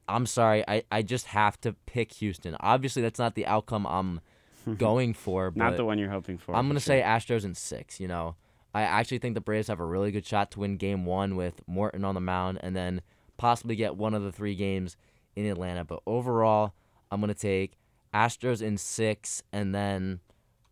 I'm 0.09 0.27
sorry, 0.27 0.65
I, 0.69 0.83
I 0.91 1.03
just 1.03 1.27
have 1.27 1.61
to 1.63 1.75
pick 1.87 2.13
Houston. 2.15 2.57
Obviously, 2.61 3.03
that's 3.03 3.19
not 3.19 3.35
the 3.35 3.47
outcome 3.47 3.87
I'm 3.87 4.21
going 4.79 5.15
for. 5.15 5.51
But 5.51 5.59
not 5.59 5.77
the 5.77 5.85
one 5.85 5.99
you're 5.99 6.11
hoping 6.11 6.39
for. 6.39 6.55
I'm 6.55 6.67
going 6.67 6.75
to 6.75 6.81
sure. 6.81 6.97
say 6.97 7.03
Astros 7.03 7.45
in 7.45 7.55
six. 7.55 8.01
You 8.01 8.09
know, 8.09 8.37
I 8.75 8.83
actually 8.83 9.19
think 9.19 9.35
the 9.35 9.41
Braves 9.41 9.69
have 9.69 9.81
a 9.81 9.85
really 9.87 10.11
good 10.11 10.27
shot 10.27 10.51
to 10.53 10.61
win 10.61 10.77
Game 10.77 11.05
One 11.07 11.37
with 11.37 11.61
Morton 11.67 12.05
on 12.05 12.15
the 12.15 12.21
mound, 12.21 12.59
and 12.63 12.75
then 12.77 13.01
possibly 13.37 13.77
get 13.77 13.97
one 13.97 14.15
of 14.15 14.23
the 14.23 14.33
three 14.33 14.55
games 14.55 14.97
in 15.37 15.47
Atlanta. 15.47 15.85
But 15.85 16.01
overall, 16.07 16.75
I'm 17.11 17.21
gonna 17.21 17.35
take 17.35 17.73
Astros 18.13 18.61
in 18.63 18.77
six, 18.79 19.43
and 19.53 19.75
then 19.75 20.21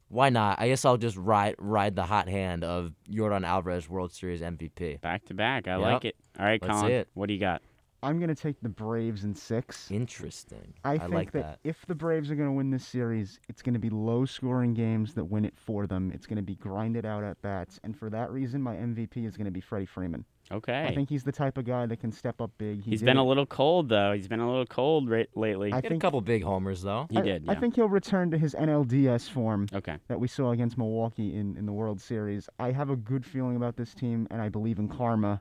why 0.09 0.29
not? 0.29 0.61
I 0.61 0.69
guess 0.69 0.85
I'll 0.85 0.97
just 0.97 1.17
ride 1.17 1.55
ride 1.59 1.95
the 1.97 2.03
hot 2.05 2.29
hand 2.29 2.65
of 2.65 2.93
Yordan 3.11 3.47
Alvarez 3.47 3.89
World 3.89 4.13
Series 4.13 4.41
MVP. 4.41 5.01
back 5.01 5.25
to 5.27 5.35
back. 5.35 5.69
I 5.69 5.73
Yep. 5.79 5.81
like 5.81 6.05
it. 6.05 6.17
All 6.39 6.45
right, 6.45 6.61
Colin. 6.61 7.05
What 7.15 7.27
do 7.29 7.35
you 7.35 7.41
got? 7.41 7.63
I'm 8.03 8.19
going 8.19 8.29
to 8.29 8.35
take 8.41 8.57
the 8.63 8.69
Braves 8.69 9.25
in 9.25 9.35
six. 9.35 9.91
Interesting. 9.91 10.73
I 10.85 10.93
I, 10.93 10.99
think 10.99 11.13
like 11.13 11.33
that, 11.33 11.43
that. 11.43 11.59
if 11.65 11.85
the 11.87 11.95
Braves 11.95 12.31
are 12.31 12.35
going 12.35 12.49
to 12.49 12.53
win 12.53 12.71
this 12.71 12.87
series, 12.87 13.39
it's 13.49 13.63
going 13.63 13.75
to 13.75 13.81
be 13.81 13.91
low 13.91 14.25
scoring 14.25 14.73
games 14.75 15.15
that 15.15 15.25
win 15.25 15.45
it 15.45 15.55
for 15.57 15.87
them. 15.87 16.11
It's 16.15 16.27
going 16.27 16.37
to 16.37 16.43
be 16.43 16.55
grinded 16.57 17.05
out 17.05 17.25
at 17.25 17.41
bats. 17.43 17.79
And 17.85 17.97
for 17.97 18.09
that 18.11 18.31
reason, 18.31 18.63
my 18.63 18.75
MVP 18.77 19.27
is 19.27 19.37
going 19.37 19.45
to 19.45 19.51
be 19.51 19.61
Freddie 19.61 19.87
Freeman. 19.87 20.25
Okay. 20.53 20.85
I 20.89 20.95
think 20.95 21.09
he's 21.09 21.23
the 21.23 21.31
type 21.31 21.59
of 21.59 21.65
guy 21.65 21.87
that 21.87 22.01
can 22.01 22.11
step 22.11 22.41
up 22.41 22.51
big. 22.59 22.83
He 22.83 22.91
He's 22.91 23.01
did 23.01 23.07
been 23.07 23.19
a 23.19 23.25
little 23.25 23.47
cold 23.47 23.89
though. 23.89 24.13
He's 24.13 24.27
been 24.27 24.41
a 24.41 24.49
little 24.49 24.67
cold 24.67 25.09
ra- 25.09 25.23
lately. 25.37 25.73
I 25.73 25.77
He 25.81 25.87
had 25.87 25.93
a 25.93 25.99
couple 25.99 26.21
big 26.23 26.43
homers 26.43 26.83
though. 26.83 27.07
he 27.11 27.19
I, 27.19 27.21
did. 27.21 27.49
I 27.49 27.55
think 27.55 27.77
he'll 27.77 27.89
return 27.89 28.31
to 28.33 28.39
his 28.39 28.55
NLDS 28.55 29.29
form 29.31 29.69
Okay. 29.73 29.97
that 30.09 30.19
we 30.19 30.27
saw 30.27 30.51
against 30.51 30.77
Milwaukee 30.77 31.37
in, 31.37 31.57
in 31.57 31.67
the 31.67 31.73
World 31.73 32.01
Series. 32.01 32.49
I 32.59 32.73
have 32.73 32.91
a 32.91 32.97
good 32.97 33.25
feeling 33.25 33.55
about 33.57 33.77
this 33.77 33.95
team, 33.95 34.27
and 34.33 34.43
I 34.43 34.49
believe 34.49 34.81
in 34.81 34.89
karma, 34.89 35.41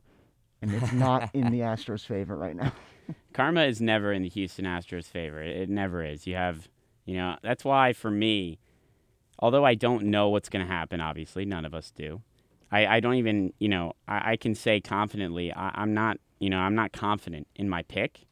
and 0.62 0.74
it's 0.74 0.92
not 0.92 1.30
in 1.34 1.52
the 1.52 1.60
Astros' 1.60 2.06
favor 2.06 2.36
right 2.36 2.56
now. 2.56 2.72
Karma 3.34 3.64
is 3.64 3.82
never 3.82 4.12
in 4.12 4.22
the 4.22 4.30
Houston 4.30 4.66
Astros' 4.66 5.06
favor. 5.06 5.42
It, 5.42 5.70
never 5.70 6.04
is. 6.04 6.28
You 6.28 6.36
have, 6.36 6.68
you 7.06 7.16
know, 7.16 7.38
that's 7.42 7.64
why 7.64 7.94
for 7.94 8.12
me, 8.12 8.60
although 9.40 9.66
I 9.66 9.76
don't 9.76 10.06
know 10.06 10.30
what's 10.30 10.50
going 10.50 10.66
to 10.66 10.72
happen, 10.72 11.02
obviously, 11.02 11.46
none 11.46 11.66
of 11.66 11.74
us 11.74 11.92
do. 11.92 12.22
I, 12.72 12.86
I 12.86 13.00
don't 13.00 13.16
even, 13.16 13.54
you 13.60 13.70
know, 13.70 13.94
I, 14.08 14.34
I 14.34 14.38
can 14.38 14.54
say 14.54 14.80
confidently, 14.80 15.52
I, 15.54 15.72
I'm 15.76 15.94
not, 15.94 16.18
you 16.40 16.50
know, 16.50 16.60
I'm 16.60 16.76
not 16.76 16.92
confident 16.92 17.48
in 17.56 17.70
my 17.70 17.84
pick, 17.84 18.26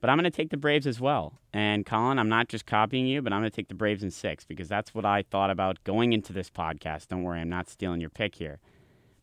but 0.00 0.08
I'm 0.08 0.16
going 0.16 0.24
to 0.24 0.30
take 0.30 0.50
the 0.50 0.56
Braves 0.56 0.86
as 0.86 1.00
well. 1.00 1.40
And 1.52 1.84
Colin, 1.84 2.18
I'm 2.18 2.28
not 2.28 2.48
just 2.48 2.66
copying 2.66 3.06
you, 3.06 3.22
but 3.22 3.32
I'm 3.32 3.40
going 3.40 3.50
to 3.50 3.56
take 3.56 3.68
the 3.68 3.74
Braves 3.74 4.02
in 4.02 4.10
six 4.10 4.44
because 4.44 4.68
that's 4.68 4.94
what 4.94 5.04
I 5.04 5.22
thought 5.22 5.50
about 5.50 5.82
going 5.84 6.12
into 6.12 6.32
this 6.32 6.50
podcast. 6.50 7.08
Don't 7.08 7.24
worry, 7.24 7.40
I'm 7.40 7.48
not 7.48 7.68
stealing 7.68 8.00
your 8.00 8.10
pick 8.10 8.36
here. 8.36 8.60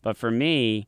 But 0.02 0.16
for 0.16 0.30
me, 0.30 0.86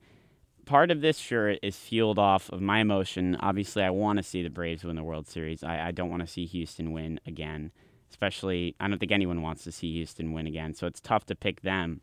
part 0.70 0.92
of 0.92 1.00
this 1.00 1.18
shirt 1.18 1.58
is 1.64 1.74
fueled 1.74 2.16
off 2.16 2.48
of 2.50 2.60
my 2.60 2.78
emotion. 2.78 3.36
Obviously, 3.40 3.82
I 3.82 3.90
want 3.90 4.18
to 4.18 4.22
see 4.22 4.40
the 4.40 4.50
Braves 4.50 4.84
win 4.84 4.94
the 4.94 5.02
World 5.02 5.26
Series. 5.26 5.64
I, 5.64 5.88
I 5.88 5.90
don't 5.90 6.08
want 6.08 6.22
to 6.22 6.28
see 6.28 6.46
Houston 6.46 6.92
win 6.92 7.18
again, 7.26 7.72
especially, 8.08 8.76
I 8.78 8.86
don't 8.86 9.00
think 9.00 9.10
anyone 9.10 9.42
wants 9.42 9.64
to 9.64 9.72
see 9.72 9.92
Houston 9.94 10.32
win 10.32 10.46
again. 10.46 10.72
So 10.74 10.86
it's 10.86 11.00
tough 11.00 11.26
to 11.26 11.34
pick 11.34 11.62
them. 11.62 12.02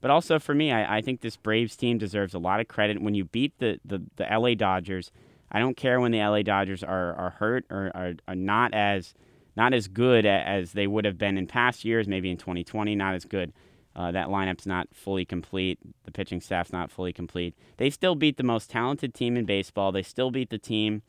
But 0.00 0.10
also 0.10 0.38
for 0.38 0.54
me, 0.54 0.72
I, 0.72 0.96
I 0.96 1.00
think 1.02 1.20
this 1.20 1.36
Braves 1.36 1.76
team 1.76 1.98
deserves 1.98 2.32
a 2.32 2.38
lot 2.38 2.60
of 2.60 2.68
credit. 2.68 3.02
When 3.02 3.14
you 3.14 3.26
beat 3.26 3.52
the, 3.58 3.78
the, 3.84 4.02
the 4.16 4.24
LA 4.24 4.54
Dodgers, 4.54 5.12
I 5.52 5.58
don't 5.58 5.76
care 5.76 6.00
when 6.00 6.10
the 6.10 6.20
LA 6.20 6.40
Dodgers 6.40 6.82
are, 6.82 7.12
are 7.12 7.30
hurt 7.38 7.66
or 7.68 7.92
are, 7.94 8.14
are 8.26 8.34
not 8.34 8.72
as 8.72 9.12
not 9.54 9.74
as 9.74 9.86
good 9.86 10.24
as 10.24 10.72
they 10.72 10.86
would 10.86 11.04
have 11.04 11.18
been 11.18 11.36
in 11.36 11.46
past 11.46 11.84
years, 11.84 12.08
maybe 12.08 12.30
in 12.30 12.38
2020, 12.38 12.94
not 12.94 13.14
as 13.14 13.26
good. 13.26 13.52
Uh, 13.98 14.12
that 14.12 14.28
lineup's 14.28 14.64
not 14.64 14.86
fully 14.92 15.24
complete. 15.24 15.80
The 16.04 16.12
pitching 16.12 16.40
staff's 16.40 16.72
not 16.72 16.88
fully 16.88 17.12
complete. 17.12 17.56
They 17.78 17.90
still 17.90 18.14
beat 18.14 18.36
the 18.36 18.44
most 18.44 18.70
talented 18.70 19.12
team 19.12 19.36
in 19.36 19.44
baseball. 19.44 19.90
They 19.90 20.04
still 20.04 20.30
beat 20.30 20.50
the 20.50 20.58
team 20.58 21.02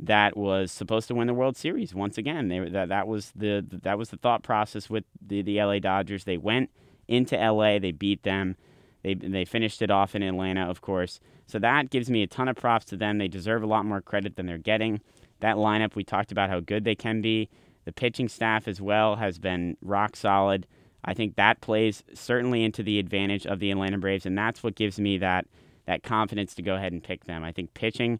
that 0.00 0.36
was 0.36 0.72
supposed 0.72 1.06
to 1.06 1.14
win 1.14 1.28
the 1.28 1.32
World 1.34 1.56
Series 1.56 1.94
once 1.94 2.18
again. 2.18 2.48
They, 2.48 2.58
that 2.58 2.88
that 2.88 3.06
was 3.06 3.32
the 3.36 3.64
that 3.82 3.96
was 3.96 4.08
the 4.08 4.16
thought 4.16 4.42
process 4.42 4.90
with 4.90 5.04
the, 5.24 5.42
the 5.42 5.62
LA 5.62 5.78
Dodgers. 5.78 6.24
They 6.24 6.36
went 6.36 6.70
into 7.06 7.36
LA, 7.36 7.78
they 7.78 7.92
beat 7.92 8.24
them. 8.24 8.56
They 9.04 9.14
they 9.14 9.44
finished 9.44 9.80
it 9.80 9.92
off 9.92 10.16
in 10.16 10.22
Atlanta, 10.24 10.68
of 10.68 10.80
course. 10.80 11.20
So 11.46 11.60
that 11.60 11.90
gives 11.90 12.10
me 12.10 12.24
a 12.24 12.26
ton 12.26 12.48
of 12.48 12.56
props 12.56 12.86
to 12.86 12.96
them. 12.96 13.18
They 13.18 13.28
deserve 13.28 13.62
a 13.62 13.68
lot 13.68 13.86
more 13.86 14.02
credit 14.02 14.34
than 14.34 14.46
they're 14.46 14.58
getting. 14.58 15.02
That 15.38 15.54
lineup, 15.54 15.94
we 15.94 16.02
talked 16.02 16.32
about 16.32 16.50
how 16.50 16.58
good 16.58 16.82
they 16.82 16.96
can 16.96 17.20
be. 17.20 17.48
The 17.84 17.92
pitching 17.92 18.28
staff 18.28 18.66
as 18.66 18.80
well 18.80 19.14
has 19.16 19.38
been 19.38 19.76
rock 19.80 20.16
solid. 20.16 20.66
I 21.04 21.14
think 21.14 21.36
that 21.36 21.60
plays 21.60 22.02
certainly 22.14 22.64
into 22.64 22.82
the 22.82 22.98
advantage 22.98 23.46
of 23.46 23.58
the 23.60 23.70
Atlanta 23.70 23.98
Braves, 23.98 24.26
and 24.26 24.36
that's 24.36 24.62
what 24.62 24.74
gives 24.74 24.98
me 24.98 25.18
that 25.18 25.46
that 25.86 26.02
confidence 26.02 26.54
to 26.54 26.62
go 26.62 26.76
ahead 26.76 26.92
and 26.92 27.02
pick 27.02 27.24
them. 27.24 27.44
I 27.44 27.52
think 27.52 27.74
pitching 27.74 28.18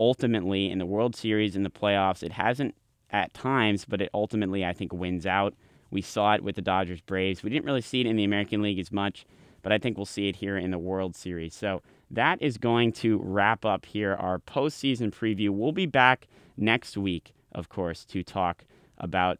ultimately 0.00 0.70
in 0.70 0.78
the 0.78 0.86
World 0.86 1.14
Series 1.14 1.54
in 1.54 1.62
the 1.62 1.70
playoffs, 1.70 2.24
it 2.24 2.32
hasn't 2.32 2.74
at 3.10 3.32
times, 3.32 3.84
but 3.84 4.00
it 4.00 4.10
ultimately 4.12 4.64
I 4.64 4.72
think 4.72 4.92
wins 4.92 5.26
out. 5.26 5.54
We 5.90 6.02
saw 6.02 6.34
it 6.34 6.42
with 6.42 6.56
the 6.56 6.62
Dodgers 6.62 7.00
Braves. 7.00 7.42
We 7.42 7.50
didn't 7.50 7.64
really 7.64 7.80
see 7.80 8.00
it 8.00 8.06
in 8.06 8.16
the 8.16 8.24
American 8.24 8.60
League 8.60 8.80
as 8.80 8.90
much, 8.90 9.24
but 9.62 9.72
I 9.72 9.78
think 9.78 9.96
we'll 9.96 10.04
see 10.04 10.28
it 10.28 10.36
here 10.36 10.56
in 10.56 10.72
the 10.72 10.78
World 10.78 11.14
Series. 11.14 11.54
So 11.54 11.80
that 12.10 12.42
is 12.42 12.58
going 12.58 12.92
to 12.92 13.18
wrap 13.22 13.64
up 13.64 13.86
here 13.86 14.14
our 14.14 14.38
postseason 14.38 15.12
preview. 15.12 15.50
We'll 15.50 15.72
be 15.72 15.86
back 15.86 16.26
next 16.56 16.96
week, 16.96 17.32
of 17.52 17.68
course, 17.68 18.04
to 18.06 18.22
talk 18.22 18.64
about 18.98 19.38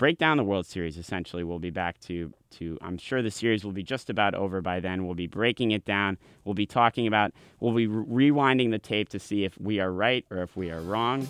break 0.00 0.16
down 0.16 0.38
the 0.38 0.44
World 0.44 0.64
Series. 0.64 0.96
Essentially, 0.96 1.44
we'll 1.44 1.58
be 1.58 1.68
back 1.68 2.00
to 2.00 2.32
to. 2.52 2.78
I'm 2.80 2.96
sure 2.96 3.20
the 3.20 3.30
series 3.30 3.64
will 3.64 3.72
be 3.72 3.82
just 3.82 4.08
about 4.08 4.34
over 4.34 4.62
by 4.62 4.80
then. 4.80 5.04
We'll 5.04 5.14
be 5.14 5.26
breaking 5.26 5.72
it 5.72 5.84
down. 5.84 6.16
We'll 6.42 6.54
be 6.54 6.64
talking 6.64 7.06
about. 7.06 7.32
We'll 7.60 7.74
be 7.74 7.86
re- 7.86 8.30
rewinding 8.30 8.70
the 8.70 8.78
tape 8.78 9.10
to 9.10 9.18
see 9.18 9.44
if 9.44 9.60
we 9.60 9.78
are 9.78 9.92
right 9.92 10.24
or 10.30 10.38
if 10.42 10.56
we 10.56 10.70
are 10.70 10.80
wrong. 10.80 11.28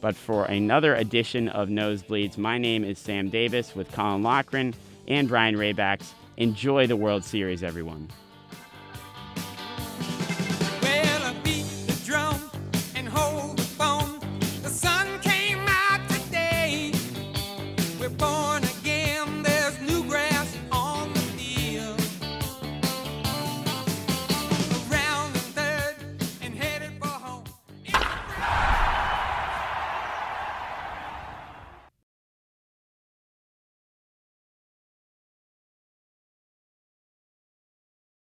But 0.00 0.14
for 0.14 0.44
another 0.44 0.94
edition 0.94 1.48
of 1.48 1.68
Nosebleeds, 1.68 2.38
my 2.38 2.58
name 2.58 2.84
is 2.84 3.00
Sam 3.00 3.28
Davis 3.28 3.74
with 3.74 3.90
Colin 3.90 4.22
Lochran 4.22 4.74
and 5.08 5.26
Brian 5.26 5.56
Raybacks. 5.56 6.12
Enjoy 6.36 6.86
the 6.86 6.96
World 6.96 7.24
Series, 7.24 7.64
everyone. 7.64 8.08